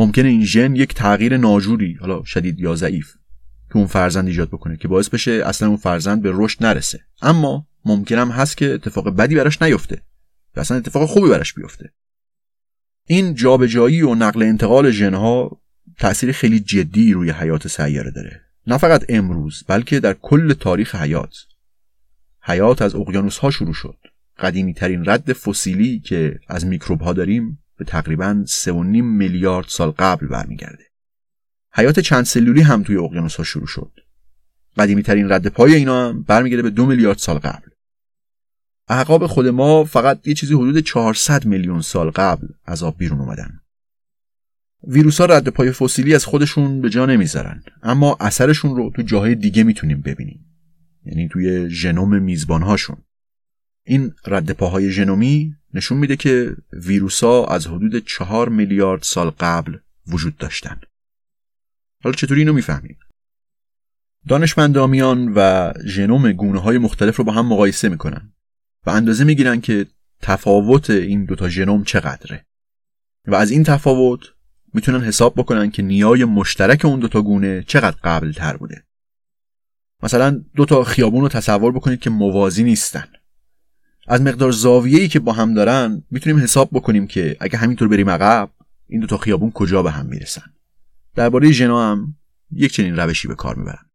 ممکنه 0.00 0.28
این 0.28 0.44
ژن 0.44 0.76
یک 0.76 0.94
تغییر 0.94 1.36
ناجوری 1.36 1.98
حالا 2.00 2.24
شدید 2.24 2.60
یا 2.60 2.74
ضعیف 2.74 3.12
که 3.68 3.76
اون 3.76 3.86
فرزند 3.86 4.26
ایجاد 4.26 4.48
بکنه 4.48 4.76
که 4.76 4.88
باعث 4.88 5.08
بشه 5.08 5.30
اصلا 5.30 5.68
اون 5.68 5.76
فرزند 5.76 6.22
به 6.22 6.30
رشد 6.34 6.64
نرسه. 6.64 7.00
اما 7.22 7.66
ممکنم 7.84 8.30
هست 8.30 8.56
که 8.56 8.74
اتفاق 8.74 9.16
بدی 9.16 9.34
براش 9.34 9.62
نیفته 9.62 10.02
و 10.56 10.60
اصلا 10.60 10.76
اتفاق 10.76 11.08
خوبی 11.08 11.28
براش 11.28 11.54
بیفته. 11.54 11.92
این 13.06 13.34
جابجایی 13.34 14.02
و 14.02 14.14
نقل 14.14 14.42
انتقال 14.42 14.90
ژنها 14.90 15.60
تأثیر 15.98 16.32
خیلی 16.32 16.60
جدی 16.60 17.12
روی 17.12 17.30
حیات 17.30 17.68
سیاره 17.68 18.10
داره. 18.10 18.40
نه 18.66 18.78
فقط 18.78 19.04
امروز 19.08 19.64
بلکه 19.66 20.00
در 20.00 20.14
کل 20.14 20.52
تاریخ 20.52 20.94
حیات. 20.94 21.36
حیات 22.42 22.82
از 22.82 22.94
اقیانوس 22.94 23.38
ها 23.38 23.50
شروع 23.50 23.74
شد. 23.74 23.98
قدیمی 24.38 24.74
ترین 24.74 25.04
رد 25.06 25.32
فسیلی 25.32 26.00
که 26.00 26.38
از 26.48 26.66
میکروب 26.66 27.00
ها 27.00 27.12
داریم 27.12 27.58
به 27.80 27.86
تقریبا 27.86 28.44
3.5 28.46 28.72
میلیارد 29.02 29.66
سال 29.68 29.90
قبل 29.90 30.26
برمیگرده. 30.26 30.84
حیات 31.72 32.00
چند 32.00 32.24
سلولی 32.24 32.60
هم 32.60 32.82
توی 32.82 32.96
اقیانوس 32.96 33.36
ها 33.36 33.44
شروع 33.44 33.66
شد. 33.66 33.92
قدیمی 34.76 35.02
ترین 35.02 35.32
رد 35.32 35.46
پای 35.46 35.74
اینا 35.74 36.08
هم 36.08 36.22
برمیگرده 36.22 36.62
به 36.62 36.70
دو 36.70 36.86
میلیارد 36.86 37.18
سال 37.18 37.38
قبل. 37.38 37.68
اعقاب 38.88 39.26
خود 39.26 39.46
ما 39.46 39.84
فقط 39.84 40.26
یه 40.26 40.34
چیزی 40.34 40.54
حدود 40.54 40.78
400 40.78 41.44
میلیون 41.44 41.80
سال 41.80 42.10
قبل 42.10 42.46
از 42.64 42.82
آب 42.82 42.98
بیرون 42.98 43.20
اومدن. 43.20 43.60
ویروس 44.88 45.20
ها 45.20 45.26
رد 45.26 45.48
پای 45.48 45.72
فسیلی 45.72 46.14
از 46.14 46.24
خودشون 46.24 46.80
به 46.80 46.90
جا 46.90 47.06
نمی‌ذارن. 47.06 47.62
اما 47.82 48.16
اثرشون 48.20 48.76
رو 48.76 48.92
تو 48.96 49.02
جاهای 49.02 49.34
دیگه 49.34 49.62
می‌تونیم 49.62 50.00
ببینیم. 50.00 50.46
یعنی 51.04 51.28
توی 51.28 51.70
ژنوم 51.70 52.22
میزبانهاشون. 52.22 52.96
این 53.84 54.14
رد 54.26 54.50
پاهای 54.50 54.90
ژنومی 54.90 55.54
نشون 55.74 55.98
میده 55.98 56.16
که 56.16 56.56
ویروسا 56.72 57.44
از 57.44 57.66
حدود 57.66 58.06
چهار 58.06 58.48
میلیارد 58.48 59.02
سال 59.02 59.30
قبل 59.30 59.76
وجود 60.06 60.36
داشتن. 60.36 60.80
حالا 62.04 62.16
چطوری 62.16 62.40
اینو 62.40 62.52
می‌فهمیم؟ 62.52 62.98
دانشمندامیان 64.28 65.32
و 65.34 65.72
ژنوم 65.86 66.32
گونه 66.32 66.60
های 66.60 66.78
مختلف 66.78 67.16
رو 67.16 67.24
با 67.24 67.32
هم 67.32 67.46
مقایسه 67.46 67.88
می‌کنن 67.88 68.32
و 68.86 68.90
اندازه 68.90 69.24
می‌گیرن 69.24 69.60
که 69.60 69.86
تفاوت 70.22 70.90
این 70.90 71.24
دوتا 71.24 71.48
ژنوم 71.48 71.84
چقدره. 71.84 72.46
و 73.26 73.34
از 73.34 73.50
این 73.50 73.64
تفاوت 73.64 74.20
می‌تونن 74.74 75.04
حساب 75.04 75.34
بکنن 75.36 75.70
که 75.70 75.82
نیای 75.82 76.24
مشترک 76.24 76.84
اون 76.84 77.00
دوتا 77.00 77.22
گونه 77.22 77.62
چقدر 77.62 77.96
قبل 78.04 78.32
تر 78.32 78.56
بوده. 78.56 78.84
مثلا 80.02 80.44
دوتا 80.54 80.84
خیابون 80.84 81.22
رو 81.22 81.28
تصور 81.28 81.72
بکنید 81.72 82.00
که 82.00 82.10
موازی 82.10 82.64
نیستن. 82.64 83.08
از 84.10 84.22
مقدار 84.22 84.52
زاویه‌ای 84.52 85.08
که 85.08 85.20
با 85.20 85.32
هم 85.32 85.54
دارن 85.54 86.02
می‌تونیم 86.10 86.38
حساب 86.38 86.68
بکنیم 86.72 87.06
که 87.06 87.36
اگه 87.40 87.58
همینطور 87.58 87.88
بریم 87.88 88.10
عقب 88.10 88.50
این 88.86 89.00
دوتا 89.00 89.16
خیابون 89.16 89.50
کجا 89.50 89.82
به 89.82 89.90
هم 89.90 90.06
می‌رسن. 90.06 90.42
درباره 91.16 91.52
ژنا 91.52 91.90
هم 91.90 92.14
یک 92.52 92.72
چنین 92.72 92.96
روشی 92.96 93.28
به 93.28 93.34
کار 93.34 93.54
می‌برن. 93.54 93.86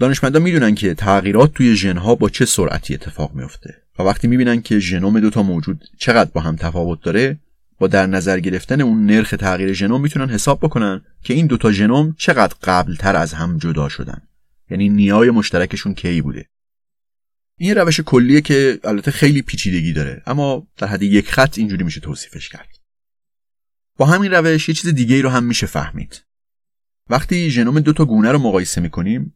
دانشمندان 0.00 0.42
می‌دونن 0.42 0.74
که 0.74 0.94
تغییرات 0.94 1.52
توی 1.52 1.76
ژنها 1.76 2.14
با 2.14 2.28
چه 2.28 2.44
سرعتی 2.44 2.94
اتفاق 2.94 3.34
میفته 3.34 3.74
و 3.98 4.02
وقتی 4.02 4.28
می‌بینن 4.28 4.62
که 4.62 4.78
ژنوم 4.78 5.20
دوتا 5.20 5.42
موجود 5.42 5.84
چقدر 5.98 6.30
با 6.34 6.40
هم 6.40 6.56
تفاوت 6.56 7.02
داره 7.02 7.38
با 7.78 7.86
در 7.86 8.06
نظر 8.06 8.40
گرفتن 8.40 8.80
اون 8.80 9.06
نرخ 9.06 9.30
تغییر 9.30 9.72
ژنوم 9.72 10.00
می‌تونن 10.00 10.28
حساب 10.28 10.58
بکنن 10.58 11.02
که 11.22 11.34
این 11.34 11.46
دوتا 11.46 11.72
ژنوم 11.72 12.14
چقدر 12.18 12.54
قبل 12.62 12.94
تر 12.94 13.16
از 13.16 13.32
هم 13.32 13.58
جدا 13.58 13.88
شدن. 13.88 14.22
یعنی 14.70 14.88
نیای 14.88 15.30
مشترکشون 15.30 15.94
کی 15.94 16.22
بوده. 16.22 16.46
این 17.58 17.74
روش 17.74 18.00
کلیه 18.00 18.40
که 18.40 18.80
البته 18.84 19.10
خیلی 19.10 19.42
پیچیدگی 19.42 19.92
داره 19.92 20.22
اما 20.26 20.66
در 20.76 20.86
حد 20.86 21.02
یک 21.02 21.30
خط 21.30 21.58
اینجوری 21.58 21.84
میشه 21.84 22.00
توصیفش 22.00 22.48
کرد. 22.48 22.68
با 23.96 24.06
همین 24.06 24.30
روش 24.30 24.68
یه 24.68 24.74
چیز 24.74 24.94
دیگه 24.94 25.16
ای 25.16 25.22
رو 25.22 25.30
هم 25.30 25.44
میشه 25.44 25.66
فهمید. 25.66 26.22
وقتی 27.10 27.50
ژنوم 27.50 27.80
دو 27.80 27.92
تا 27.92 28.04
گونه 28.04 28.32
رو 28.32 28.38
مقایسه 28.38 28.80
می‌کنیم 28.80 29.34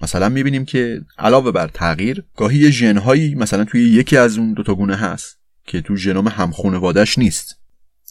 مثلا 0.00 0.28
می‌بینیم 0.28 0.64
که 0.64 1.04
علاوه 1.18 1.50
بر 1.50 1.68
تغییر 1.68 2.24
گاهی 2.36 2.58
یه 2.58 2.70
ژنهایی 2.70 3.34
مثلا 3.34 3.64
توی 3.64 3.82
یکی 3.82 4.16
از 4.16 4.38
اون 4.38 4.52
دو 4.52 4.62
تا 4.62 4.74
گونه 4.74 4.96
هست 4.96 5.38
که 5.64 5.80
تو 5.80 5.96
ژنوم 5.96 6.28
همخونوادش 6.28 7.18
نیست. 7.18 7.58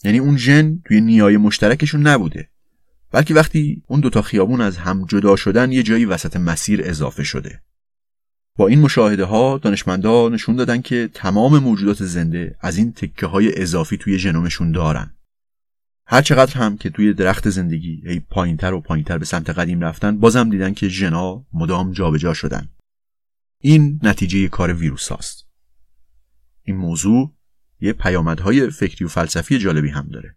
یعنی 0.04 0.18
اون 0.18 0.36
ژن 0.36 0.78
توی 0.84 1.00
نیای 1.00 1.36
مشترکشون 1.36 2.06
نبوده. 2.06 2.48
بلکه 3.10 3.34
وقتی 3.34 3.82
اون 3.86 4.00
دوتا 4.00 4.22
خیابون 4.22 4.60
از 4.60 4.76
هم 4.76 5.06
جدا 5.06 5.36
شدن 5.36 5.72
یه 5.72 5.82
جایی 5.82 6.04
وسط 6.04 6.36
مسیر 6.36 6.80
اضافه 6.84 7.24
شده. 7.24 7.62
با 8.56 8.68
این 8.68 8.80
مشاهده 8.80 9.24
ها 9.24 9.58
دانشمندا 9.58 10.28
نشون 10.28 10.56
دادن 10.56 10.82
که 10.82 11.10
تمام 11.14 11.58
موجودات 11.58 12.04
زنده 12.04 12.56
از 12.60 12.76
این 12.76 12.92
تکه 12.92 13.26
های 13.26 13.62
اضافی 13.62 13.96
توی 13.96 14.18
ژنومشون 14.18 14.72
دارن. 14.72 15.14
هر 16.06 16.22
چقدر 16.22 16.54
هم 16.54 16.76
که 16.76 16.90
توی 16.90 17.12
درخت 17.12 17.50
زندگی 17.50 18.02
ای 18.06 18.20
پایینتر 18.20 18.72
و 18.72 18.80
پایینتر 18.80 19.18
به 19.18 19.24
سمت 19.24 19.50
قدیم 19.50 19.80
رفتن 19.80 20.18
بازم 20.18 20.50
دیدن 20.50 20.74
که 20.74 20.88
ژنا 20.88 21.44
مدام 21.52 21.92
جابجا 21.92 22.34
شدن. 22.34 22.68
این 23.58 24.00
نتیجه 24.02 24.48
کار 24.48 24.72
ویروس 24.72 25.08
هاست. 25.08 25.46
این 26.62 26.76
موضوع 26.76 27.32
یه 27.80 27.92
پیامدهای 27.92 28.70
فکری 28.70 29.04
و 29.04 29.08
فلسفی 29.08 29.58
جالبی 29.58 29.88
هم 29.88 30.08
داره. 30.12 30.36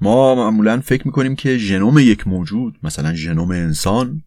ما 0.00 0.34
معمولا 0.34 0.80
فکر 0.80 1.06
می‌کنیم 1.06 1.36
که 1.36 1.58
ژنوم 1.58 1.98
یک 1.98 2.28
موجود 2.28 2.78
مثلا 2.82 3.14
ژنوم 3.14 3.50
انسان 3.50 4.22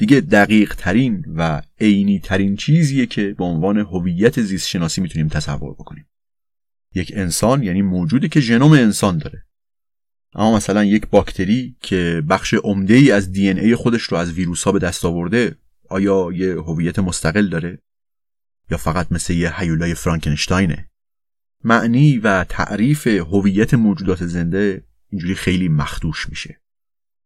دیگه 0.00 0.20
دقیق 0.20 0.74
ترین 0.74 1.24
و 1.36 1.62
عینی 1.80 2.18
ترین 2.18 2.56
چیزیه 2.56 3.06
که 3.06 3.34
به 3.38 3.44
عنوان 3.44 3.78
هویت 3.78 4.42
زیست 4.42 4.68
شناسی 4.68 5.00
می‌تونیم 5.00 5.28
تصور 5.28 5.72
بکنیم. 5.74 6.06
یک 6.94 7.12
انسان 7.14 7.62
یعنی 7.62 7.82
موجودی 7.82 8.28
که 8.28 8.40
ژنوم 8.40 8.72
انسان 8.72 9.18
داره. 9.18 9.44
اما 10.34 10.56
مثلا 10.56 10.84
یک 10.84 11.06
باکتری 11.06 11.76
که 11.80 12.22
بخش 12.28 12.54
عمده 12.54 12.94
ای 12.94 13.10
از 13.10 13.32
دی 13.32 13.48
ای 13.48 13.74
خودش 13.74 14.02
رو 14.02 14.16
از 14.16 14.32
ویروس 14.32 14.64
ها 14.64 14.72
به 14.72 14.78
دست 14.78 15.04
آورده 15.04 15.56
آیا 15.88 16.28
یه 16.34 16.54
هویت 16.54 16.98
مستقل 16.98 17.48
داره؟ 17.48 17.78
یا 18.70 18.76
فقط 18.76 19.12
مثل 19.12 19.32
یه 19.32 19.60
هیولای 19.60 19.94
فرانکنشتاینه؟ 19.94 20.90
معنی 21.64 22.18
و 22.18 22.44
تعریف 22.44 23.06
هویت 23.06 23.74
موجودات 23.74 24.26
زنده 24.26 24.84
اینجوری 25.08 25.34
خیلی 25.34 25.68
مخدوش 25.68 26.28
میشه. 26.28 26.59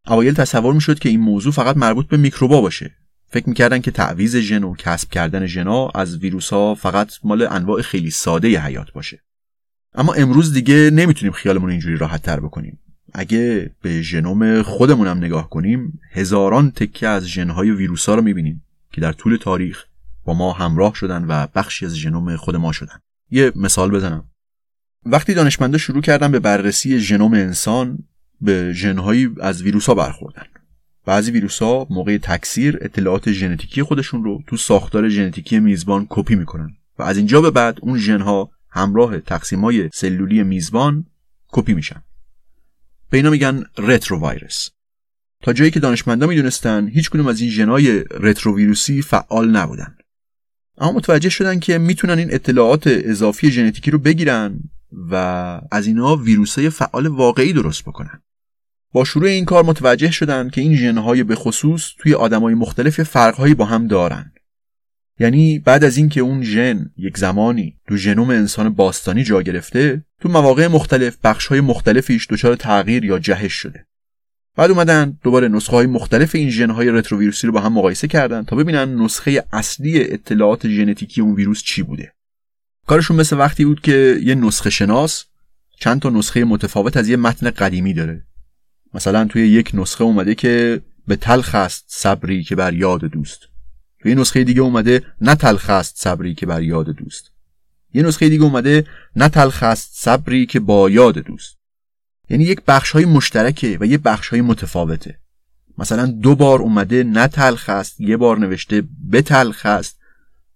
اوایل 0.07 0.35
تصور 0.35 0.75
می‌شد 0.75 0.99
که 0.99 1.09
این 1.09 1.21
موضوع 1.21 1.53
فقط 1.53 1.77
مربوط 1.77 2.07
به 2.07 2.17
میکروبا 2.17 2.61
باشه. 2.61 2.91
فکر 3.31 3.49
می‌کردن 3.49 3.81
که 3.81 3.91
تعویز 3.91 4.37
ژن 4.37 4.63
و 4.63 4.75
کسب 4.75 5.11
کردن 5.11 5.47
ژنا 5.47 5.89
از 5.89 6.19
ویروس 6.19 6.53
ها 6.53 6.75
فقط 6.75 7.13
مال 7.25 7.47
انواع 7.51 7.83
خیلی 7.83 8.11
ساده 8.11 8.51
ی 8.51 8.57
حیات 8.57 8.93
باشه. 8.93 9.23
اما 9.95 10.13
امروز 10.15 10.53
دیگه 10.53 10.91
نمی‌تونیم 10.93 11.33
خیالمون 11.33 11.71
اینجوری 11.71 11.97
راحت 11.97 12.23
تر 12.23 12.41
بکنیم. 12.41 12.79
اگه 13.13 13.71
به 13.83 14.03
ژنوم 14.03 14.63
خودمونم 14.63 15.19
نگاه 15.19 15.51
کنیم 15.51 16.01
هزاران 16.13 16.71
تکه 16.71 17.09
از 17.09 17.25
ژنهای 17.25 17.71
ویروس 17.71 18.09
ها 18.09 18.15
رو 18.15 18.23
می‌بینیم 18.23 18.65
که 18.93 19.01
در 19.01 19.13
طول 19.13 19.37
تاریخ 19.37 19.85
با 20.25 20.35
ما 20.35 20.53
همراه 20.53 20.95
شدن 20.95 21.25
و 21.25 21.47
بخشی 21.55 21.87
از 21.87 21.97
ژنوم 21.97 22.37
خود 22.37 22.57
ما 22.57 22.73
شدن. 22.73 23.01
یه 23.31 23.53
مثال 23.57 23.91
بزنم. 23.91 24.25
وقتی 25.07 25.35
دانشمندا 25.35 25.79
شروع 25.79 26.03
کردن 26.03 26.33
به 26.33 26.39
بررسی 26.39 26.99
ژنوم 26.99 27.35
انسان 27.35 27.99
به 28.41 28.73
ژنهایی 28.73 29.31
از 29.41 29.63
ویروس 29.63 29.87
ها 29.87 29.95
برخوردن. 29.95 30.47
بعضی 31.07 31.31
ویروس 31.31 31.63
ها 31.63 31.87
موقع 31.91 32.19
تکثیر 32.19 32.79
اطلاعات 32.81 33.33
ژنتیکی 33.33 33.83
خودشون 33.83 34.25
رو 34.25 34.43
تو 34.47 34.57
ساختار 34.57 35.09
ژنتیکی 35.09 35.59
میزبان 35.59 36.07
کپی 36.11 36.35
می‌کنن 36.35 36.71
و 36.99 37.03
از 37.03 37.17
اینجا 37.17 37.41
به 37.41 37.51
بعد 37.51 37.79
اون 37.83 37.99
ژنها 37.99 38.51
همراه 38.71 39.19
تقسیمای 39.19 39.91
سلولی 39.93 40.43
میزبان 40.43 41.07
کپی 41.49 41.75
میشن. 41.75 42.03
به 43.11 43.17
اینا 43.17 43.31
میگن 43.31 43.65
رترو 43.79 44.31
ویروس 44.31 44.69
تا 45.43 45.53
جایی 45.53 45.71
که 45.71 45.81
دانشمندا 45.81 46.27
می‌دونستن 46.27 46.89
هیچ 46.89 47.11
کدوم 47.11 47.27
از 47.27 47.41
این 47.41 47.51
ژنای 47.51 48.05
رترو 48.11 48.57
ویروسی 48.57 49.03
فعال 49.03 49.51
نبودن. 49.51 49.97
اما 50.79 50.93
متوجه 50.93 51.29
شدن 51.29 51.59
که 51.59 51.79
می‌تونن 51.79 52.19
این 52.19 52.35
اطلاعات 52.35 52.87
اضافی 52.87 53.51
ژنتیکی 53.51 53.91
رو 53.91 53.99
بگیرن 53.99 54.61
و 55.11 55.15
از 55.71 55.87
اینا 55.87 56.17
ویروسای 56.17 56.71
فعال 56.71 57.07
واقعی 57.07 57.53
درست 57.53 57.83
بکنن. 57.83 58.23
با 58.93 59.05
شروع 59.05 59.29
این 59.29 59.45
کار 59.45 59.65
متوجه 59.65 60.11
شدن 60.11 60.51
که 60.51 60.61
این 60.61 60.77
ژنهای 60.77 61.23
به 61.23 61.35
خصوص 61.35 61.91
توی 61.99 62.15
آدمای 62.15 62.55
مختلف 62.55 63.03
فرقهایی 63.03 63.55
با 63.55 63.65
هم 63.65 63.87
دارن. 63.87 64.33
یعنی 65.19 65.59
بعد 65.59 65.85
از 65.85 65.97
اینکه 65.97 66.21
اون 66.21 66.43
ژن 66.43 66.91
یک 66.97 67.19
زمانی 67.19 67.77
تو 67.89 67.97
ژنوم 67.97 68.31
انسان 68.31 68.69
باستانی 68.69 69.25
جا 69.25 69.43
گرفته 69.43 70.05
تو 70.21 70.29
مواقع 70.29 70.67
مختلف 70.67 71.17
بخشهای 71.25 71.61
مختلفیش 71.61 72.27
دچار 72.31 72.57
تغییر 72.57 73.05
یا 73.05 73.19
جهش 73.19 73.53
شده. 73.53 73.87
بعد 74.57 74.71
اومدن 74.71 75.19
دوباره 75.23 75.49
نسخه 75.49 75.77
های 75.77 75.87
مختلف 75.87 76.35
این 76.35 76.51
ژن 76.51 76.71
های 76.71 76.91
رتروویروسی 76.91 77.47
رو 77.47 77.53
با 77.53 77.61
هم 77.61 77.73
مقایسه 77.73 78.09
کردن 78.09 78.43
تا 78.43 78.57
ببینن 78.57 79.03
نسخه 79.03 79.45
اصلی 79.53 80.13
اطلاعات 80.13 80.69
ژنتیکی 80.69 81.21
اون 81.21 81.35
ویروس 81.35 81.63
چی 81.63 81.83
بوده. 81.83 82.13
کارشون 82.87 83.17
مثل 83.17 83.37
وقتی 83.37 83.65
بود 83.65 83.81
که 83.81 84.21
یه 84.23 84.35
نسخه 84.35 84.71
شناس 84.71 85.25
چند 85.81 86.01
تا 86.01 86.11
نسخه 86.11 86.45
متفاوت 86.45 86.97
از 86.97 87.09
یه 87.09 87.17
متن 87.17 87.51
قدیمی 87.51 87.95
داره. 87.95 88.27
مثلا 88.95 89.25
توی 89.25 89.49
یک 89.49 89.71
نسخه 89.75 90.05
اومده 90.05 90.35
که 90.35 90.81
به 91.07 91.17
تلخ 91.17 91.55
است 91.55 91.85
صبری 91.89 92.43
که 92.43 92.57
بر 92.57 92.75
یاد 92.75 93.05
دوست. 93.05 93.41
توی 94.03 94.15
نسخه 94.15 94.45
دیگه 94.45 94.61
اومده 94.61 95.03
نه 95.21 95.35
تلخ 95.35 95.71
است 95.71 95.95
صبری 95.99 96.35
که 96.35 96.47
بر 96.47 96.63
یاد 96.63 96.91
دوست. 96.91 97.31
یه 97.95 98.03
نسخه 98.03 98.29
دیگه 98.29 98.45
اومده 98.45 98.87
نه 99.17 99.29
تلخ 99.29 99.63
است 99.63 99.91
صبری 99.95 100.47
که 100.47 100.61
با 100.61 100.91
یاد 100.91 101.19
دوست. 101.19 101.57
یعنی 102.31 102.45
یک 102.45 102.61
بخش 102.67 102.91
های 102.91 103.05
مشترکه 103.05 103.79
و 103.81 103.87
یه 103.87 103.99
بخش 103.99 104.29
های 104.29 104.41
متفاوته. 104.41 105.19
مثلا 105.79 106.07
دو 106.07 106.35
بار 106.35 106.63
اومده 106.63 107.05
نه 107.05 107.29
تلخ 107.29 107.69
است 107.69 108.01
یه 108.01 108.17
بار 108.17 108.39
نوشته 108.39 108.83
به 109.11 109.23
تلخ 109.23 109.67
است 109.67 109.99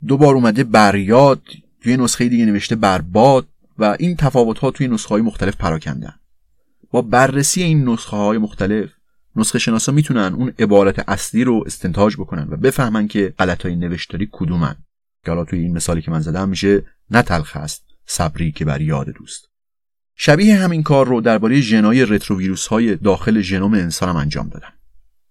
دو 0.07 0.17
بار 0.17 0.35
اومده 0.35 0.65
بریاد 0.65 1.43
توی 1.83 1.97
نسخه 1.97 2.29
دیگه 2.29 2.47
نوشته 2.47 2.77
برباد 2.77 3.49
و 3.79 3.97
این 3.99 4.17
تفاوت 4.17 4.59
ها 4.59 4.71
توی 4.71 4.89
نسخه 4.89 5.09
های 5.09 5.23
مختلف 5.23 5.57
پراکندن 5.57 6.15
با 6.91 7.03
بررسی 7.03 7.63
این 7.63 7.89
نسخه 7.89 8.17
های 8.17 8.39
مختلف 8.39 8.91
نسخه 9.37 9.59
شناسا 9.59 9.93
می‌تونن 9.93 10.35
اون 10.35 10.53
عبارت 10.59 11.09
اصلی 11.09 11.45
رو 11.45 11.63
استنتاج 11.67 12.17
بکنن 12.17 12.49
و 12.51 12.57
بفهمن 12.57 13.09
که 13.09 13.35
غلط 13.39 13.63
های 13.63 13.77
نوشتاری 13.77 14.29
کدومن. 14.33 14.77
که 15.25 15.31
حالا 15.31 15.45
توی 15.45 15.59
این 15.59 15.77
مثالی 15.77 16.03
که 16.03 16.11
من 16.11 16.21
زدم 16.21 16.49
میشه 16.49 16.83
نه 17.11 17.23
تلخ 17.23 17.57
است 17.57 17.85
صبری 18.07 18.53
که 18.53 18.65
بر 18.65 18.81
یاد 18.81 19.09
دوست. 19.09 19.49
شبیه 20.15 20.57
همین 20.57 20.83
کار 20.83 21.07
رو 21.07 21.21
درباره 21.21 21.61
ژنای 21.61 22.05
رتروویروس 22.05 22.67
های 22.67 22.97
داخل 22.97 23.41
ژنوم 23.41 23.75
انسان 23.75 24.09
هم 24.09 24.17
انجام 24.17 24.49
دادن 24.49 24.73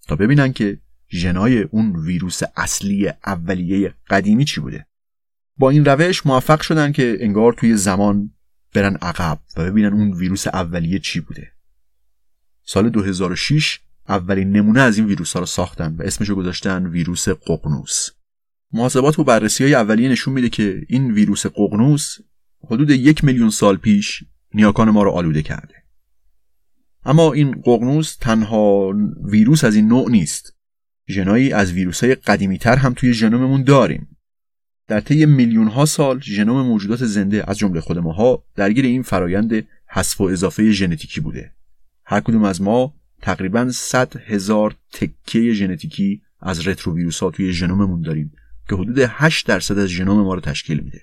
تا 0.07 0.15
ببینن 0.15 0.53
که 0.53 0.79
ژنای 1.09 1.61
اون 1.61 1.95
ویروس 1.95 2.41
اصلی 2.55 3.09
اولیه 3.25 3.93
قدیمی 4.09 4.45
چی 4.45 4.61
بوده. 4.61 4.85
با 5.57 5.69
این 5.69 5.85
روش 5.85 6.25
موفق 6.25 6.61
شدن 6.61 6.91
که 6.91 7.17
انگار 7.19 7.53
توی 7.53 7.77
زمان 7.77 8.31
برن 8.73 8.95
عقب 8.95 9.39
و 9.57 9.65
ببینن 9.65 9.93
اون 9.93 10.13
ویروس 10.13 10.47
اولیه 10.47 10.99
چی 10.99 11.19
بوده. 11.19 11.51
سال 12.63 12.89
2006 12.89 13.79
اولین 14.09 14.51
نمونه 14.51 14.81
از 14.81 14.97
این 14.97 15.07
ویروس 15.07 15.33
ها 15.33 15.39
رو 15.39 15.45
ساختن 15.45 15.95
و 15.95 16.01
اسمشو 16.03 16.35
گذاشتن 16.35 16.85
ویروس 16.85 17.29
ققنوس. 17.29 18.09
محاسبات 18.71 19.19
و 19.19 19.23
بررسی 19.23 19.63
های 19.63 19.75
اولیه 19.75 20.09
نشون 20.09 20.33
میده 20.33 20.49
که 20.49 20.81
این 20.89 21.11
ویروس 21.11 21.45
ققنوس 21.45 22.17
حدود 22.65 22.89
یک 22.89 23.23
میلیون 23.23 23.49
سال 23.49 23.77
پیش 23.77 24.23
نیاکان 24.53 24.89
ما 24.89 25.03
رو 25.03 25.11
آلوده 25.11 25.41
کرده. 25.41 25.75
اما 27.05 27.33
این 27.33 27.51
ققنوس 27.51 28.15
تنها 28.15 28.93
ویروس 29.23 29.63
از 29.63 29.75
این 29.75 29.87
نوع 29.87 30.11
نیست. 30.11 30.53
ژنایی 31.09 31.53
از 31.53 31.71
ویروس 31.73 32.03
های 32.03 32.15
قدیمی 32.15 32.57
تر 32.57 32.75
هم 32.75 32.93
توی 32.93 33.13
ژنوممون 33.13 33.63
داریم. 33.63 34.16
در 34.88 34.99
طی 34.99 35.25
میلیون 35.25 35.67
ها 35.67 35.85
سال 35.85 36.19
ژنوم 36.19 36.65
موجودات 36.65 37.05
زنده 37.05 37.43
از 37.47 37.57
جمله 37.57 37.81
خود 37.81 37.97
ماها 37.97 38.43
درگیر 38.55 38.85
این 38.85 39.01
فرایند 39.01 39.67
حذف 39.88 40.21
و 40.21 40.23
اضافه 40.23 40.71
ژنتیکی 40.71 41.21
بوده. 41.21 41.51
هر 42.05 42.19
کدوم 42.19 42.43
از 42.43 42.61
ما 42.61 42.93
تقریبا 43.21 43.69
100 43.71 44.15
هزار 44.15 44.75
تکه 44.93 45.53
ژنتیکی 45.53 46.21
از 46.41 46.67
رتروویروس 46.67 47.19
ها 47.19 47.31
توی 47.31 47.53
ژنوممون 47.53 48.01
داریم 48.01 48.31
که 48.69 48.75
حدود 48.75 48.99
8 48.99 49.47
درصد 49.47 49.77
از 49.77 49.89
ژنوم 49.89 50.23
ما 50.23 50.33
رو 50.33 50.41
تشکیل 50.41 50.79
میده. 50.79 51.01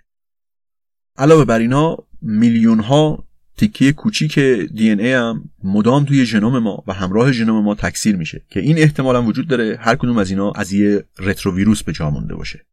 علاوه 1.16 1.44
بر 1.44 1.58
اینا 1.58 1.96
میلیون 2.22 2.80
ها 2.80 3.24
تکه 3.56 3.92
کوچیک 3.92 4.38
دی 4.74 4.90
ای 4.90 5.12
هم 5.12 5.50
مدام 5.64 6.04
توی 6.04 6.26
ژنوم 6.26 6.58
ما 6.58 6.84
و 6.86 6.92
همراه 6.92 7.32
ژنوم 7.32 7.64
ما 7.64 7.74
تکثیر 7.74 8.16
میشه 8.16 8.42
که 8.50 8.60
این 8.60 8.78
احتمال 8.78 9.16
هم 9.16 9.26
وجود 9.26 9.48
داره 9.48 9.76
هر 9.80 9.96
کدوم 9.96 10.18
از 10.18 10.30
اینا 10.30 10.50
از 10.50 10.72
یه 10.72 11.04
رتروویروس 11.18 11.82
به 11.82 11.92
جا 11.92 12.10
مونده 12.10 12.34
باشه. 12.34 12.66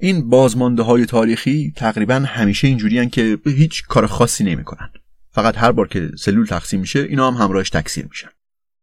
این 0.00 0.30
بازمانده 0.30 0.82
های 0.82 1.06
تاریخی 1.06 1.72
تقریبا 1.76 2.14
همیشه 2.14 2.68
اینجوری 2.68 3.08
که 3.08 3.38
هیچ 3.46 3.82
کار 3.86 4.06
خاصی 4.06 4.44
نمی‌کنن. 4.44 4.90
فقط 5.30 5.58
هر 5.58 5.72
بار 5.72 5.88
که 5.88 6.10
سلول 6.18 6.46
تقسیم 6.46 6.80
میشه 6.80 6.98
اینا 6.98 7.30
هم 7.30 7.42
همراهش 7.42 7.70
تکثیر 7.70 8.06
میشن. 8.06 8.28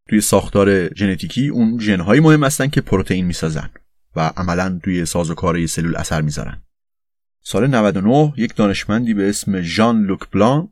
توی 0.09 0.21
ساختار 0.21 0.93
ژنتیکی 0.93 1.47
اون 1.47 1.79
ژنهای 1.79 2.19
مهم 2.19 2.43
هستن 2.43 2.67
که 2.67 2.81
پروتئین 2.81 3.25
می‌سازن 3.25 3.69
و 4.15 4.19
عملا 4.37 4.79
توی 4.83 5.05
سازوکار 5.05 5.65
سلول 5.65 5.95
اثر 5.95 6.21
می‌ذارن. 6.21 6.61
سال 7.43 7.67
99 7.67 8.33
یک 8.37 8.55
دانشمندی 8.55 9.13
به 9.13 9.29
اسم 9.29 9.61
ژان 9.61 10.03
لوک 10.03 10.29
بلان 10.31 10.69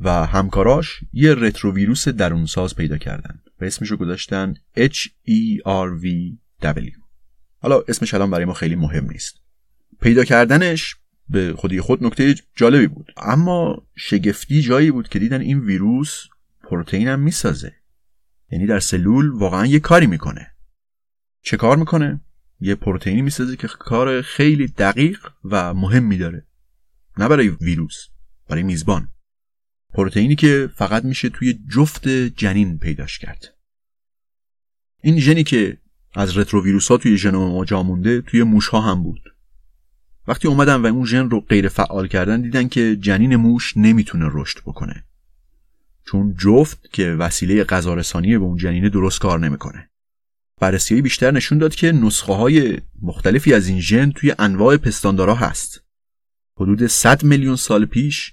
و 0.00 0.26
همکاراش 0.26 1.00
یه 1.12 1.34
رتروویروس 1.34 2.08
درونساز 2.08 2.76
پیدا 2.76 2.98
کردن. 2.98 3.42
و 3.60 3.64
اسمشو 3.64 3.96
گذاشتن 3.96 4.54
HERVW 4.76 5.02
حالا 7.58 7.82
اسمش 7.88 8.14
الان 8.14 8.30
برای 8.30 8.44
ما 8.44 8.54
خیلی 8.54 8.74
مهم 8.74 9.10
نیست. 9.10 9.41
پیدا 10.02 10.24
کردنش 10.24 10.96
به 11.28 11.54
خودی 11.56 11.80
خود 11.80 12.04
نکته 12.04 12.34
جالبی 12.54 12.86
بود. 12.86 13.12
اما 13.16 13.86
شگفتی 13.96 14.62
جایی 14.62 14.90
بود 14.90 15.08
که 15.08 15.18
دیدن 15.18 15.40
این 15.40 15.60
ویروس 15.60 16.24
پروتئین 16.62 17.08
هم 17.08 17.20
می‌سازه. 17.20 17.74
یعنی 18.50 18.66
در 18.66 18.80
سلول 18.80 19.30
واقعا 19.30 19.66
یه 19.66 19.80
کاری 19.80 20.06
می‌کنه. 20.06 20.54
چه 21.42 21.56
کار 21.56 21.76
می‌کنه؟ 21.76 22.20
یه 22.60 22.74
پروتئینی 22.74 23.22
می‌سازه 23.22 23.56
که 23.56 23.68
کار 23.68 24.22
خیلی 24.22 24.66
دقیق 24.66 25.28
و 25.44 25.74
مهمی 25.74 26.18
داره. 26.18 26.46
نه 27.18 27.28
برای 27.28 27.48
ویروس 27.48 28.08
برای 28.48 28.62
میزبان. 28.62 29.08
پروتئینی 29.94 30.36
که 30.36 30.70
فقط 30.74 31.04
میشه 31.04 31.28
توی 31.28 31.58
جفت 31.74 32.08
جنین 32.08 32.78
پیداش 32.78 33.18
کرد. 33.18 33.54
این 35.02 35.18
ژنی 35.20 35.44
که 35.44 35.78
از 36.14 36.36
رتروویروس 36.36 36.88
ها 36.88 36.96
توی 36.96 37.16
ژنوم 37.16 37.52
ما 37.52 37.64
جا 37.64 37.82
مونده 37.82 38.20
توی 38.20 38.42
موش 38.42 38.68
ها 38.68 38.80
هم 38.80 39.02
بود. 39.02 39.31
وقتی 40.26 40.48
اومدن 40.48 40.76
و 40.76 40.86
اون 40.86 41.06
ژن 41.06 41.30
رو 41.30 41.40
غیر 41.40 41.68
فعال 41.68 42.08
کردن 42.08 42.40
دیدن 42.40 42.68
که 42.68 42.96
جنین 42.96 43.36
موش 43.36 43.76
نمی‌تونه 43.76 44.30
رشد 44.32 44.58
بکنه. 44.66 45.04
چون 46.06 46.34
جفت 46.38 46.90
که 46.92 47.10
وسیله 47.10 47.64
غذارسانی 47.64 48.38
به 48.38 48.44
اون 48.44 48.56
جنینه 48.56 48.88
درست 48.88 49.20
کار 49.20 49.38
نمی‌کنه. 49.38 49.90
بررسی 50.60 51.02
بیشتر 51.02 51.30
نشون 51.30 51.58
داد 51.58 51.74
که 51.74 51.92
نسخه 51.92 52.32
های 52.32 52.78
مختلفی 53.02 53.54
از 53.54 53.68
این 53.68 53.80
ژن 53.80 54.10
توی 54.10 54.34
انواع 54.38 54.76
پستاندارا 54.76 55.34
هست. 55.34 55.84
حدود 56.56 56.86
100 56.86 57.24
میلیون 57.24 57.56
سال 57.56 57.84
پیش 57.84 58.32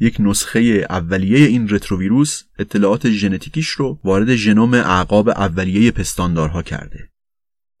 یک 0.00 0.16
نسخه 0.20 0.86
اولیه 0.90 1.46
این 1.46 1.68
رتروویروس 1.68 2.42
اطلاعات 2.58 3.10
ژنتیکیش 3.10 3.68
رو 3.68 4.00
وارد 4.04 4.34
ژنوم 4.34 4.74
اعقاب 4.74 5.28
اولیه 5.28 5.90
پستاندارها 5.90 6.62
کرده. 6.62 7.08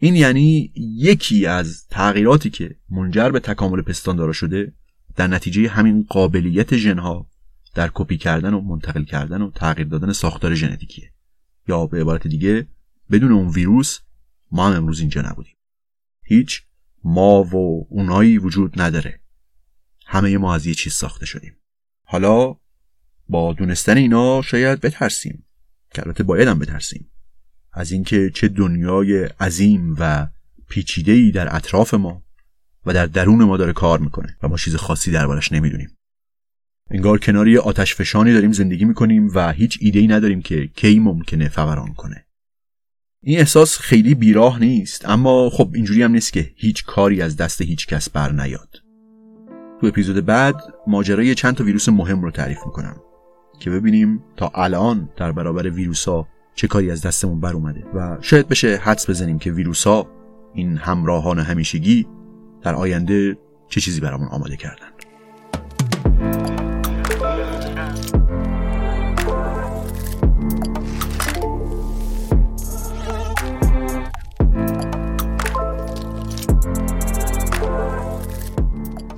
این 0.04 0.16
یعنی 0.16 0.72
یکی 0.76 1.46
از 1.46 1.86
تغییراتی 1.86 2.50
که 2.50 2.76
منجر 2.90 3.30
به 3.30 3.40
تکامل 3.40 3.82
پستاندارا 3.82 4.32
شده 4.32 4.72
در 5.16 5.26
نتیجه 5.26 5.68
همین 5.68 6.06
قابلیت 6.08 6.76
ژنها 6.76 7.30
در 7.74 7.90
کپی 7.94 8.16
کردن 8.16 8.54
و 8.54 8.60
منتقل 8.60 9.04
کردن 9.04 9.42
و 9.42 9.50
تغییر 9.50 9.88
دادن 9.88 10.12
ساختار 10.12 10.54
ژنتیکیه. 10.54 11.12
یا 11.68 11.86
به 11.86 12.00
عبارت 12.00 12.26
دیگه 12.26 12.68
بدون 13.10 13.32
اون 13.32 13.48
ویروس 13.48 13.98
ما 14.50 14.68
هم 14.68 14.76
امروز 14.76 15.00
اینجا 15.00 15.22
نبودیم. 15.22 15.56
هیچ 16.22 16.62
ما 17.04 17.42
و 17.42 17.86
اونایی 17.90 18.38
وجود 18.38 18.80
نداره. 18.80 19.20
همه 20.06 20.38
ما 20.38 20.54
از 20.54 20.66
یه 20.66 20.74
چیز 20.74 20.92
ساخته 20.92 21.26
شدیم. 21.26 21.56
حالا 22.02 22.56
با 23.28 23.52
دونستن 23.52 23.96
اینا 23.96 24.42
شاید 24.42 24.80
بترسیم. 24.80 25.44
که 25.94 26.02
البته 26.06 26.24
باید 26.24 26.48
هم 26.48 26.58
بترسیم. 26.58 27.10
از 27.74 27.92
اینکه 27.92 28.30
چه 28.30 28.48
دنیای 28.48 29.24
عظیم 29.24 29.96
و 29.98 30.28
پیچیده‌ای 30.68 31.30
در 31.30 31.56
اطراف 31.56 31.94
ما 31.94 32.22
و 32.86 32.92
در 32.92 33.06
درون 33.06 33.44
ما 33.44 33.56
داره 33.56 33.72
کار 33.72 33.98
می‌کنه 33.98 34.36
و 34.42 34.48
ما 34.48 34.56
چیز 34.56 34.76
خاصی 34.76 35.10
دربارش 35.10 35.52
نمی‌دونیم. 35.52 35.90
انگار 36.90 37.18
کناری 37.18 37.58
آتش 37.58 37.94
فشانی 37.94 38.32
داریم 38.32 38.52
زندگی 38.52 38.84
می‌کنیم 38.84 39.30
و 39.34 39.52
هیچ 39.52 39.78
ایده 39.80 40.06
نداریم 40.06 40.42
که 40.42 40.66
کی 40.66 40.98
ممکنه 40.98 41.48
فوران 41.48 41.94
کنه. 41.94 42.26
این 43.22 43.38
احساس 43.38 43.78
خیلی 43.78 44.14
بیراه 44.14 44.60
نیست 44.60 45.08
اما 45.08 45.50
خب 45.50 45.70
اینجوری 45.74 46.02
هم 46.02 46.12
نیست 46.12 46.32
که 46.32 46.50
هیچ 46.56 46.84
کاری 46.84 47.22
از 47.22 47.36
دست 47.36 47.62
هیچ 47.62 47.86
کس 47.86 48.10
بر 48.10 48.32
نیاد. 48.32 48.68
تو 49.80 49.86
اپیزود 49.86 50.26
بعد 50.26 50.54
ماجرای 50.86 51.34
چند 51.34 51.54
تا 51.54 51.64
ویروس 51.64 51.88
مهم 51.88 52.22
رو 52.22 52.30
تعریف 52.30 52.58
می‌کنم 52.66 52.96
که 53.60 53.70
ببینیم 53.70 54.24
تا 54.36 54.52
الان 54.54 55.08
در 55.16 55.32
برابر 55.32 55.70
ویروس 55.70 56.08
ها 56.08 56.28
چه 56.54 56.66
کاری 56.66 56.90
از 56.90 57.02
دستمون 57.02 57.40
بر 57.40 57.52
اومده 57.52 57.84
و 57.94 58.18
شاید 58.20 58.48
بشه 58.48 58.76
حدس 58.76 59.10
بزنیم 59.10 59.38
که 59.38 59.52
ویروس 59.52 59.86
ها 59.86 60.06
این 60.54 60.76
همراهان 60.76 61.38
همیشگی 61.38 62.06
در 62.62 62.74
آینده 62.74 63.38
چه 63.68 63.80
چیزی 63.80 64.00
برامون 64.00 64.28
آماده 64.28 64.56
کردن. 64.56 64.86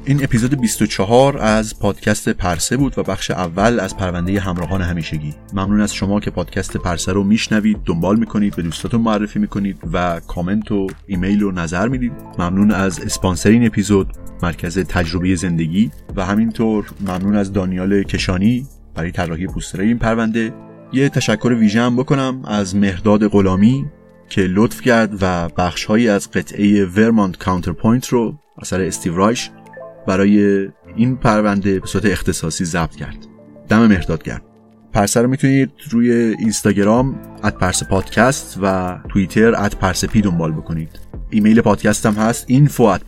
این 0.08 0.24
اپیزود 0.24 0.60
24 0.60 1.38
از 1.38 1.78
پادکست 1.78 2.28
پرسه 2.28 2.76
بود 2.76 2.98
و 2.98 3.02
بخش 3.02 3.30
اول 3.30 3.80
از 3.80 3.96
پرونده 3.96 4.40
همراهان 4.40 4.82
همیشگی. 4.82 5.34
ممنون 5.52 5.80
از 5.80 5.94
شما 5.94 6.20
که 6.20 6.30
پادکست 6.30 6.76
پرسه 6.76 7.12
رو 7.12 7.24
میشنوید 7.24 7.78
دنبال 7.84 8.18
می‌کنید 8.18 8.56
به 8.56 8.62
دوستاتون 8.62 9.00
معرفی 9.00 9.38
می‌کنید 9.38 9.78
و 9.92 10.20
کامنت 10.20 10.72
و 10.72 10.86
ایمیل 11.06 11.42
و 11.42 11.50
نظر 11.50 11.88
می‌دید. 11.88 12.12
ممنون 12.38 12.70
از 12.70 13.00
اسپانسر 13.00 13.60
اپیزود 13.62 14.08
مرکز 14.42 14.78
تجربه 14.78 15.34
زندگی 15.34 15.90
و 16.16 16.26
همینطور 16.26 16.86
ممنون 17.00 17.36
از 17.36 17.52
دانیال 17.52 18.02
کشانی 18.02 18.66
برای 18.94 19.12
طراحی 19.12 19.46
پوستر 19.46 19.80
این 19.80 19.98
پرونده. 19.98 20.54
یه 20.92 21.08
تشکر 21.08 21.52
ویژه 21.52 21.80
هم 21.80 21.96
بکنم 21.96 22.42
از 22.44 22.76
مهرداد 22.76 23.28
غلامی 23.28 23.86
که 24.28 24.40
لطف 24.40 24.80
کرد 24.80 25.18
و 25.22 25.48
بخشهایی 25.48 26.08
از 26.08 26.30
قطعه 26.30 26.84
Vermont 26.84 27.36
Counterpoint 27.36 28.08
رو 28.08 28.38
اثر 28.62 28.80
استیو 28.80 29.16
رایش 29.16 29.50
برای 30.06 30.68
این 30.96 31.16
پرونده 31.16 31.80
به 31.80 31.86
صورت 31.86 32.04
اختصاصی 32.04 32.64
ضبط 32.64 32.96
کرد. 32.96 33.16
دم 33.68 33.86
مهرداد 33.86 34.22
گرم. 34.22 34.42
پرسه 34.92 35.22
رو 35.22 35.28
می‌تونید 35.28 35.70
روی 35.90 36.10
اینستاگرام 36.12 37.20
at 37.44 37.54
پرسه 37.54 37.82
پادکست 37.82 38.58
و 38.62 38.96
توییتر 39.08 39.64
at 39.64 39.76
پرسه 39.76 40.04
پی 40.04 40.20
دنبال 40.20 40.52
بکنید. 40.52 40.90
ایمیل 41.30 41.60
پادکست 41.60 42.06
هم 42.06 42.14
هست 42.14 42.46
info 42.48 42.98
at 42.98 43.00